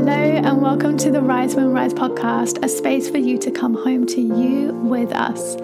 Hello, 0.00 0.12
and 0.12 0.62
welcome 0.62 0.96
to 0.96 1.10
the 1.10 1.20
Rise 1.20 1.54
Women 1.54 1.74
Rise 1.74 1.92
podcast, 1.92 2.64
a 2.64 2.70
space 2.70 3.10
for 3.10 3.18
you 3.18 3.36
to 3.36 3.50
come 3.50 3.74
home 3.74 4.06
to 4.06 4.20
you 4.22 4.72
with 4.72 5.12
us. 5.12 5.58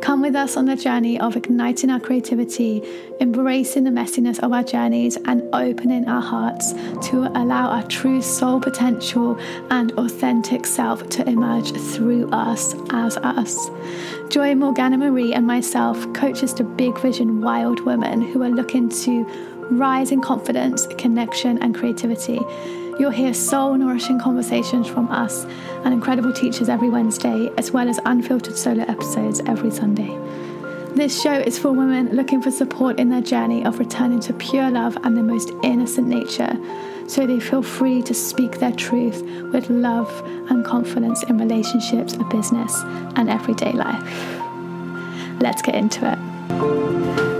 Come 0.00 0.22
with 0.22 0.34
us 0.34 0.56
on 0.56 0.64
the 0.64 0.74
journey 0.74 1.20
of 1.20 1.36
igniting 1.36 1.88
our 1.90 2.00
creativity, 2.00 2.82
embracing 3.20 3.84
the 3.84 3.90
messiness 3.90 4.40
of 4.40 4.52
our 4.52 4.64
journeys, 4.64 5.16
and 5.26 5.40
opening 5.54 6.08
our 6.08 6.20
hearts 6.20 6.72
to 7.10 7.30
allow 7.40 7.68
our 7.68 7.84
true 7.84 8.20
soul 8.20 8.58
potential 8.58 9.38
and 9.70 9.92
authentic 9.92 10.66
self 10.66 11.08
to 11.10 11.28
emerge 11.28 11.70
through 11.70 12.28
us 12.30 12.74
as 12.90 13.16
us. 13.18 13.70
Join 14.30 14.58
Morgana 14.58 14.98
Marie 14.98 15.32
and 15.32 15.46
myself, 15.46 16.12
coaches 16.12 16.52
to 16.54 16.64
big 16.64 16.98
vision 16.98 17.40
wild 17.40 17.86
women 17.86 18.20
who 18.20 18.42
are 18.42 18.50
looking 18.50 18.88
to 18.88 19.22
rise 19.70 20.10
in 20.10 20.20
confidence, 20.20 20.88
connection, 20.98 21.62
and 21.62 21.72
creativity 21.72 22.40
You'll 22.98 23.10
hear 23.10 23.34
soul 23.34 23.74
nourishing 23.74 24.18
conversations 24.18 24.88
from 24.88 25.10
us 25.10 25.44
and 25.84 25.92
incredible 25.92 26.32
teachers 26.32 26.70
every 26.70 26.88
Wednesday, 26.88 27.50
as 27.58 27.70
well 27.70 27.90
as 27.90 28.00
unfiltered 28.06 28.56
solo 28.56 28.84
episodes 28.84 29.40
every 29.40 29.70
Sunday. 29.70 30.16
This 30.94 31.20
show 31.20 31.34
is 31.34 31.58
for 31.58 31.72
women 31.72 32.16
looking 32.16 32.40
for 32.40 32.50
support 32.50 32.98
in 32.98 33.10
their 33.10 33.20
journey 33.20 33.62
of 33.66 33.78
returning 33.78 34.20
to 34.20 34.32
pure 34.32 34.70
love 34.70 34.96
and 35.04 35.14
their 35.14 35.24
most 35.24 35.52
innocent 35.62 36.08
nature, 36.08 36.56
so 37.06 37.26
they 37.26 37.38
feel 37.38 37.62
free 37.62 38.00
to 38.00 38.14
speak 38.14 38.60
their 38.60 38.72
truth 38.72 39.22
with 39.52 39.68
love 39.68 40.10
and 40.48 40.64
confidence 40.64 41.22
in 41.24 41.36
relationships, 41.36 42.16
business, 42.30 42.80
and 43.16 43.28
everyday 43.28 43.72
life. 43.72 44.40
Let's 45.38 45.60
get 45.60 45.74
into 45.74 46.10
it. 46.10 46.18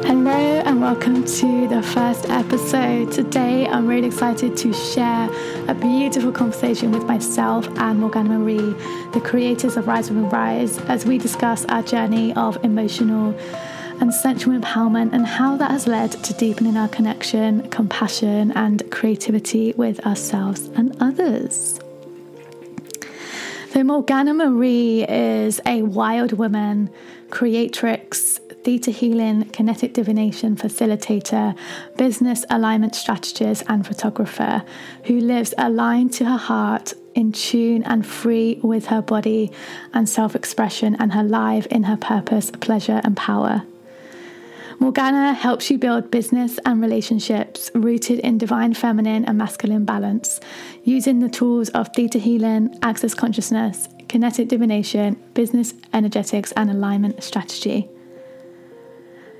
Hello 0.06 0.60
welcome 0.86 1.24
to 1.24 1.66
the 1.66 1.82
first 1.82 2.30
episode. 2.30 3.10
Today 3.10 3.66
I'm 3.66 3.88
really 3.88 4.06
excited 4.06 4.56
to 4.58 4.72
share 4.72 5.28
a 5.66 5.74
beautiful 5.74 6.30
conversation 6.30 6.92
with 6.92 7.02
myself 7.06 7.66
and 7.78 7.98
Morgana 7.98 8.38
Marie, 8.38 8.72
the 9.12 9.20
creators 9.20 9.76
of 9.76 9.88
Rise 9.88 10.12
Women 10.12 10.30
Rise, 10.30 10.78
as 10.82 11.04
we 11.04 11.18
discuss 11.18 11.64
our 11.64 11.82
journey 11.82 12.32
of 12.34 12.64
emotional 12.64 13.36
and 14.00 14.14
sensual 14.14 14.56
empowerment 14.56 15.12
and 15.12 15.26
how 15.26 15.56
that 15.56 15.72
has 15.72 15.88
led 15.88 16.12
to 16.12 16.32
deepening 16.34 16.76
our 16.76 16.86
connection, 16.86 17.68
compassion, 17.70 18.52
and 18.52 18.88
creativity 18.92 19.72
with 19.72 19.98
ourselves 20.06 20.68
and 20.76 20.96
others. 21.00 21.80
So, 23.72 23.82
Morgana 23.82 24.34
Marie 24.34 25.04
is 25.08 25.60
a 25.66 25.82
wild 25.82 26.34
woman, 26.34 26.90
creatrix, 27.30 28.38
theta 28.66 28.90
healing, 28.90 29.44
kinetic 29.50 29.92
divination 29.92 30.56
facilitator, 30.56 31.56
business 31.96 32.44
alignment 32.50 32.96
strategist, 32.96 33.62
and 33.68 33.86
photographer 33.86 34.64
who 35.04 35.20
lives 35.20 35.54
aligned 35.56 36.12
to 36.12 36.24
her 36.24 36.36
heart, 36.36 36.92
in 37.14 37.30
tune 37.30 37.84
and 37.84 38.04
free 38.04 38.58
with 38.64 38.86
her 38.86 39.00
body 39.00 39.52
and 39.94 40.08
self 40.08 40.34
expression, 40.34 40.96
and 40.98 41.12
her 41.12 41.22
life 41.22 41.66
in 41.66 41.84
her 41.84 41.96
purpose, 41.96 42.50
pleasure, 42.50 43.00
and 43.04 43.16
power. 43.16 43.62
Morgana 44.80 45.32
helps 45.32 45.70
you 45.70 45.78
build 45.78 46.10
business 46.10 46.58
and 46.66 46.82
relationships 46.82 47.70
rooted 47.72 48.18
in 48.18 48.36
divine 48.36 48.74
feminine 48.74 49.24
and 49.26 49.38
masculine 49.38 49.84
balance, 49.84 50.40
using 50.82 51.20
the 51.20 51.28
tools 51.28 51.68
of 51.68 51.90
theta 51.94 52.18
healing, 52.18 52.76
access 52.82 53.14
consciousness, 53.14 53.88
kinetic 54.08 54.48
divination, 54.48 55.14
business 55.34 55.72
energetics, 55.92 56.50
and 56.56 56.68
alignment 56.68 57.22
strategy. 57.22 57.88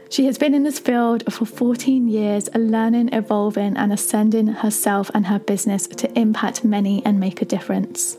She 0.08 0.26
has 0.26 0.38
been 0.38 0.54
in 0.54 0.62
this 0.62 0.78
field 0.78 1.32
for 1.32 1.44
14 1.46 2.06
years, 2.06 2.48
learning, 2.54 3.12
evolving, 3.12 3.76
and 3.76 3.92
ascending 3.92 4.46
herself 4.46 5.10
and 5.12 5.26
her 5.26 5.40
business 5.40 5.86
to 5.88 6.18
impact 6.18 6.64
many 6.64 7.04
and 7.04 7.18
make 7.18 7.42
a 7.42 7.44
difference. 7.44 8.16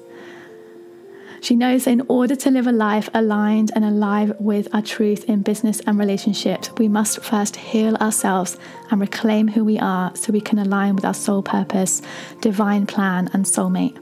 She 1.40 1.56
knows 1.56 1.88
in 1.88 2.02
order 2.10 2.36
to 2.36 2.52
live 2.52 2.68
a 2.68 2.72
life 2.72 3.10
aligned 3.14 3.72
and 3.74 3.86
alive 3.86 4.34
with 4.40 4.68
our 4.74 4.82
truth 4.82 5.24
in 5.26 5.44
business 5.44 5.80
and 5.82 5.98
relationships, 5.98 6.72
we 6.78 6.90
must 6.90 7.24
first 7.24 7.56
heal 7.56 7.96
ourselves 7.98 8.58
and 8.92 9.00
reclaim 9.00 9.48
who 9.48 9.64
we 9.64 9.80
are 9.80 10.14
so 10.16 10.34
we 10.34 10.42
can 10.42 10.60
align 10.60 10.96
with 10.96 11.06
our 11.06 11.14
soul 11.14 11.42
purpose, 11.42 12.02
divine 12.42 12.86
plan, 12.86 13.30
and 13.34 13.46
soulmate. 13.46 13.98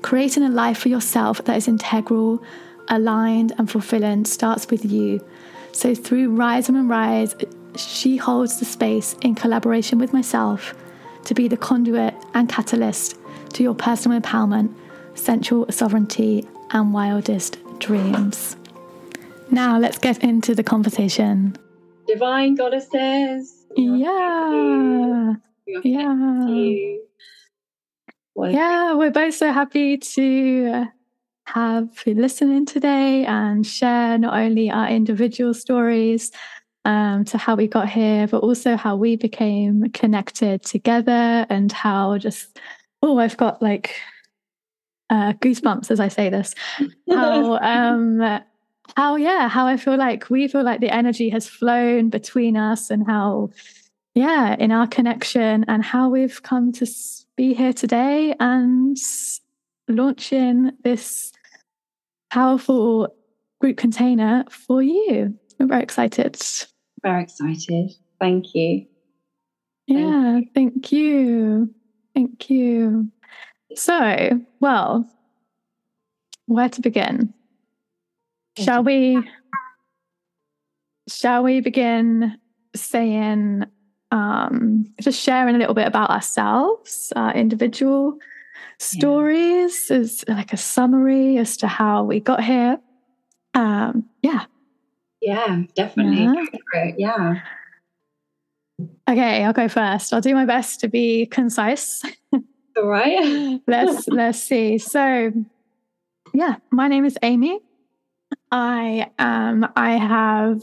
Creating 0.00 0.44
a 0.44 0.48
life 0.48 0.78
for 0.78 0.88
yourself 0.88 1.44
that 1.44 1.56
is 1.56 1.68
integral, 1.68 2.42
aligned, 2.88 3.52
and 3.58 3.70
fulfilling 3.70 4.24
starts 4.24 4.70
with 4.70 4.84
you 4.84 5.20
so 5.76 5.94
through 5.94 6.34
Rise 6.34 6.70
and 6.70 6.88
Rise, 6.88 7.34
she 7.76 8.16
holds 8.16 8.58
the 8.58 8.64
space 8.64 9.14
in 9.20 9.34
collaboration 9.34 9.98
with 9.98 10.10
myself 10.10 10.74
to 11.26 11.34
be 11.34 11.48
the 11.48 11.56
conduit 11.58 12.14
and 12.32 12.48
catalyst 12.48 13.18
to 13.52 13.62
your 13.62 13.74
personal 13.74 14.18
empowerment, 14.18 14.74
sensual 15.14 15.70
sovereignty, 15.70 16.48
and 16.70 16.94
wildest 16.94 17.58
dreams. 17.78 18.56
Now 19.50 19.78
let's 19.78 19.98
get 19.98 20.24
into 20.24 20.54
the 20.54 20.62
conversation. 20.62 21.58
Divine 22.06 22.54
goddesses. 22.54 23.66
Yeah. 23.76 25.34
Yeah. 25.84 26.96
Yeah, 28.34 28.94
we're 28.94 29.10
both 29.10 29.34
so 29.34 29.52
happy 29.52 29.98
to 29.98 30.86
have 31.46 32.04
been 32.04 32.20
listening 32.20 32.66
today 32.66 33.24
and 33.24 33.66
share 33.66 34.18
not 34.18 34.36
only 34.38 34.70
our 34.70 34.88
individual 34.88 35.54
stories 35.54 36.32
um, 36.84 37.24
to 37.26 37.38
how 37.38 37.56
we 37.56 37.66
got 37.66 37.88
here, 37.88 38.26
but 38.26 38.42
also 38.42 38.76
how 38.76 38.96
we 38.96 39.16
became 39.16 39.90
connected 39.90 40.62
together 40.62 41.46
and 41.48 41.72
how 41.72 42.18
just, 42.18 42.58
oh, 43.02 43.18
I've 43.18 43.36
got 43.36 43.62
like 43.62 43.96
uh, 45.10 45.32
goosebumps 45.34 45.90
as 45.90 46.00
I 46.00 46.08
say 46.08 46.30
this. 46.30 46.54
How, 47.08 47.56
um, 47.62 48.40
how, 48.96 49.16
yeah, 49.16 49.48
how 49.48 49.66
I 49.66 49.76
feel 49.76 49.96
like 49.96 50.30
we 50.30 50.48
feel 50.48 50.62
like 50.62 50.80
the 50.80 50.94
energy 50.94 51.28
has 51.30 51.48
flown 51.48 52.08
between 52.08 52.56
us 52.56 52.90
and 52.90 53.06
how, 53.06 53.50
yeah, 54.14 54.56
in 54.58 54.72
our 54.72 54.86
connection 54.86 55.64
and 55.68 55.84
how 55.84 56.08
we've 56.08 56.42
come 56.42 56.72
to 56.72 56.86
be 57.36 57.54
here 57.54 57.72
today 57.72 58.34
and 58.40 58.96
launching 59.88 60.72
this 60.82 61.32
powerful 62.30 63.14
group 63.60 63.76
container 63.76 64.44
for 64.50 64.82
you. 64.82 65.34
I'm 65.60 65.68
very 65.68 65.82
excited. 65.82 66.40
Very 67.02 67.22
excited. 67.22 67.92
Thank 68.20 68.54
you. 68.54 68.86
Yeah, 69.86 70.40
thank 70.54 70.90
you. 70.92 71.72
Thank 72.14 72.50
you. 72.50 73.10
So, 73.74 74.40
well, 74.60 75.08
where 76.46 76.68
to 76.68 76.80
begin? 76.80 77.32
Shall 78.58 78.82
we 78.82 79.22
shall 81.08 81.42
we 81.42 81.60
begin 81.60 82.38
saying 82.74 83.64
um 84.10 84.86
just 85.00 85.20
sharing 85.20 85.54
a 85.54 85.58
little 85.58 85.74
bit 85.74 85.86
about 85.86 86.10
ourselves, 86.10 87.12
our 87.14 87.34
individual 87.34 88.18
stories 88.78 89.86
yeah. 89.90 89.96
as 89.96 90.24
like 90.28 90.52
a 90.52 90.56
summary 90.56 91.38
as 91.38 91.56
to 91.58 91.66
how 91.66 92.04
we 92.04 92.20
got 92.20 92.42
here. 92.42 92.78
Um, 93.54 94.04
yeah. 94.22 94.44
Yeah, 95.20 95.62
definitely. 95.74 96.28
Yeah. 96.74 96.92
yeah. 96.96 97.40
Okay, 99.08 99.44
I'll 99.44 99.52
go 99.52 99.68
first. 99.68 100.12
I'll 100.12 100.20
do 100.20 100.34
my 100.34 100.44
best 100.44 100.80
to 100.80 100.88
be 100.88 101.26
concise. 101.26 102.02
All 102.76 102.86
right. 102.86 103.60
let's 103.66 104.06
let's 104.08 104.38
see. 104.38 104.78
So, 104.78 105.32
yeah, 106.34 106.56
my 106.70 106.88
name 106.88 107.04
is 107.04 107.16
Amy. 107.22 107.60
I 108.50 109.10
um 109.18 109.66
I 109.76 109.92
have 109.92 110.62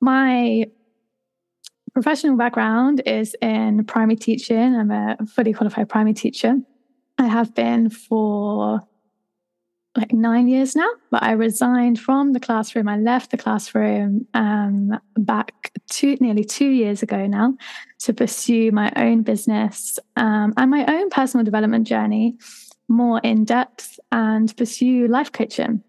my 0.00 0.66
professional 1.92 2.36
background 2.36 3.02
is 3.04 3.36
in 3.42 3.84
primary 3.84 4.16
teaching. 4.16 4.74
I'm 4.74 4.90
a 4.90 5.16
fully 5.26 5.52
qualified 5.52 5.88
primary 5.88 6.14
teacher. 6.14 6.56
I 7.22 7.28
have 7.28 7.54
been 7.54 7.88
for 7.88 8.80
like 9.96 10.12
nine 10.12 10.48
years 10.48 10.74
now, 10.74 10.88
but 11.10 11.22
I 11.22 11.32
resigned 11.32 12.00
from 12.00 12.32
the 12.32 12.40
classroom. 12.40 12.88
I 12.88 12.96
left 12.96 13.30
the 13.30 13.36
classroom 13.36 14.26
um, 14.34 14.98
back 15.16 15.72
two, 15.90 16.16
nearly 16.20 16.44
two 16.44 16.68
years 16.68 17.02
ago 17.02 17.26
now 17.26 17.54
to 18.00 18.12
pursue 18.12 18.72
my 18.72 18.90
own 18.96 19.22
business 19.22 19.98
um, 20.16 20.54
and 20.56 20.70
my 20.70 20.84
own 20.86 21.10
personal 21.10 21.44
development 21.44 21.86
journey 21.86 22.36
more 22.88 23.20
in 23.22 23.44
depth 23.44 24.00
and 24.10 24.56
pursue 24.56 25.06
life 25.08 25.30
coaching. 25.30 25.82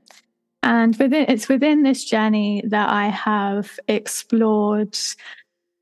And 0.61 0.95
within, 0.97 1.25
it's 1.27 1.49
within 1.49 1.83
this 1.83 2.05
journey 2.05 2.63
that 2.67 2.89
I 2.89 3.07
have 3.07 3.79
explored 3.87 4.97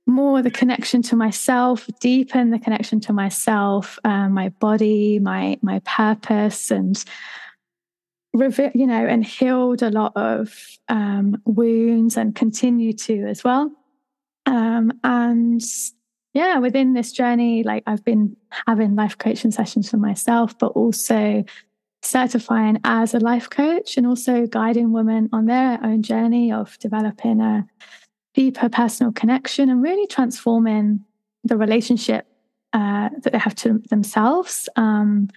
more 0.07 0.41
the 0.41 0.51
connection 0.51 1.01
to 1.03 1.15
myself, 1.15 1.87
deepen 1.99 2.49
the 2.49 2.59
connection 2.59 2.99
to 3.01 3.13
myself, 3.13 3.99
uh, 4.03 4.29
my 4.29 4.49
body, 4.49 5.19
my 5.19 5.57
my 5.61 5.79
purpose, 5.79 6.71
and 6.71 7.03
you 8.33 8.87
know, 8.87 9.05
and 9.05 9.25
healed 9.25 9.81
a 9.81 9.89
lot 9.89 10.13
of 10.15 10.55
um, 10.87 11.41
wounds 11.45 12.17
and 12.17 12.35
continue 12.35 12.93
to 12.93 13.25
as 13.27 13.43
well. 13.43 13.71
Um, 14.45 14.93
and 15.03 15.61
yeah, 16.33 16.59
within 16.59 16.93
this 16.93 17.11
journey, 17.11 17.63
like 17.63 17.83
I've 17.85 18.05
been 18.05 18.37
having 18.67 18.95
life 18.95 19.17
coaching 19.17 19.51
sessions 19.51 19.89
for 19.89 19.97
myself, 19.97 20.57
but 20.57 20.67
also 20.67 21.43
certifying 22.03 22.79
as 22.83 23.13
a 23.13 23.19
life 23.19 23.49
coach 23.49 23.97
and 23.97 24.07
also 24.07 24.47
guiding 24.47 24.91
women 24.91 25.29
on 25.33 25.45
their 25.45 25.79
own 25.83 26.01
journey 26.01 26.51
of 26.51 26.77
developing 26.79 27.41
a 27.41 27.67
deeper 28.33 28.69
personal 28.69 29.11
connection 29.11 29.69
and 29.69 29.81
really 29.81 30.07
transforming 30.07 31.03
the 31.43 31.57
relationship 31.57 32.25
uh, 32.73 33.09
that 33.21 33.31
they 33.33 33.37
have 33.37 33.55
to 33.55 33.81
themselves. 33.89 34.69
Um, 34.75 35.29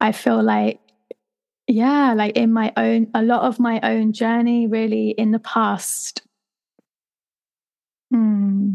I 0.00 0.12
feel 0.12 0.42
like, 0.42 0.80
yeah, 1.66 2.12
like 2.14 2.36
in 2.36 2.52
my 2.52 2.72
own, 2.76 3.08
a 3.14 3.22
lot 3.22 3.42
of 3.42 3.58
my 3.58 3.80
own 3.82 4.12
journey, 4.12 4.66
really 4.66 5.10
in 5.10 5.30
the 5.30 5.38
past 5.38 6.22
hmm, 8.10 8.72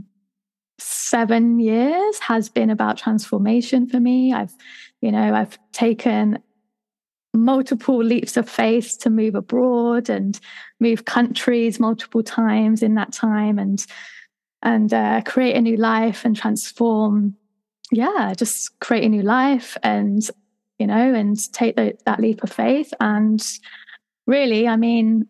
seven 0.79 1.59
years 1.59 2.19
has 2.19 2.49
been 2.49 2.69
about 2.69 2.97
transformation 2.97 3.87
for 3.87 3.99
me. 3.99 4.33
I've, 4.33 4.53
you 4.99 5.11
know, 5.11 5.33
I've 5.33 5.57
taken 5.71 6.39
multiple 7.33 8.03
leaps 8.03 8.37
of 8.37 8.49
faith 8.49 8.97
to 8.99 9.09
move 9.09 9.35
abroad 9.35 10.09
and 10.09 10.39
move 10.79 11.05
countries 11.05 11.79
multiple 11.79 12.23
times 12.23 12.83
in 12.83 12.95
that 12.95 13.13
time 13.13 13.57
and 13.57 13.85
and 14.63 14.93
uh, 14.93 15.21
create 15.25 15.55
a 15.55 15.61
new 15.61 15.77
life 15.77 16.23
and 16.23 16.35
transform. 16.35 17.35
Yeah 17.91 18.33
just 18.35 18.79
create 18.79 19.03
a 19.03 19.09
new 19.09 19.23
life 19.23 19.77
and 19.83 20.21
you 20.77 20.87
know 20.87 21.13
and 21.13 21.51
take 21.53 21.75
the, 21.75 21.97
that 22.05 22.19
leap 22.19 22.43
of 22.43 22.51
faith. 22.51 22.93
And 22.99 23.41
really 24.27 24.67
i 24.67 24.75
mean 24.75 25.27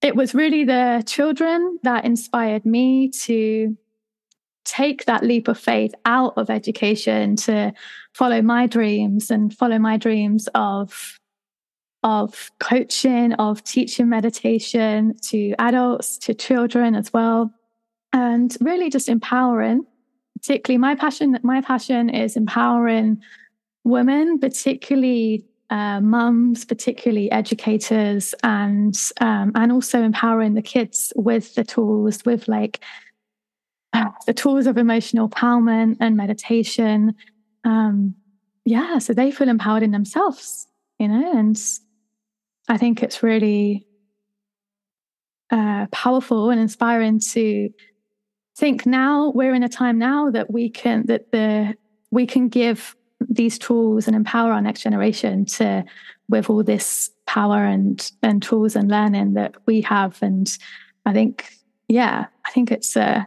it 0.00 0.14
was 0.14 0.34
really 0.34 0.64
the 0.64 1.02
children 1.06 1.78
that 1.82 2.04
inspired 2.04 2.64
me 2.64 3.10
to 3.10 3.76
take 4.68 5.06
that 5.06 5.24
leap 5.24 5.48
of 5.48 5.58
faith 5.58 5.94
out 6.04 6.34
of 6.36 6.50
education 6.50 7.36
to 7.36 7.72
follow 8.12 8.42
my 8.42 8.66
dreams 8.66 9.30
and 9.30 9.56
follow 9.56 9.78
my 9.78 9.96
dreams 9.96 10.48
of 10.54 11.18
of 12.04 12.50
coaching 12.60 13.32
of 13.34 13.64
teaching 13.64 14.08
meditation 14.08 15.16
to 15.20 15.54
adults 15.58 16.18
to 16.18 16.34
children 16.34 16.94
as 16.94 17.12
well 17.12 17.50
and 18.12 18.56
really 18.60 18.90
just 18.90 19.08
empowering 19.08 19.84
particularly 20.36 20.78
my 20.78 20.94
passion 20.94 21.38
my 21.42 21.60
passion 21.62 22.08
is 22.10 22.36
empowering 22.36 23.20
women 23.84 24.38
particularly 24.38 25.44
uh, 25.70 26.00
mums 26.00 26.64
particularly 26.64 27.30
educators 27.32 28.34
and 28.42 28.96
um, 29.20 29.50
and 29.54 29.72
also 29.72 30.02
empowering 30.02 30.54
the 30.54 30.62
kids 30.62 31.12
with 31.16 31.54
the 31.56 31.64
tools 31.64 32.24
with 32.24 32.46
like 32.48 32.80
the 34.26 34.34
tools 34.34 34.66
of 34.66 34.78
emotional 34.78 35.28
empowerment 35.28 35.96
and 36.00 36.16
meditation. 36.16 37.14
Um, 37.64 38.14
yeah, 38.64 38.98
so 38.98 39.14
they 39.14 39.30
feel 39.30 39.48
empowered 39.48 39.82
in 39.82 39.92
themselves, 39.92 40.66
you 40.98 41.08
know, 41.08 41.38
and 41.38 41.58
I 42.68 42.76
think 42.76 43.02
it's 43.02 43.22
really 43.22 43.86
uh, 45.50 45.86
powerful 45.90 46.50
and 46.50 46.60
inspiring 46.60 47.20
to 47.20 47.70
think 48.56 48.84
now 48.84 49.30
we're 49.34 49.54
in 49.54 49.62
a 49.62 49.68
time 49.68 49.98
now 49.98 50.30
that 50.30 50.50
we 50.52 50.68
can 50.68 51.06
that 51.06 51.30
the 51.32 51.74
we 52.10 52.26
can 52.26 52.48
give 52.48 52.94
these 53.20 53.58
tools 53.58 54.06
and 54.06 54.16
empower 54.16 54.52
our 54.52 54.60
next 54.60 54.82
generation 54.82 55.44
to 55.44 55.84
with 56.28 56.50
all 56.50 56.62
this 56.62 57.10
power 57.26 57.64
and 57.64 58.10
and 58.22 58.42
tools 58.42 58.76
and 58.76 58.90
learning 58.90 59.34
that 59.34 59.54
we 59.66 59.80
have 59.80 60.18
and 60.22 60.58
i 61.06 61.12
think 61.12 61.50
yeah 61.88 62.26
i 62.46 62.50
think 62.50 62.70
it's 62.70 62.96
a 62.96 63.26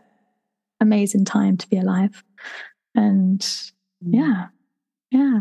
amazing 0.81 1.23
time 1.23 1.55
to 1.57 1.69
be 1.69 1.77
alive. 1.77 2.23
And 2.95 3.39
mm. 3.39 3.67
yeah, 4.03 4.47
yeah. 5.11 5.39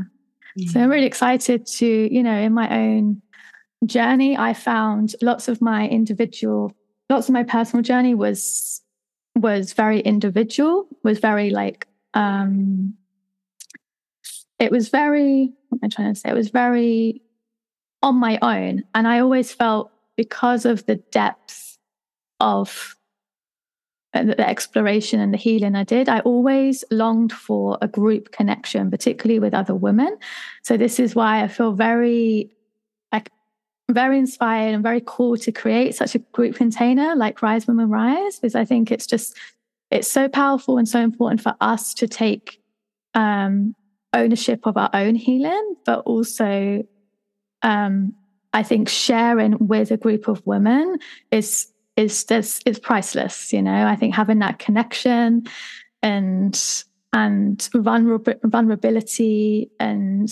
So 0.66 0.80
I'm 0.80 0.90
really 0.90 1.06
excited 1.06 1.66
to, 1.66 1.86
you 1.86 2.22
know, 2.22 2.36
in 2.36 2.52
my 2.52 2.68
own 2.76 3.22
journey, 3.86 4.36
I 4.36 4.52
found 4.52 5.14
lots 5.22 5.48
of 5.48 5.62
my 5.62 5.88
individual, 5.88 6.72
lots 7.08 7.28
of 7.28 7.32
my 7.32 7.44
personal 7.44 7.82
journey 7.82 8.14
was 8.14 8.82
was 9.36 9.72
very 9.72 10.00
individual, 10.00 10.86
was 11.02 11.18
very 11.18 11.50
like 11.50 11.86
um 12.14 12.94
it 14.58 14.70
was 14.70 14.88
very 14.88 15.52
what 15.68 15.78
am 15.82 15.86
I 15.86 15.88
trying 15.88 16.14
to 16.14 16.20
say? 16.20 16.28
It 16.30 16.34
was 16.34 16.50
very 16.50 17.22
on 18.02 18.16
my 18.16 18.38
own. 18.42 18.84
And 18.94 19.06
I 19.06 19.20
always 19.20 19.52
felt 19.52 19.90
because 20.16 20.64
of 20.64 20.84
the 20.86 20.96
depth 20.96 21.78
of 22.40 22.96
the 24.12 24.48
exploration 24.48 25.20
and 25.20 25.32
the 25.32 25.38
healing 25.38 25.76
I 25.76 25.84
did, 25.84 26.08
I 26.08 26.20
always 26.20 26.84
longed 26.90 27.32
for 27.32 27.78
a 27.80 27.88
group 27.88 28.32
connection, 28.32 28.90
particularly 28.90 29.38
with 29.38 29.54
other 29.54 29.74
women. 29.74 30.16
So 30.62 30.76
this 30.76 30.98
is 30.98 31.14
why 31.14 31.42
I 31.42 31.48
feel 31.48 31.72
very 31.72 32.50
like 33.12 33.30
very 33.90 34.18
inspired 34.18 34.74
and 34.74 34.82
very 34.82 35.02
cool 35.06 35.36
to 35.36 35.52
create 35.52 35.94
such 35.94 36.14
a 36.14 36.18
group 36.18 36.56
container 36.56 37.14
like 37.14 37.42
Rise 37.42 37.66
Women 37.66 37.88
Rise, 37.88 38.38
because 38.38 38.54
I 38.54 38.64
think 38.64 38.90
it's 38.90 39.06
just 39.06 39.36
it's 39.90 40.10
so 40.10 40.28
powerful 40.28 40.78
and 40.78 40.88
so 40.88 41.00
important 41.00 41.40
for 41.40 41.54
us 41.60 41.94
to 41.94 42.08
take 42.08 42.60
um, 43.14 43.74
ownership 44.12 44.66
of 44.66 44.76
our 44.76 44.90
own 44.92 45.14
healing, 45.14 45.76
but 45.84 46.00
also 46.00 46.84
um, 47.62 48.14
I 48.52 48.62
think 48.62 48.88
sharing 48.88 49.56
with 49.66 49.90
a 49.90 49.96
group 49.96 50.28
of 50.28 50.44
women 50.46 50.98
is 51.30 51.69
is 52.00 52.24
this 52.24 52.60
is 52.66 52.78
priceless 52.78 53.52
you 53.52 53.62
know? 53.62 53.86
I 53.86 53.96
think 53.96 54.14
having 54.14 54.38
that 54.40 54.58
connection 54.58 55.44
and 56.02 56.84
and 57.12 57.58
vulner- 57.74 58.38
vulnerability 58.44 59.70
and 59.78 60.28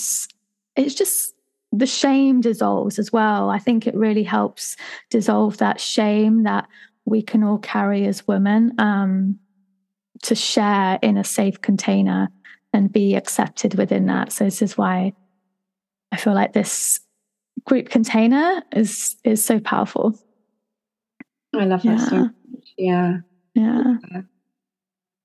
it's 0.77 0.95
just 0.95 1.35
the 1.71 1.87
shame 1.87 2.41
dissolves 2.41 2.99
as 2.99 3.13
well. 3.13 3.51
I 3.51 3.59
think 3.59 3.87
it 3.87 3.95
really 3.95 4.23
helps 4.23 4.77
dissolve 5.11 5.59
that 5.59 5.81
shame 5.81 6.45
that 6.45 6.67
we 7.05 7.21
can 7.21 7.43
all 7.45 7.59
carry 7.59 8.07
as 8.07 8.27
women 8.27 8.73
um, 8.79 9.39
to 10.23 10.35
share 10.35 10.99
in 11.03 11.17
a 11.17 11.25
safe 11.25 11.61
container 11.61 12.29
and 12.73 12.93
be 12.93 13.17
accepted 13.17 13.75
within 13.75 14.07
that. 14.07 14.33
So 14.33 14.45
this 14.45 14.63
is 14.63 14.79
why 14.79 15.13
i 16.13 16.17
feel 16.17 16.35
like 16.35 16.53
this 16.53 17.01
group 17.67 17.89
container 17.89 18.63
is 18.73 19.17
is 19.25 19.45
so 19.45 19.61
powerful 19.61 20.19
I 21.59 21.65
love 21.65 21.83
that 21.83 21.99
yeah. 21.99 22.09
so 22.09 22.17
much. 22.17 22.33
Yeah. 22.77 23.17
Yeah. 23.55 23.95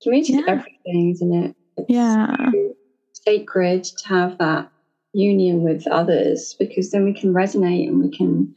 Community 0.02 0.34
yeah. 0.34 0.40
is 0.40 0.46
everything, 0.48 1.12
isn't 1.12 1.34
it? 1.34 1.56
It's 1.78 1.90
yeah. 1.90 2.36
sacred 3.14 3.84
to 3.84 4.08
have 4.10 4.38
that 4.40 4.70
union 5.14 5.62
with 5.62 5.88
others 5.88 6.56
because 6.60 6.92
then 6.92 7.04
we 7.06 7.14
can 7.14 7.34
resonate 7.34 7.88
and 7.88 8.02
we 8.04 8.16
can 8.16 8.54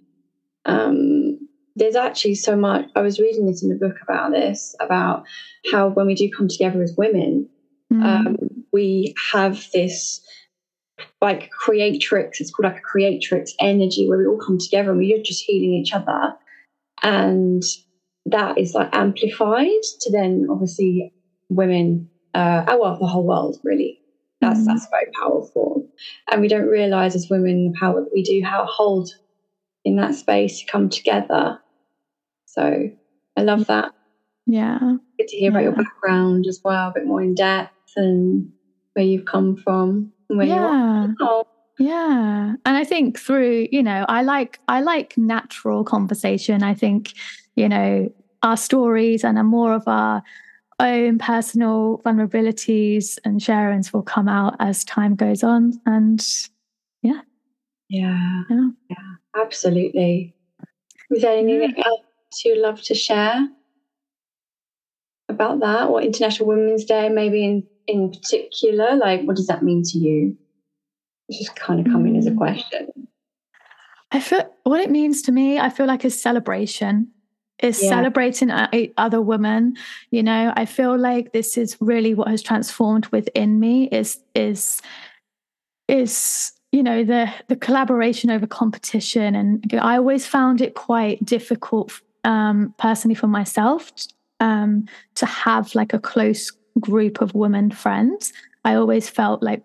um, 0.65 1.39
there's 1.77 1.95
actually 1.95 2.35
so 2.35 2.57
much 2.57 2.87
I 2.97 3.03
was 3.03 3.21
reading 3.21 3.47
this 3.47 3.63
in 3.63 3.71
a 3.71 3.75
book 3.75 3.97
about 4.03 4.33
this, 4.33 4.75
about 4.81 5.25
how 5.71 5.89
when 5.89 6.07
we 6.07 6.15
do 6.15 6.31
come 6.31 6.49
together 6.49 6.83
as 6.83 6.95
women, 6.97 7.49
mm. 7.93 8.03
um, 8.03 8.37
we 8.73 9.15
have 9.33 9.67
this 9.73 10.21
like 11.21 11.51
creatrix, 11.51 12.41
it's 12.41 12.51
called 12.51 12.73
like 12.73 12.79
a 12.79 12.83
creatrix 12.83 13.53
energy 13.61 14.09
where 14.09 14.19
we 14.19 14.27
all 14.27 14.39
come 14.39 14.59
together 14.59 14.91
and 14.91 14.99
we're 14.99 15.23
just 15.23 15.45
healing 15.45 15.75
each 15.75 15.93
other 15.93 16.35
and 17.03 17.63
that 18.27 18.59
is 18.59 18.75
like 18.75 18.89
amplified 18.93 19.83
to 20.01 20.11
then 20.11 20.47
obviously 20.51 21.13
women 21.49 22.09
uh 22.35 22.65
oh 22.69 22.81
well 22.81 22.99
the 22.99 23.07
whole 23.07 23.27
world 23.27 23.59
really. 23.63 24.01
That's 24.41 24.61
mm 24.61 24.67
that's 24.67 24.87
very 24.91 25.07
powerful. 25.19 25.89
And 26.31 26.41
we 26.41 26.49
don't 26.49 26.67
realize 26.67 27.15
as 27.15 27.31
women 27.31 27.73
the 27.73 27.79
power 27.79 28.03
that 28.03 28.11
we 28.13 28.23
do 28.23 28.43
how 28.45 28.67
hold 28.67 29.11
in 29.85 29.97
that 29.97 30.15
space 30.15 30.61
to 30.61 30.67
come 30.67 30.89
together. 30.89 31.59
So 32.47 32.91
i 33.37 33.43
love 33.43 33.67
that. 33.67 33.93
Yeah. 34.47 34.79
Good 35.19 35.29
to 35.29 35.37
hear 35.37 35.51
yeah. 35.51 35.59
about 35.59 35.63
your 35.63 35.73
background 35.73 36.47
as 36.49 36.61
well 36.63 36.89
a 36.89 36.93
bit 36.93 37.07
more 37.07 37.23
in 37.23 37.35
depth 37.35 37.93
and 37.97 38.53
where 38.93 39.05
you've 39.05 39.25
come 39.25 39.57
from 39.57 40.13
and 40.29 40.39
where 40.39 40.47
yeah. 40.47 41.07
you 41.19 41.27
are 41.27 41.47
yeah. 41.79 42.55
And 42.65 42.77
I 42.77 42.85
think 42.85 43.19
through, 43.19 43.69
you 43.71 43.83
know, 43.83 44.07
I 44.09 44.23
like 44.23 44.61
I 44.69 44.81
like 44.81 45.17
natural 45.17 45.85
conversation. 45.85 46.63
I 46.63 46.75
think, 46.75 47.13
you 47.55 47.69
know, 47.69 48.11
our 48.43 48.57
stories 48.57 49.25
and 49.25 49.39
more 49.47 49.75
of 49.75 49.87
our 49.87 50.23
own 50.79 51.19
personal 51.19 52.01
vulnerabilities 52.05 53.19
and 53.25 53.41
sharings 53.41 53.93
will 53.93 54.03
come 54.03 54.29
out 54.29 54.57
as 54.59 54.85
time 54.85 55.15
goes 55.17 55.43
on. 55.43 55.81
And 55.85 56.27
yeah. 57.03 57.21
Yeah. 57.89 58.43
Yeah. 58.49 58.69
yeah 58.91 58.97
absolutely. 59.41 60.35
is 61.11 61.23
there 61.23 61.37
anything 61.37 61.75
yeah. 61.77 61.85
else 61.87 62.45
you'd 62.45 62.59
love 62.59 62.83
to 62.83 62.95
share 62.95 63.49
about 65.29 65.61
that? 65.61 65.89
Or 65.89 66.01
International 66.01 66.49
Women's 66.49 66.85
Day, 66.85 67.09
maybe 67.09 67.45
in, 67.45 67.67
in 67.87 68.11
particular? 68.11 68.97
Like, 68.97 69.23
what 69.23 69.37
does 69.37 69.47
that 69.47 69.63
mean 69.63 69.83
to 69.85 69.99
you? 69.99 70.37
It's 71.29 71.39
just 71.39 71.57
kind 71.57 71.85
of 71.85 71.93
coming 71.93 72.17
as 72.17 72.27
a 72.27 72.31
mm. 72.31 72.37
question. 72.37 73.09
I 74.13 74.21
feel 74.21 74.49
what 74.63 74.81
it 74.81 74.91
means 74.91 75.23
to 75.23 75.33
me, 75.33 75.59
I 75.59 75.71
feel 75.71 75.87
like 75.87 76.05
a 76.05 76.11
celebration. 76.11 77.09
is 77.63 77.83
yeah. 77.83 77.89
celebrating 77.89 78.51
other 78.99 79.23
women 79.23 79.75
you 80.11 80.23
know 80.23 80.53
i 80.57 80.67
feel 80.67 80.95
like 80.99 81.33
this 81.33 81.57
is 81.57 81.75
really 81.81 82.13
what 82.13 82.29
has 82.29 82.43
transformed 82.43 83.07
within 83.07 83.59
me 83.59 83.89
is 83.89 84.19
is 84.35 84.83
is 85.89 86.53
you 86.73 86.83
know 86.83 87.03
the 87.03 87.33
the 87.49 87.57
collaboration 87.57 88.31
over 88.31 88.47
competition 88.47 89.35
and 89.35 89.65
i 89.81 89.97
always 89.97 90.27
found 90.27 90.61
it 90.61 90.75
quite 90.75 91.25
difficult 91.25 92.01
um 92.25 92.75
personally 92.77 93.15
for 93.15 93.29
myself 93.29 93.91
um 94.41 94.87
to 95.15 95.25
have 95.25 95.75
like 95.75 95.95
a 95.95 95.99
close 95.99 96.53
group 96.79 97.23
of 97.23 97.35
women 97.35 97.71
friends 97.71 98.35
i 98.67 98.75
always 98.75 99.09
felt 99.09 99.43
like 99.43 99.63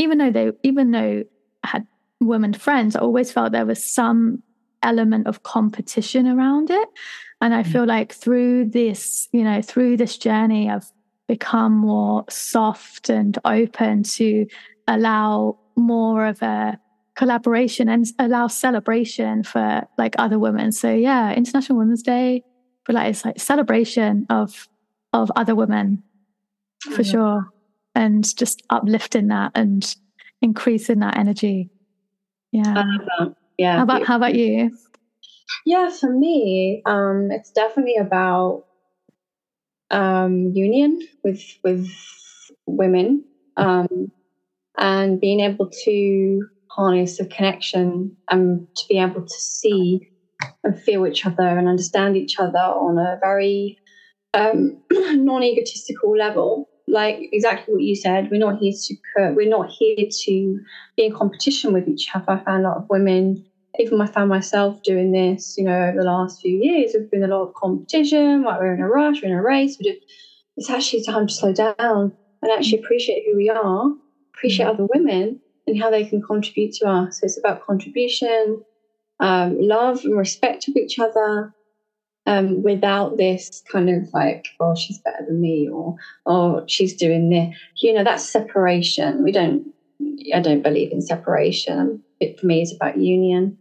even 0.00 0.18
though 0.18 0.30
they 0.30 0.50
even 0.62 0.90
though 0.90 1.22
I 1.62 1.68
had 1.68 1.86
women 2.20 2.52
friends 2.52 2.94
i 2.96 3.00
always 3.00 3.32
felt 3.32 3.52
there 3.52 3.66
was 3.66 3.84
some 3.84 4.42
element 4.82 5.26
of 5.26 5.42
competition 5.42 6.26
around 6.26 6.70
it 6.70 6.88
and 7.40 7.54
i 7.54 7.62
mm. 7.62 7.72
feel 7.72 7.86
like 7.86 8.12
through 8.12 8.64
this 8.64 9.28
you 9.32 9.42
know 9.42 9.62
through 9.62 9.96
this 9.96 10.18
journey 10.18 10.70
i've 10.70 10.90
become 11.26 11.72
more 11.72 12.24
soft 12.28 13.08
and 13.08 13.38
open 13.44 14.02
to 14.02 14.46
allow 14.88 15.58
more 15.76 16.26
of 16.26 16.42
a 16.42 16.78
collaboration 17.14 17.88
and 17.88 18.06
allow 18.18 18.46
celebration 18.46 19.42
for 19.42 19.86
like 19.96 20.14
other 20.18 20.38
women 20.38 20.72
so 20.72 20.92
yeah 20.92 21.32
international 21.32 21.78
women's 21.78 22.02
day 22.02 22.42
for 22.84 22.92
like 22.92 23.10
it's 23.10 23.24
like 23.24 23.38
celebration 23.38 24.26
of 24.28 24.68
of 25.12 25.30
other 25.36 25.54
women 25.54 26.02
for 26.82 26.90
mm-hmm. 26.90 27.02
sure 27.02 27.48
and 27.94 28.24
just 28.36 28.62
uplifting 28.70 29.28
that 29.28 29.52
and 29.54 29.96
increasing 30.42 31.00
that 31.00 31.16
energy. 31.16 31.70
Yeah. 32.52 32.84
Yeah 33.58 33.76
how 33.76 33.82
about 33.82 34.06
how 34.06 34.16
about 34.16 34.34
you? 34.34 34.76
Yeah 35.66 35.90
for 35.90 36.10
me 36.10 36.82
um 36.86 37.28
it's 37.30 37.50
definitely 37.50 37.96
about 37.96 38.64
um 39.90 40.52
union 40.54 41.00
with 41.24 41.42
with 41.64 41.88
women 42.66 43.24
um 43.56 44.10
and 44.78 45.20
being 45.20 45.40
able 45.40 45.68
to 45.84 46.46
harness 46.70 47.18
the 47.18 47.26
connection 47.26 48.16
and 48.30 48.66
to 48.76 48.84
be 48.88 48.98
able 48.98 49.22
to 49.22 49.34
see 49.34 50.08
and 50.64 50.80
feel 50.80 51.06
each 51.06 51.26
other 51.26 51.46
and 51.46 51.68
understand 51.68 52.16
each 52.16 52.38
other 52.38 52.58
on 52.58 52.96
a 52.98 53.18
very 53.20 53.76
um, 54.32 54.80
non-egotistical 54.90 56.16
level 56.16 56.69
like 56.90 57.18
exactly 57.32 57.74
what 57.74 57.82
you 57.82 57.94
said 57.94 58.30
we're 58.30 58.38
not 58.38 58.58
here 58.58 58.72
to 58.72 58.94
we're 59.34 59.48
not 59.48 59.70
here 59.70 59.96
to 60.10 60.60
be 60.96 61.04
in 61.04 61.14
competition 61.14 61.72
with 61.72 61.88
each 61.88 62.08
other 62.14 62.32
i 62.32 62.44
found 62.44 62.64
a 62.64 62.68
lot 62.68 62.76
of 62.76 62.86
women 62.90 63.44
even 63.78 64.00
I 64.00 64.06
found 64.06 64.28
myself 64.28 64.82
doing 64.82 65.12
this, 65.12 65.54
you 65.56 65.64
know, 65.64 65.88
over 65.88 65.98
the 65.98 66.04
last 66.04 66.40
few 66.40 66.56
years. 66.56 66.92
There's 66.92 67.08
been 67.08 67.22
a 67.22 67.28
lot 67.28 67.48
of 67.48 67.54
competition, 67.54 68.42
like 68.42 68.60
we're 68.60 68.74
in 68.74 68.80
a 68.80 68.88
rush, 68.88 69.22
we're 69.22 69.28
in 69.28 69.34
a 69.34 69.42
race. 69.42 69.76
We 69.78 69.92
just, 69.92 70.04
it's 70.56 70.70
actually 70.70 71.04
time 71.04 71.26
to 71.26 71.32
slow 71.32 71.52
down 71.52 72.12
and 72.42 72.52
actually 72.52 72.80
appreciate 72.80 73.24
who 73.26 73.36
we 73.36 73.48
are, 73.48 73.92
appreciate 74.34 74.66
other 74.66 74.86
women 74.92 75.40
and 75.66 75.80
how 75.80 75.90
they 75.90 76.04
can 76.04 76.20
contribute 76.20 76.74
to 76.74 76.88
us. 76.88 77.20
So 77.20 77.26
it's 77.26 77.38
about 77.38 77.64
contribution, 77.64 78.62
um, 79.20 79.56
love 79.60 80.04
and 80.04 80.18
respect 80.18 80.68
of 80.68 80.76
each 80.76 80.98
other, 80.98 81.54
um, 82.26 82.62
without 82.62 83.16
this 83.16 83.62
kind 83.70 83.88
of 83.88 84.12
like, 84.12 84.48
oh, 84.60 84.74
she's 84.74 84.98
better 84.98 85.24
than 85.26 85.40
me, 85.40 85.68
or 85.68 85.96
oh, 86.26 86.64
she's 86.66 86.94
doing 86.94 87.30
this. 87.30 87.56
You 87.76 87.94
know, 87.94 88.04
that's 88.04 88.28
separation. 88.28 89.22
We 89.24 89.32
don't. 89.32 89.66
I 90.34 90.40
don't 90.40 90.62
believe 90.62 90.92
in 90.92 91.02
separation. 91.02 92.02
It 92.20 92.38
for 92.38 92.46
me 92.46 92.62
is 92.62 92.74
about 92.74 92.98
union, 92.98 93.58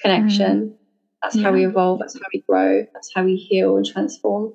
connection. 0.00 0.60
Mm. 0.60 0.74
That's 1.22 1.36
yeah. 1.36 1.42
how 1.42 1.52
we 1.52 1.66
evolve. 1.66 2.00
That's 2.00 2.14
how 2.14 2.26
we 2.32 2.40
grow. 2.40 2.86
That's 2.92 3.10
how 3.14 3.24
we 3.24 3.36
heal 3.36 3.76
and 3.76 3.86
transform. 3.86 4.54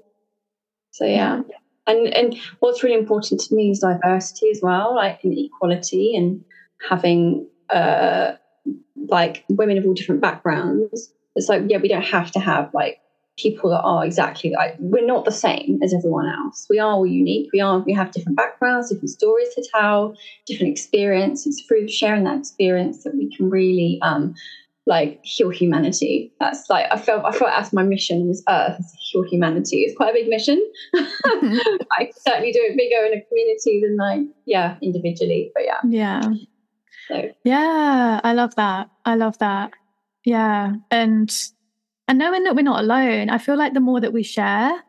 So 0.92 1.06
yeah. 1.06 1.42
yeah. 1.48 1.58
And 1.88 2.14
and 2.14 2.38
what's 2.60 2.84
really 2.84 2.98
important 2.98 3.42
to 3.42 3.56
me 3.56 3.72
is 3.72 3.80
diversity 3.80 4.50
as 4.50 4.60
well, 4.62 4.96
like 4.96 5.24
in 5.24 5.38
equality 5.38 6.16
and 6.16 6.44
having 6.90 7.48
uh 7.70 8.34
like 9.08 9.46
women 9.50 9.78
of 9.78 9.86
all 9.86 9.94
different 9.94 10.22
backgrounds. 10.22 11.12
It's 11.36 11.50
like, 11.50 11.64
yeah, 11.68 11.78
we 11.78 11.90
don't 11.90 12.02
have 12.02 12.32
to 12.32 12.40
have 12.40 12.74
like 12.74 13.00
people 13.38 13.70
that 13.70 13.82
are 13.82 14.06
exactly 14.06 14.52
like 14.52 14.76
we're 14.80 15.06
not 15.06 15.26
the 15.26 15.32
same 15.32 15.80
as 15.84 15.94
everyone 15.94 16.28
else. 16.28 16.68
We 16.70 16.80
are 16.80 16.92
all 16.92 17.06
unique. 17.06 17.50
We 17.54 17.62
are 17.62 17.80
we 17.80 17.94
have 17.94 18.12
different 18.12 18.38
backgrounds, 18.38 18.90
different 18.90 19.10
stories 19.10 19.54
to 19.56 19.68
tell, 19.74 20.16
different 20.46 20.72
experiences. 20.72 21.64
Through 21.68 21.90
sharing 21.90 22.24
that 22.24 22.40
experience 22.40 23.04
that 23.04 23.16
we 23.16 23.36
can 23.36 23.50
really 23.50 24.00
um 24.02 24.36
like 24.88 25.20
heal 25.24 25.50
humanity. 25.50 26.32
That's 26.40 26.70
like 26.70 26.86
I 26.92 26.98
felt 26.98 27.26
I 27.26 27.32
felt 27.32 27.52
that's 27.56 27.74
my 27.74 27.84
mission 27.84 28.22
on 28.22 28.28
this 28.28 28.44
earth 28.48 28.80
is 28.80 28.92
to 28.92 28.98
heal 29.12 29.24
humanity. 29.24 29.82
It's 29.82 29.98
quite 29.98 30.12
a 30.12 30.14
big 30.14 30.28
mission. 30.28 30.62
I 30.96 32.12
certainly 32.26 32.52
do 32.52 32.60
it 32.62 32.78
bigger 32.78 33.06
in 33.06 33.18
a 33.18 33.26
community 33.26 33.82
than 33.82 33.98
like 33.98 34.28
yeah 34.46 34.78
individually. 34.82 35.52
But 35.54 35.66
yeah, 35.66 35.82
yeah, 35.88 36.22
so 37.10 37.30
yeah, 37.44 38.22
I 38.24 38.34
love 38.34 38.56
that. 38.56 38.90
I 39.06 39.16
love 39.16 39.38
that. 39.40 39.72
Yeah, 40.24 40.74
and 40.90 41.32
and 42.08 42.18
knowing 42.18 42.44
that 42.44 42.56
we're 42.56 42.62
not 42.62 42.84
alone, 42.84 43.30
I 43.30 43.38
feel 43.38 43.58
like 43.58 43.74
the 43.74 43.80
more 43.80 44.00
that 44.00 44.14
we 44.14 44.24
share, 44.24 44.84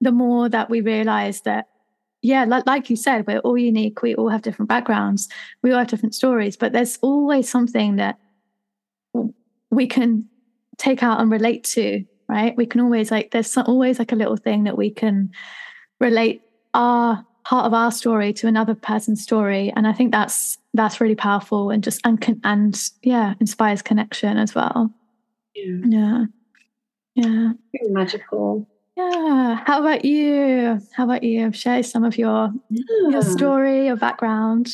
the 0.00 0.12
more 0.12 0.48
that 0.48 0.70
we 0.70 0.80
realize 0.80 1.42
that, 1.42 1.68
yeah, 2.22 2.44
like, 2.44 2.66
like 2.66 2.88
you 2.88 2.96
said, 2.96 3.26
we're 3.26 3.40
all 3.40 3.58
unique. 3.58 4.00
We 4.02 4.14
all 4.14 4.28
have 4.28 4.42
different 4.42 4.68
backgrounds. 4.68 5.28
We 5.62 5.72
all 5.72 5.78
have 5.78 5.88
different 5.88 6.14
stories, 6.14 6.56
but 6.56 6.72
there's 6.72 6.98
always 7.02 7.48
something 7.48 7.96
that 7.96 8.18
we 9.70 9.86
can 9.86 10.28
take 10.78 11.02
out 11.02 11.20
and 11.20 11.30
relate 11.30 11.64
to, 11.64 12.04
right? 12.28 12.56
We 12.56 12.66
can 12.66 12.80
always 12.80 13.10
like, 13.10 13.32
there's 13.32 13.56
always 13.56 13.98
like 13.98 14.12
a 14.12 14.16
little 14.16 14.36
thing 14.36 14.64
that 14.64 14.78
we 14.78 14.90
can 14.90 15.30
relate 16.00 16.42
our 16.74 17.26
part 17.44 17.66
of 17.66 17.74
our 17.74 17.90
story 17.90 18.32
to 18.32 18.46
another 18.46 18.74
person's 18.74 19.22
story. 19.22 19.72
And 19.74 19.86
I 19.86 19.92
think 19.92 20.12
that's, 20.12 20.58
that's 20.74 21.00
really 21.00 21.16
powerful 21.16 21.70
and 21.70 21.82
just, 21.82 22.00
and, 22.04 22.40
and 22.44 22.80
yeah, 23.02 23.34
inspires 23.40 23.82
connection 23.82 24.38
as 24.38 24.54
well. 24.54 24.92
Yeah. 25.54 25.80
Yeah. 25.84 26.24
Yeah. 27.14 27.52
magical. 27.88 28.66
Yeah. 28.96 29.62
How 29.66 29.80
about 29.80 30.04
you? 30.04 30.80
How 30.94 31.04
about 31.04 31.22
you? 31.22 31.52
Share 31.52 31.82
some 31.82 32.04
of 32.04 32.18
your 32.18 32.50
yeah. 32.70 33.08
your 33.08 33.22
story, 33.22 33.86
your 33.86 33.96
background. 33.96 34.68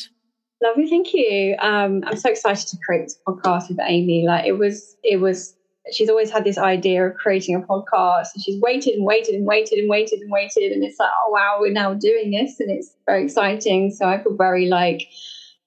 Lovely, 0.61 0.89
thank 0.89 1.13
you. 1.13 1.55
Um, 1.59 2.03
I'm 2.05 2.17
so 2.17 2.29
excited 2.29 2.67
to 2.67 2.77
create 2.85 3.03
this 3.03 3.17
podcast 3.25 3.69
with 3.69 3.79
Amy. 3.81 4.25
Like 4.27 4.45
it 4.45 4.57
was, 4.57 4.97
it 5.03 5.17
was. 5.21 5.55
She's 5.91 6.09
always 6.09 6.29
had 6.29 6.43
this 6.43 6.57
idea 6.57 7.07
of 7.07 7.15
creating 7.15 7.55
a 7.55 7.61
podcast, 7.61 8.27
and 8.35 8.43
she's 8.43 8.61
waited 8.61 8.93
and 8.93 9.05
waited 9.05 9.35
and 9.35 9.45
waited 9.45 9.79
and 9.79 9.89
waited 9.89 10.19
and 10.19 10.29
waited, 10.29 10.71
and 10.71 10.83
it's 10.83 10.99
like, 10.99 11.09
oh 11.25 11.31
wow, 11.31 11.57
we're 11.59 11.71
now 11.71 11.93
doing 11.93 12.31
this, 12.31 12.59
and 12.59 12.69
it's 12.69 12.93
very 13.05 13.23
exciting. 13.23 13.89
So 13.89 14.05
I 14.05 14.21
feel 14.21 14.35
very 14.35 14.67
like, 14.67 15.07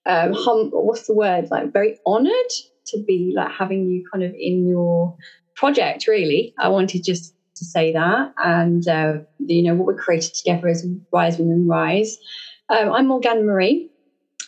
um, 0.05 0.35
hum. 0.35 0.71
What's 0.73 1.07
the 1.07 1.15
word? 1.15 1.51
Like 1.51 1.73
very 1.73 1.99
honoured 2.07 2.53
to 2.89 3.03
be 3.07 3.33
like 3.35 3.51
having 3.51 3.89
you 3.89 4.05
kind 4.13 4.23
of 4.23 4.33
in 4.39 4.69
your 4.69 5.17
project, 5.55 6.07
really. 6.07 6.55
I 6.59 6.69
wanted 6.69 7.05
just 7.05 7.35
to 7.57 7.65
say 7.65 7.93
that. 7.93 8.33
And, 8.43 8.87
uh, 8.89 9.19
you 9.39 9.63
know, 9.63 9.75
what 9.75 9.95
we 9.95 10.01
created 10.01 10.35
together 10.35 10.69
is 10.69 10.87
Rise 11.13 11.39
Women 11.39 11.67
Rise. 11.67 12.19
Um, 12.69 12.93
I'm 12.93 13.07
Morgana 13.07 13.43
Marie, 13.43 13.91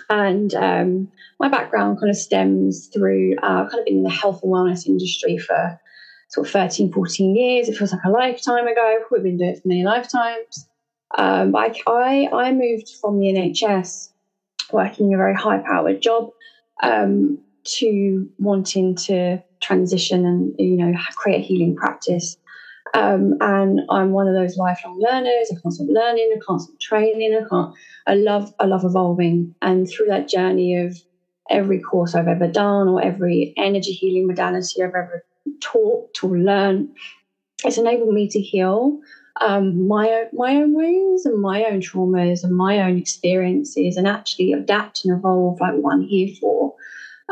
and 0.08 0.54
um, 0.54 1.08
my 1.40 1.48
background 1.48 1.98
kind 1.98 2.10
of 2.10 2.16
stems 2.16 2.88
through 2.88 3.36
uh, 3.42 3.68
kind 3.68 3.80
of 3.80 3.86
in 3.86 4.02
the 4.02 4.10
health 4.10 4.40
and 4.42 4.52
wellness 4.52 4.86
industry 4.86 5.36
for 5.36 5.78
sort 6.30 6.46
of 6.46 6.52
13, 6.52 6.92
14 6.92 7.36
years. 7.36 7.68
It 7.68 7.76
feels 7.76 7.92
like 7.92 8.04
a 8.04 8.10
lifetime 8.10 8.66
ago. 8.66 8.98
We've 9.10 9.22
been 9.22 9.36
doing 9.36 9.50
it 9.50 9.62
for 9.62 9.68
many 9.68 9.84
lifetimes. 9.84 10.68
Um, 11.16 11.54
I, 11.54 11.74
I, 11.86 12.28
I 12.32 12.52
moved 12.52 12.90
from 13.00 13.20
the 13.20 13.26
NHS, 13.26 14.10
working 14.72 15.14
a 15.14 15.16
very 15.16 15.34
high 15.34 15.58
powered 15.58 16.00
job, 16.00 16.30
um, 16.82 17.38
to 17.64 18.28
wanting 18.38 18.94
to 18.96 19.42
transition 19.60 20.26
and 20.26 20.54
you 20.58 20.76
know 20.76 20.92
create 21.16 21.40
a 21.40 21.44
healing 21.44 21.76
practice. 21.76 22.36
Um, 22.94 23.34
and 23.40 23.80
I'm 23.90 24.12
one 24.12 24.28
of 24.28 24.34
those 24.34 24.56
lifelong 24.56 25.00
learners. 25.00 25.50
I 25.50 25.60
can't 25.60 25.74
stop 25.74 25.88
learning. 25.90 26.32
I 26.36 26.40
can't 26.46 26.60
stop 26.60 26.80
training. 26.80 27.34
I 27.34 27.48
can't. 27.48 27.74
I 28.06 28.14
love. 28.14 28.52
I 28.60 28.66
love 28.66 28.84
evolving. 28.84 29.54
And 29.62 29.88
through 29.88 30.06
that 30.06 30.28
journey 30.28 30.76
of 30.76 30.96
every 31.50 31.80
course 31.80 32.14
I've 32.14 32.28
ever 32.28 32.46
done 32.48 32.88
or 32.88 33.02
every 33.02 33.52
energy 33.56 33.92
healing 33.92 34.26
modality 34.26 34.82
I've 34.82 34.90
ever 34.90 35.24
taught 35.60 36.10
or 36.22 36.38
learned, 36.38 36.90
it's 37.64 37.78
enabled 37.78 38.14
me 38.14 38.28
to 38.28 38.40
heal 38.40 39.00
um, 39.40 39.88
my 39.88 40.24
my 40.32 40.54
own 40.56 40.74
wounds 40.74 41.26
and 41.26 41.40
my 41.40 41.64
own 41.64 41.80
traumas 41.80 42.44
and 42.44 42.56
my 42.56 42.80
own 42.80 42.96
experiences, 42.96 43.96
and 43.96 44.06
actually 44.06 44.52
adapt 44.52 45.04
and 45.04 45.16
evolve 45.16 45.60
like 45.60 45.74
I'm 45.90 46.02
here 46.02 46.34
for. 46.40 46.74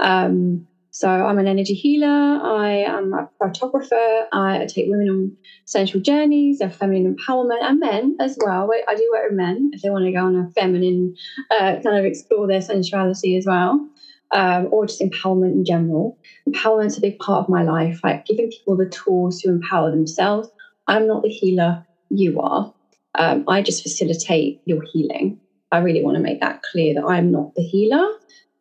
Um, 0.00 0.66
so 0.90 1.08
I'm 1.08 1.38
an 1.38 1.46
energy 1.46 1.72
healer. 1.72 2.06
I 2.06 2.84
am 2.86 3.14
a 3.14 3.30
photographer. 3.38 4.26
I 4.30 4.66
take 4.66 4.90
women 4.90 5.08
on 5.08 5.36
sensual 5.64 6.02
journeys 6.02 6.60
of 6.60 6.74
feminine 6.74 7.16
empowerment 7.16 7.62
and 7.62 7.80
men 7.80 8.16
as 8.20 8.36
well. 8.44 8.68
I 8.86 8.94
do 8.94 9.10
work 9.10 9.30
with 9.30 9.38
men 9.38 9.70
if 9.72 9.80
they 9.80 9.88
want 9.88 10.04
to 10.04 10.12
go 10.12 10.26
on 10.26 10.36
a 10.36 10.50
feminine 10.50 11.14
uh, 11.50 11.76
kind 11.82 11.96
of 11.96 12.04
explore 12.04 12.46
their 12.46 12.60
sensuality 12.60 13.38
as 13.38 13.46
well, 13.46 13.88
um, 14.32 14.68
or 14.70 14.86
just 14.86 15.00
empowerment 15.00 15.52
in 15.52 15.64
general. 15.64 16.18
Empowerment's 16.46 16.98
a 16.98 17.00
big 17.00 17.18
part 17.18 17.42
of 17.42 17.48
my 17.48 17.62
life, 17.62 18.00
like 18.04 18.26
giving 18.26 18.50
people 18.50 18.76
the 18.76 18.90
tools 18.90 19.40
to 19.40 19.48
empower 19.48 19.90
themselves. 19.90 20.50
I'm 20.88 21.06
not 21.06 21.22
the 21.22 21.30
healer, 21.30 21.86
you 22.10 22.38
are. 22.38 22.74
Um, 23.14 23.44
I 23.48 23.62
just 23.62 23.82
facilitate 23.82 24.60
your 24.66 24.82
healing. 24.92 25.40
I 25.70 25.78
really 25.78 26.04
want 26.04 26.16
to 26.18 26.22
make 26.22 26.40
that 26.40 26.60
clear 26.70 26.94
that 26.94 27.04
I'm 27.04 27.32
not 27.32 27.54
the 27.54 27.62
healer. 27.62 28.06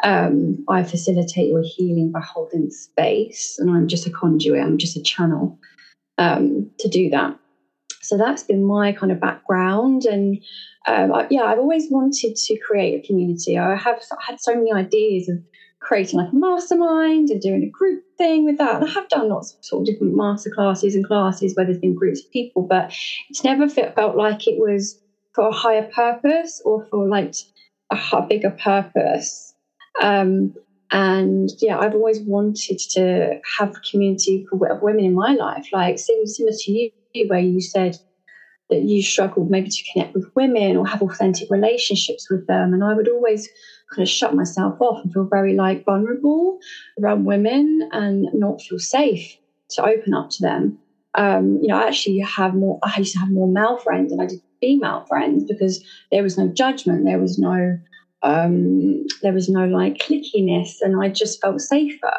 Um, 0.04 0.64
I 0.68 0.84
facilitate 0.84 1.50
your 1.50 1.64
healing 1.64 2.12
by 2.12 2.22
holding 2.22 2.70
space, 2.70 3.58
and 3.60 3.70
I'm 3.70 3.88
just 3.88 4.08
a 4.08 4.10
conduit, 4.10 4.64
I'm 4.64 4.78
just 4.78 4.98
a 4.98 5.02
channel 5.02 5.58
um, 6.18 6.70
to 6.80 6.88
do 6.88 7.10
that. 7.10 7.38
So 8.02 8.18
that's 8.18 8.44
been 8.44 8.66
my 8.66 8.92
kind 8.92 9.12
of 9.12 9.20
background. 9.20 10.06
And 10.06 10.44
um, 10.88 11.14
I, 11.14 11.28
yeah, 11.30 11.44
I've 11.44 11.60
always 11.60 11.90
wanted 11.90 12.36
to 12.36 12.58
create 12.58 13.02
a 13.02 13.08
community. 13.08 13.58
I 13.58 13.76
have 13.76 14.02
had 14.20 14.40
so 14.40 14.56
many 14.56 14.74
ideas 14.74 15.30
of 15.30 15.38
creating 15.80 16.20
like 16.20 16.32
a 16.32 16.36
mastermind 16.36 17.30
and 17.30 17.42
doing 17.42 17.64
a 17.64 17.70
group 17.70 18.04
thing 18.18 18.46
with 18.46 18.58
that. 18.58 18.76
And 18.76 18.86
I 18.86 18.90
have 18.90 19.10
done 19.10 19.30
lots 19.30 19.54
of 19.54 19.64
sort 19.64 19.82
of 19.82 19.94
different 19.94 20.16
master 20.16 20.50
classes 20.50 20.96
and 20.96 21.06
classes 21.06 21.56
where 21.56 21.66
there's 21.66 21.80
been 21.80 21.96
groups 21.96 22.24
of 22.24 22.32
people, 22.32 22.64
but 22.64 22.94
it's 23.30 23.44
never 23.44 23.68
felt 23.68 24.16
like 24.16 24.48
it 24.48 24.60
was 24.60 25.00
for 25.34 25.48
a 25.48 25.52
higher 25.52 25.90
purpose 25.94 26.62
or 26.66 26.86
for 26.86 27.08
like 27.08 27.36
a, 27.92 28.00
a 28.14 28.22
bigger 28.28 28.52
purpose. 28.52 29.51
Um, 30.02 30.54
and 30.92 31.50
yeah, 31.62 31.80
I've 31.80 31.96
always 31.96 32.20
wanted 32.22 32.80
to 32.92 33.40
have 33.58 33.76
a 33.76 33.90
community 33.90 34.46
of 34.52 34.82
women 34.82 35.06
in 35.06 35.14
my 35.14 35.34
life, 35.34 35.68
like 35.72 35.98
similar 35.98 36.54
to 36.54 36.72
you, 36.72 36.92
where 37.28 37.40
you 37.40 37.62
said 37.62 37.98
that 38.70 38.82
you 38.84 39.04
struggled 39.04 39.52
maybe 39.52 39.70
to 39.70 39.84
connect 39.92 40.14
with 40.14 40.32
women 40.36 40.78
or 40.78 40.88
have 40.88 41.02
authentic 41.02 41.50
relationships 41.50 42.30
with 42.30 42.48
them. 42.48 42.74
And 42.74 42.84
I 42.84 42.94
would 42.94 43.10
always 43.10 43.48
kind 43.94 44.02
of 44.02 44.10
shut 44.10 44.34
myself 44.34 44.80
off 44.80 45.04
and 45.04 45.14
feel 45.14 45.28
very 45.30 45.56
like 45.56 45.86
vulnerable 45.86 46.58
around 47.02 47.26
women 47.26 47.90
and 47.92 48.28
not 48.34 48.62
feel 48.62 48.80
safe 48.80 49.38
to 49.72 49.86
open 49.86 50.14
up 50.14 50.30
to 50.32 50.42
them. 50.42 50.78
Um, 51.16 51.60
you 51.62 51.68
know, 51.68 51.78
I 51.78 51.88
actually 51.88 52.20
have 52.20 52.54
more, 52.54 52.80
I 52.84 52.98
used 52.98 53.14
to 53.14 53.20
have 53.20 53.32
more 53.32 53.48
male 53.48 53.78
friends 53.78 54.12
than 54.12 54.22
I 54.22 54.28
did 54.28 54.42
female 54.62 55.06
friends 55.08 55.44
because 55.44 55.84
there 56.12 56.24
was 56.24 56.38
no 56.38 56.48
judgment, 56.48 57.06
there 57.06 57.20
was 57.20 57.38
no, 57.38 57.78
um, 58.24 59.06
there 59.22 59.34
was 59.34 59.50
no 59.50 59.66
like 59.66 59.98
clickiness, 59.98 60.82
and 60.82 61.02
I 61.02 61.10
just 61.10 61.42
felt 61.42 61.62
safer. 61.62 62.14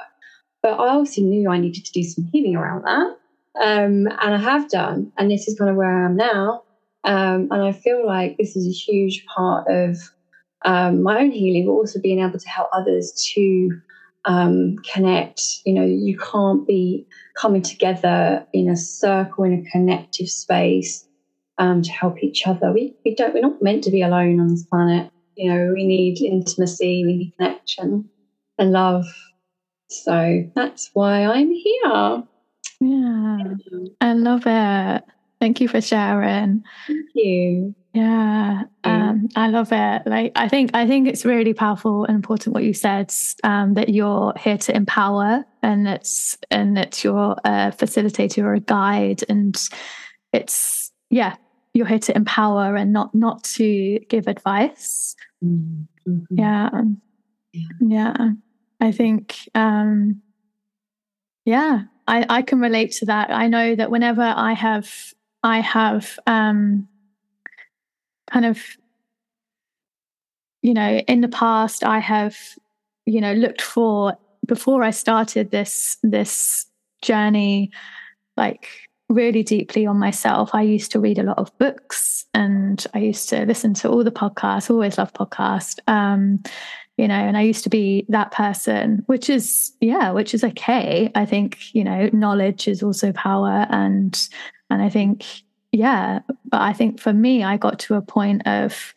But 0.63 0.79
I 0.79 0.91
also 0.91 1.23
knew 1.23 1.51
I 1.51 1.59
needed 1.59 1.85
to 1.85 1.93
do 1.93 2.03
some 2.03 2.29
healing 2.33 2.57
around 2.57 2.85
that. 2.85 3.17
Um, 3.61 4.07
and 4.07 4.35
I 4.35 4.39
have 4.39 4.71
done, 4.71 5.13
and 5.19 5.31
this 5.31 5.49
is 5.49 5.59
kind 5.59 5.71
of 5.71 5.77
where 5.77 5.91
I 5.91 6.07
am 6.07 6.17
now. 6.17 6.63
Um, 7.05 7.49
and 7.51 7.63
I 7.63 7.73
feel 7.73 8.07
like 8.07 8.37
this 8.39 8.57
is 8.57 8.67
a 8.67 8.71
huge 8.71 9.25
part 9.27 9.67
of 9.69 9.99
um, 10.65 11.03
my 11.03 11.19
own 11.19 11.33
healing, 11.33 11.67
but 11.67 11.73
also 11.73 12.01
being 12.01 12.21
able 12.21 12.39
to 12.39 12.49
help 12.49 12.69
others 12.73 13.13
to 13.35 13.71
um, 14.25 14.77
connect. 14.93 15.41
You 15.65 15.75
know, 15.75 15.85
you 15.85 16.17
can't 16.17 16.67
be 16.67 17.07
coming 17.37 17.63
together 17.63 18.47
in 18.53 18.71
a 18.71 18.77
circle, 18.77 19.45
in 19.45 19.65
a 19.67 19.71
connective 19.71 20.29
space 20.29 21.07
um, 21.59 21.83
to 21.83 21.91
help 21.91 22.23
each 22.23 22.47
other. 22.47 22.73
We, 22.73 22.95
we 23.05 23.15
don't, 23.15 23.35
we're 23.35 23.43
not 23.43 23.63
meant 23.63 23.85
to 23.85 23.91
be 23.91 24.03
alone 24.03 24.41
on 24.41 24.49
this 24.49 24.65
planet. 24.65 25.11
You 25.43 25.53
know, 25.53 25.73
we 25.75 25.85
need 25.85 26.23
intimacy, 26.23 27.05
we 27.05 27.17
need 27.17 27.35
connection 27.37 28.09
and 28.59 28.71
love. 28.71 29.07
So 29.91 30.45
that's 30.55 30.91
why 30.95 31.25
I'm 31.25 31.51
here. 31.51 32.23
Yeah, 32.81 33.39
I 34.01 34.13
love 34.13 34.43
it. 34.47 35.05
Thank 35.41 35.61
you 35.61 35.67
for 35.67 35.81
sharing. 35.81 36.63
Thank 36.87 37.07
you. 37.15 37.75
Yeah, 37.93 38.63
um, 38.85 39.29
I 39.35 39.49
love 39.49 39.73
it. 39.73 40.03
Like, 40.07 40.31
I 40.37 40.49
think 40.49 40.71
I 40.75 40.87
think 40.87 41.09
it's 41.09 41.25
really 41.25 41.55
powerful 41.55 42.05
and 42.05 42.15
important 42.15 42.55
what 42.55 42.63
you 42.63 42.73
said 42.73 43.13
um, 43.43 43.75
that 43.75 43.89
you're 43.89 44.35
here 44.39 44.59
to 44.59 44.77
empower, 44.77 45.45
and 45.61 45.89
it's 45.89 46.39
and 46.53 46.77
that 46.77 47.03
you're 47.03 47.35
a 47.45 47.73
facilitator 47.77 48.45
or 48.45 48.55
a 48.55 48.61
guide, 48.61 49.25
and 49.29 49.61
it's 50.33 50.93
yeah, 51.11 51.35
you're 51.75 51.87
here 51.87 51.99
to 51.99 52.17
empower 52.17 52.77
and 52.77 52.93
not 52.93 53.15
not 53.15 53.45
to 53.45 53.99
give 54.09 54.27
advice. 54.27 55.17
Mm-hmm. 55.45 56.25
Yeah. 56.31 56.71
yeah, 57.53 57.63
yeah. 57.81 58.31
I 58.81 58.93
think 58.93 59.37
um, 59.55 60.21
yeah, 61.45 61.85
I, 62.07 62.27
I 62.29 62.43
can 62.43 62.61
relate 62.61 62.93
to 62.93 63.07
that. 63.07 63.31
I 63.31 63.49
know 63.49 63.75
that 63.75 63.91
whenever 63.91 64.23
I 64.23 64.53
have 64.53 64.91
I 65.43 65.61
have 65.61 66.19
um, 66.27 66.89
kind 68.31 68.45
of 68.47 68.59
you 70.63 70.75
know 70.75 70.99
in 70.99 71.21
the 71.21 71.29
past 71.29 71.85
I 71.85 71.99
have 71.99 72.37
you 73.07 73.21
know 73.21 73.33
looked 73.33 73.63
for 73.63 74.17
before 74.47 74.83
I 74.83 74.91
started 74.91 75.51
this 75.51 75.97
this 76.03 76.67
journey 77.01 77.71
like 78.37 78.69
really 79.09 79.43
deeply 79.43 79.87
on 79.87 79.99
myself. 79.99 80.51
I 80.55 80.63
used 80.63 80.93
to 80.93 81.01
read 81.01 81.19
a 81.19 81.23
lot 81.23 81.39
of 81.39 81.57
books 81.59 82.25
and 82.35 82.85
I 82.95 82.99
used 82.99 83.29
to 83.31 83.45
listen 83.45 83.75
to 83.75 83.89
all 83.89 84.05
the 84.05 84.11
podcasts, 84.11 84.71
always 84.71 84.99
love 84.99 85.13
podcasts. 85.13 85.79
Um, 85.87 86.43
you 86.97 87.09
know 87.09 87.15
and 87.15 87.37
i 87.37 87.43
used 87.43 87.65
to 87.65 87.71
be 87.71 88.05
that 88.09 88.31
person 88.33 89.03
which 89.07 89.31
is 89.31 89.73
yeah 89.81 90.11
which 90.11 90.35
is 90.35 90.45
okay 90.45 91.11
i 91.15 91.25
think 91.25 91.75
you 91.75 91.83
know 91.83 92.09
knowledge 92.13 92.69
is 92.69 92.83
also 92.83 93.13
power 93.13 93.67
and 93.71 94.29
and 94.71 94.83
i 94.83 94.89
think 94.89 95.25
yeah 95.73 96.21
but 96.45 96.61
i 96.61 96.73
think 96.73 97.01
for 97.01 97.13
me 97.13 97.43
i 97.43 97.57
got 97.57 97.79
to 97.79 97.95
a 97.95 98.03
point 98.03 98.47
of 98.47 98.95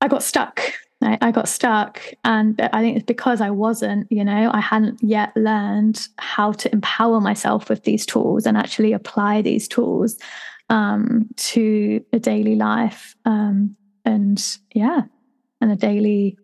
i 0.00 0.08
got 0.08 0.22
stuck 0.22 0.60
I, 1.04 1.18
I 1.20 1.30
got 1.30 1.48
stuck 1.48 2.00
and 2.24 2.60
i 2.72 2.80
think 2.80 2.96
it's 2.96 3.06
because 3.06 3.40
i 3.40 3.50
wasn't 3.50 4.06
you 4.10 4.24
know 4.24 4.50
i 4.52 4.60
hadn't 4.60 5.02
yet 5.02 5.36
learned 5.36 6.06
how 6.18 6.52
to 6.52 6.72
empower 6.72 7.20
myself 7.20 7.68
with 7.68 7.84
these 7.84 8.06
tools 8.06 8.46
and 8.46 8.56
actually 8.56 8.92
apply 8.92 9.42
these 9.42 9.68
tools 9.68 10.18
um, 10.70 11.28
to 11.36 12.02
a 12.12 12.18
daily 12.18 12.54
life 12.54 13.14
um, 13.24 13.76
and 14.04 14.58
yeah 14.74 15.02
and 15.62 15.70
a 15.70 15.76
daily, 15.76 16.36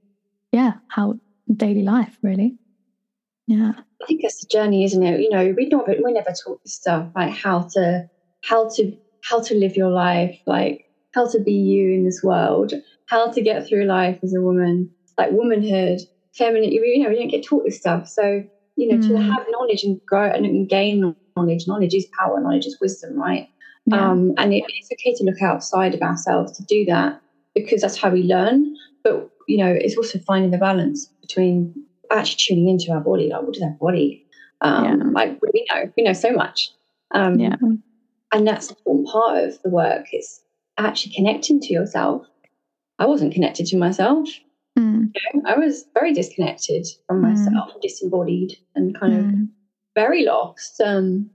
yeah, 0.52 0.74
how 0.86 1.18
daily 1.54 1.82
life 1.82 2.16
really. 2.22 2.56
Yeah. 3.48 3.72
I 3.76 4.06
think 4.06 4.20
it's 4.22 4.44
a 4.44 4.46
journey, 4.46 4.84
isn't 4.84 5.02
it? 5.02 5.20
You 5.20 5.30
know, 5.30 5.52
we 5.56 5.66
not 5.66 5.88
we 5.88 6.12
never 6.12 6.30
talk 6.30 6.62
this 6.62 6.74
stuff 6.74 7.08
like 7.16 7.34
how 7.34 7.62
to 7.74 8.08
how 8.44 8.68
to 8.76 8.96
how 9.24 9.42
to 9.42 9.54
live 9.54 9.76
your 9.76 9.90
life, 9.90 10.38
like 10.46 10.84
how 11.14 11.26
to 11.28 11.40
be 11.40 11.52
you 11.52 11.90
in 11.92 12.04
this 12.04 12.22
world, 12.22 12.72
how 13.08 13.30
to 13.30 13.42
get 13.42 13.66
through 13.66 13.84
life 13.84 14.18
as 14.22 14.34
a 14.34 14.40
woman, 14.40 14.90
like 15.16 15.32
womanhood, 15.32 16.00
feminine. 16.34 16.70
You 16.70 17.02
know, 17.02 17.08
we 17.10 17.16
don't 17.16 17.28
get 17.28 17.44
taught 17.44 17.64
this 17.64 17.78
stuff. 17.78 18.08
So 18.08 18.44
you 18.76 18.88
know, 18.88 18.98
mm. 18.98 19.08
to 19.08 19.16
have 19.20 19.44
knowledge 19.50 19.82
and 19.82 20.00
grow 20.06 20.30
and 20.30 20.68
gain 20.68 21.14
knowledge, 21.36 21.66
knowledge 21.66 21.94
is 21.94 22.06
power, 22.18 22.40
knowledge 22.40 22.66
is 22.66 22.78
wisdom, 22.80 23.18
right? 23.18 23.48
Yeah. 23.86 24.10
Um, 24.10 24.34
and 24.36 24.54
it, 24.54 24.62
it's 24.68 24.90
okay 24.92 25.14
to 25.14 25.24
look 25.24 25.42
outside 25.42 25.94
of 25.94 26.02
ourselves 26.02 26.56
to 26.58 26.64
do 26.64 26.84
that 26.84 27.20
because 27.54 27.80
that's 27.80 27.96
how 27.96 28.10
we 28.10 28.22
learn. 28.22 28.76
But 29.02 29.30
you 29.48 29.58
know, 29.58 29.72
it's 29.72 29.96
also 29.96 30.18
finding 30.20 30.50
the 30.50 30.58
balance 30.58 31.06
between 31.20 31.74
actually 32.10 32.38
tuning 32.38 32.68
into 32.68 32.92
our 32.92 33.00
body. 33.00 33.30
Like, 33.30 33.42
what 33.42 33.56
is 33.56 33.62
our 33.62 33.76
body? 33.80 34.24
Um, 34.60 34.84
yeah. 34.84 34.96
Like 35.10 35.40
we 35.52 35.66
know, 35.72 35.92
we 35.96 36.02
know 36.04 36.12
so 36.12 36.32
much. 36.32 36.70
Um, 37.12 37.38
yeah. 37.40 37.56
And 38.32 38.46
that's 38.46 38.68
an 38.68 38.76
important 38.78 39.08
part 39.08 39.44
of 39.44 39.62
the 39.62 39.70
work. 39.70 40.06
It's 40.12 40.42
actually 40.76 41.14
connecting 41.14 41.60
to 41.60 41.72
yourself. 41.72 42.26
I 42.98 43.06
wasn't 43.06 43.34
connected 43.34 43.66
to 43.66 43.76
myself. 43.76 44.28
Mm. 44.78 45.12
You 45.14 45.40
know, 45.40 45.50
I 45.50 45.58
was 45.58 45.84
very 45.94 46.12
disconnected 46.12 46.86
from 47.06 47.22
mm. 47.22 47.30
myself, 47.30 47.70
disembodied, 47.80 48.56
and 48.74 48.98
kind 48.98 49.12
mm. 49.12 49.32
of 49.32 49.48
very 49.94 50.24
lost. 50.24 50.80
Um, 50.80 51.30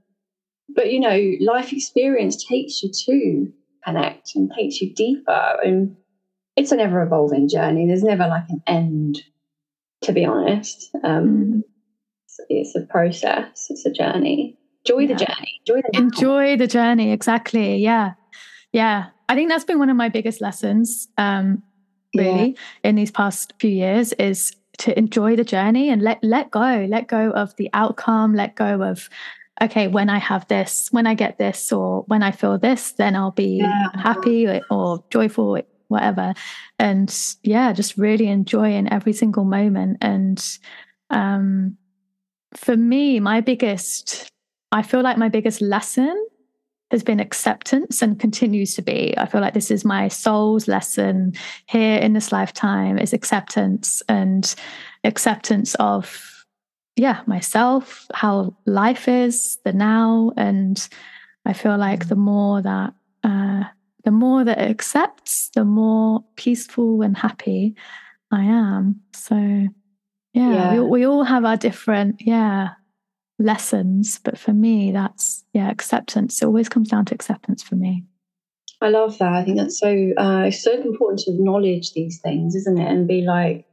but 0.68 0.92
you 0.92 1.00
know, 1.00 1.32
life 1.40 1.72
experience 1.72 2.44
takes 2.44 2.82
you 2.82 2.90
to 3.06 3.52
connect 3.84 4.34
and 4.34 4.50
takes 4.56 4.80
you 4.80 4.92
deeper. 4.94 5.56
And 5.62 5.96
it's 6.56 6.72
an 6.72 6.80
ever 6.80 7.02
evolving 7.02 7.48
journey. 7.48 7.86
There's 7.86 8.02
never 8.04 8.26
like 8.26 8.48
an 8.48 8.62
end, 8.66 9.22
to 10.02 10.12
be 10.12 10.24
honest. 10.24 10.90
Um, 11.02 11.26
mm. 11.26 11.62
it's, 12.26 12.40
it's, 12.48 12.76
a 12.76 12.80
process, 12.82 13.66
it's 13.70 13.84
a 13.84 13.92
journey. 13.92 14.58
Enjoy 14.86 15.00
yeah. 15.00 15.06
the 15.08 15.24
journey. 15.24 15.60
Enjoy 15.66 15.82
the 15.82 15.98
Enjoy 15.98 16.56
the 16.56 16.66
journey. 16.66 17.12
Exactly. 17.12 17.76
Yeah. 17.76 18.14
Yeah. 18.74 19.06
I 19.28 19.34
think 19.36 19.48
that's 19.48 19.64
been 19.64 19.78
one 19.78 19.88
of 19.88 19.96
my 19.96 20.08
biggest 20.08 20.40
lessons, 20.40 21.08
um, 21.16 21.62
really, 22.14 22.50
yeah. 22.50 22.90
in 22.90 22.96
these 22.96 23.10
past 23.10 23.54
few 23.58 23.70
years 23.70 24.12
is 24.14 24.54
to 24.78 24.98
enjoy 24.98 25.36
the 25.36 25.44
journey 25.44 25.88
and 25.88 26.02
let 26.02 26.22
let 26.22 26.50
go, 26.50 26.86
let 26.90 27.06
go 27.06 27.30
of 27.30 27.54
the 27.56 27.70
outcome, 27.72 28.34
let 28.34 28.56
go 28.56 28.82
of 28.82 29.08
okay, 29.62 29.86
when 29.86 30.10
I 30.10 30.18
have 30.18 30.48
this, 30.48 30.88
when 30.90 31.06
I 31.06 31.14
get 31.14 31.38
this, 31.38 31.72
or 31.72 32.02
when 32.08 32.24
I 32.24 32.32
feel 32.32 32.58
this, 32.58 32.92
then 32.92 33.14
I'll 33.14 33.30
be 33.30 33.58
yeah. 33.58 33.90
happy 33.94 34.48
or, 34.48 34.60
or 34.68 35.04
joyful 35.10 35.60
whatever. 35.86 36.34
And 36.80 37.14
yeah, 37.44 37.72
just 37.72 37.96
really 37.96 38.26
enjoying 38.26 38.92
every 38.92 39.12
single 39.12 39.44
moment. 39.44 39.98
And 40.00 40.44
um, 41.10 41.76
for 42.56 42.76
me, 42.76 43.20
my 43.20 43.40
biggest, 43.40 44.28
I 44.72 44.82
feel 44.82 45.02
like 45.02 45.18
my 45.18 45.28
biggest 45.28 45.60
lesson 45.60 46.26
has 46.94 47.02
been 47.02 47.20
acceptance 47.20 48.02
and 48.02 48.20
continues 48.20 48.74
to 48.76 48.82
be. 48.82 49.14
I 49.18 49.26
feel 49.26 49.40
like 49.40 49.52
this 49.52 49.70
is 49.70 49.84
my 49.84 50.06
soul's 50.08 50.68
lesson 50.68 51.34
here 51.66 51.98
in 51.98 52.12
this 52.12 52.30
lifetime 52.30 52.98
is 52.98 53.12
acceptance 53.12 54.00
and 54.08 54.54
acceptance 55.02 55.74
of 55.74 56.30
yeah, 56.96 57.22
myself, 57.26 58.06
how 58.14 58.56
life 58.66 59.08
is, 59.08 59.58
the 59.64 59.72
now. 59.72 60.30
And 60.36 60.88
I 61.44 61.52
feel 61.52 61.76
like 61.76 62.06
the 62.06 62.16
more 62.16 62.62
that, 62.62 62.94
uh, 63.24 63.64
the 64.04 64.12
more 64.12 64.44
that 64.44 64.58
it 64.58 64.70
accepts, 64.70 65.50
the 65.50 65.64
more 65.64 66.24
peaceful 66.36 67.02
and 67.02 67.16
happy 67.16 67.74
I 68.30 68.44
am. 68.44 69.00
So, 69.12 69.34
yeah, 69.34 69.70
yeah. 70.32 70.74
We, 70.74 70.80
we 70.80 71.06
all 71.06 71.24
have 71.24 71.44
our 71.44 71.56
different, 71.56 72.20
yeah, 72.20 72.70
lessons. 73.38 74.20
But 74.22 74.38
for 74.38 74.52
me, 74.52 74.92
that's, 74.92 75.44
yeah, 75.52 75.70
acceptance. 75.70 76.40
It 76.40 76.46
always 76.46 76.68
comes 76.68 76.88
down 76.88 77.04
to 77.06 77.14
acceptance 77.14 77.62
for 77.62 77.76
me. 77.76 78.04
I 78.80 78.88
love 78.88 79.18
that. 79.18 79.32
I 79.32 79.44
think 79.44 79.58
that's 79.58 79.78
so, 79.78 80.12
uh, 80.16 80.50
so 80.50 80.72
important 80.72 81.20
to 81.20 81.32
acknowledge 81.32 81.92
these 81.92 82.20
things, 82.20 82.54
isn't 82.54 82.78
it? 82.78 82.90
And 82.90 83.08
be 83.08 83.22
like, 83.22 83.66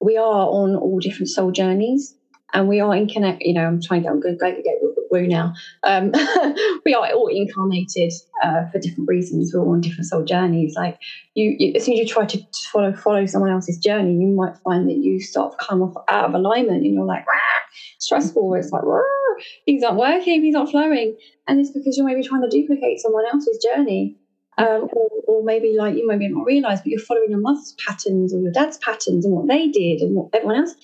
we 0.00 0.16
are 0.16 0.46
on 0.48 0.76
all 0.76 0.98
different 1.00 1.28
soul 1.28 1.50
journeys 1.50 2.14
and 2.52 2.68
we 2.68 2.80
are 2.80 2.94
in 2.94 3.08
connect. 3.08 3.42
You 3.42 3.54
know, 3.54 3.64
I'm 3.64 3.82
trying 3.82 4.02
to. 4.04 4.08
I'm 4.08 4.20
going 4.20 4.38
to 4.38 4.62
get 4.62 4.78
woo 5.10 5.26
now. 5.26 5.54
Um, 5.82 6.12
we 6.84 6.94
are 6.94 7.10
all 7.12 7.28
incarnated 7.28 8.12
uh, 8.42 8.66
for 8.70 8.78
different 8.78 9.08
reasons. 9.08 9.52
We're 9.52 9.60
all 9.60 9.72
on 9.72 9.80
different 9.80 10.06
soul 10.06 10.24
journeys. 10.24 10.74
Like 10.76 10.98
you, 11.34 11.54
you, 11.58 11.72
as 11.76 11.84
soon 11.84 11.94
as 11.94 12.00
you 12.00 12.06
try 12.06 12.26
to 12.26 12.38
follow 12.72 12.92
follow 12.94 13.26
someone 13.26 13.50
else's 13.50 13.78
journey, 13.78 14.12
you 14.12 14.28
might 14.28 14.56
find 14.64 14.88
that 14.88 14.96
you 14.96 15.20
start 15.20 15.58
to 15.58 15.64
come 15.64 15.82
off 15.82 16.02
out 16.08 16.26
of 16.26 16.34
alignment, 16.34 16.84
and 16.84 16.94
you're 16.94 17.04
like 17.04 17.24
stressful. 17.98 18.54
It's 18.54 18.70
like 18.70 18.82
things 19.64 19.82
aren't 19.82 19.98
working, 19.98 20.42
things 20.42 20.54
aren't 20.54 20.70
flowing, 20.70 21.16
and 21.46 21.60
it's 21.60 21.70
because 21.70 21.96
you're 21.96 22.06
maybe 22.06 22.22
trying 22.22 22.42
to 22.42 22.48
duplicate 22.48 23.00
someone 23.00 23.24
else's 23.32 23.62
journey. 23.62 24.16
Um, 24.58 24.88
or, 24.94 25.10
or, 25.28 25.44
maybe 25.44 25.76
like 25.76 25.96
you 25.96 26.08
maybe 26.08 26.28
not 26.28 26.46
realize, 26.46 26.80
but 26.80 26.86
you're 26.86 26.98
following 26.98 27.28
your 27.28 27.40
mother's 27.40 27.74
patterns 27.86 28.32
or 28.32 28.40
your 28.40 28.52
dad's 28.52 28.78
patterns 28.78 29.26
and 29.26 29.34
what 29.34 29.46
they 29.48 29.68
did 29.68 30.00
and 30.00 30.16
what 30.16 30.30
everyone 30.32 30.56
else 30.56 30.74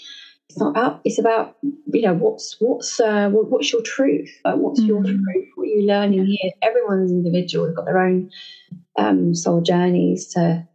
it's 0.53 0.59
not 0.59 0.71
about 0.71 1.01
it's 1.05 1.19
about 1.19 1.57
you 1.63 2.03
know 2.03 2.13
what's 2.13 2.57
what's 2.61 3.01
uh, 3.01 3.31
what's 3.31 3.73
your 3.73 3.81
truth 3.83 4.31
like 4.45 4.57
what's 4.57 4.81
mm-hmm. 4.81 4.89
your 4.89 5.03
truth 5.03 5.49
what 5.55 5.65
are 5.65 5.67
you 5.67 5.87
learning 5.87 6.27
here 6.27 6.53
everyone's 6.61 7.11
individual 7.11 7.67
they've 7.67 7.77
got 7.77 7.87
their 7.87 7.99
own 7.99 8.31
um, 8.99 9.35
soul 9.35 9.63
journeys 9.63 10.29
to 10.29 10.67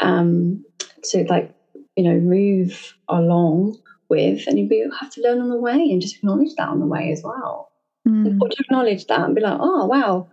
um 0.00 0.64
to 1.02 1.24
like 1.28 1.52
you 1.96 2.04
know 2.04 2.20
move 2.20 2.94
along 3.08 3.76
with 4.08 4.46
and 4.46 4.58
you 4.58 4.92
have 5.00 5.10
to 5.10 5.20
learn 5.20 5.40
on 5.40 5.48
the 5.48 5.56
way 5.56 5.74
and 5.74 6.00
just 6.00 6.16
acknowledge 6.16 6.54
that 6.56 6.68
on 6.68 6.80
the 6.80 6.86
way 6.86 7.10
as 7.12 7.22
well 7.24 7.70
mm. 8.06 8.38
to 8.38 8.56
acknowledge 8.60 9.06
that 9.06 9.20
and 9.20 9.34
be 9.34 9.40
like 9.40 9.58
oh 9.60 9.86
wow 9.86 10.28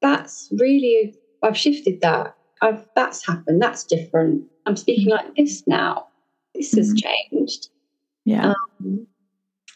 that's 0.00 0.48
really 0.58 1.14
i've 1.42 1.56
shifted 1.56 2.00
that 2.00 2.36
i've 2.62 2.84
that's 2.94 3.26
happened 3.26 3.60
that's 3.60 3.84
different 3.84 4.44
i'm 4.66 4.76
speaking 4.76 5.08
mm. 5.08 5.12
like 5.12 5.34
this 5.36 5.62
now 5.66 6.06
this 6.54 6.74
mm. 6.74 6.78
has 6.78 6.94
changed 6.94 7.68
yeah. 8.28 8.52
Um, 8.80 9.06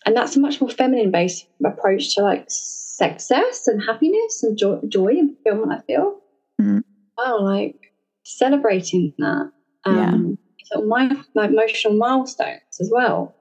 and 0.05 0.15
that's 0.15 0.37
a 0.37 0.41
much 0.41 0.61
more 0.61 0.69
feminine 0.69 1.11
based 1.11 1.47
approach 1.65 2.15
to 2.15 2.23
like 2.23 2.45
success 2.49 3.67
and 3.67 3.83
happiness 3.83 4.43
and 4.43 4.59
joy, 4.59 4.79
joy 4.89 5.07
and 5.07 5.35
fulfillment, 5.37 5.73
I 5.73 5.87
feel. 5.87 6.21
Mm. 6.61 6.83
Oh, 7.17 7.39
like 7.41 7.93
celebrating 8.25 9.15
that. 9.19 9.51
Um, 9.85 10.39
yeah. 10.71 10.77
So 10.77 10.87
my, 10.87 11.17
my 11.35 11.47
emotional 11.47 11.95
milestones 11.95 12.61
as 12.81 12.91
well. 12.93 13.35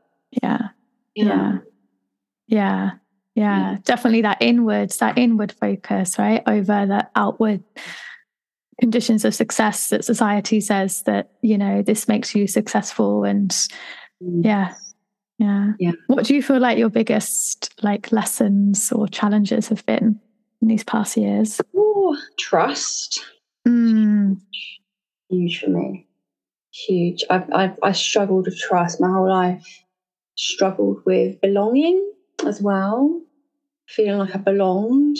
Yeah. 0.43 0.69
Yeah. 1.15 1.25
Yeah. 1.25 1.57
Yeah. 2.47 2.91
Yeah. 3.35 3.77
Definitely 3.83 4.21
that 4.23 4.37
inwards, 4.41 4.97
that 4.97 5.17
inward 5.17 5.51
focus, 5.51 6.19
right? 6.19 6.43
Over 6.47 6.85
the 6.85 7.07
outward 7.15 7.63
conditions 8.79 9.25
of 9.25 9.35
success 9.35 9.89
that 9.89 10.03
society 10.03 10.59
says 10.59 11.03
that, 11.03 11.31
you 11.41 11.57
know, 11.57 11.81
this 11.81 12.07
makes 12.07 12.33
you 12.35 12.47
successful 12.47 13.23
and 13.23 13.51
mm. 14.21 14.43
yeah 14.43 14.73
yeah. 15.41 15.71
Yeah. 15.79 15.91
What 16.05 16.25
do 16.25 16.35
you 16.35 16.43
feel 16.43 16.59
like 16.59 16.77
your 16.77 16.91
biggest 16.91 17.73
like 17.83 18.11
lessons 18.11 18.91
or 18.91 19.07
challenges 19.07 19.69
have 19.69 19.83
been 19.87 20.19
in 20.61 20.67
these 20.67 20.83
past 20.83 21.17
years? 21.17 21.59
Oh, 21.75 22.15
trust. 22.37 23.25
Mm. 23.67 24.39
Huge 25.29 25.61
for 25.61 25.71
me. 25.71 26.07
Huge. 26.73 27.23
I've, 27.29 27.51
I've 27.53 27.77
I 27.83 27.91
struggled 27.91 28.45
with 28.45 28.57
trust 28.57 29.01
my 29.01 29.09
whole 29.09 29.29
life. 29.29 29.65
Struggled 30.37 31.01
with 31.05 31.39
belonging 31.41 32.11
as 32.45 32.61
well. 32.61 33.21
Feeling 33.87 34.19
like 34.19 34.35
I 34.35 34.39
belonged. 34.39 35.17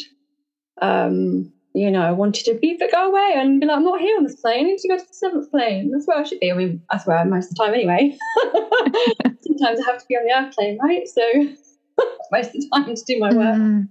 Um, 0.81 1.51
you 1.73 1.89
know, 1.89 2.01
I 2.01 2.11
wanted 2.11 2.45
to 2.45 2.55
be 2.55 2.75
but 2.77 2.91
go 2.91 3.09
away 3.09 3.33
and 3.35 3.59
be 3.59 3.65
like, 3.65 3.77
I'm 3.77 3.83
not 3.83 4.01
here 4.01 4.17
on 4.17 4.23
this 4.23 4.35
plane. 4.35 4.65
I 4.65 4.69
need 4.69 4.77
to 4.79 4.87
go 4.87 4.97
to 4.97 5.03
the 5.05 5.13
seventh 5.13 5.51
plane. 5.51 5.91
That's 5.91 6.07
where 6.07 6.17
I 6.17 6.23
should 6.23 6.39
be. 6.39 6.51
I 6.51 6.55
mean, 6.55 6.81
that's 6.91 7.07
where 7.07 7.23
most 7.25 7.51
of 7.51 7.55
the 7.55 7.63
time 7.63 7.73
anyway. 7.73 8.17
Sometimes 9.41 9.79
I 9.79 9.91
have 9.91 10.01
to 10.01 10.05
be 10.07 10.15
on 10.15 10.25
the 10.25 10.35
airplane, 10.35 10.77
right? 10.81 11.07
So 11.07 11.21
most 12.31 12.47
of 12.47 12.53
the 12.53 12.69
time 12.73 12.95
to 12.95 13.03
do 13.05 13.19
my 13.19 13.33
work. 13.33 13.57
Mm. 13.57 13.87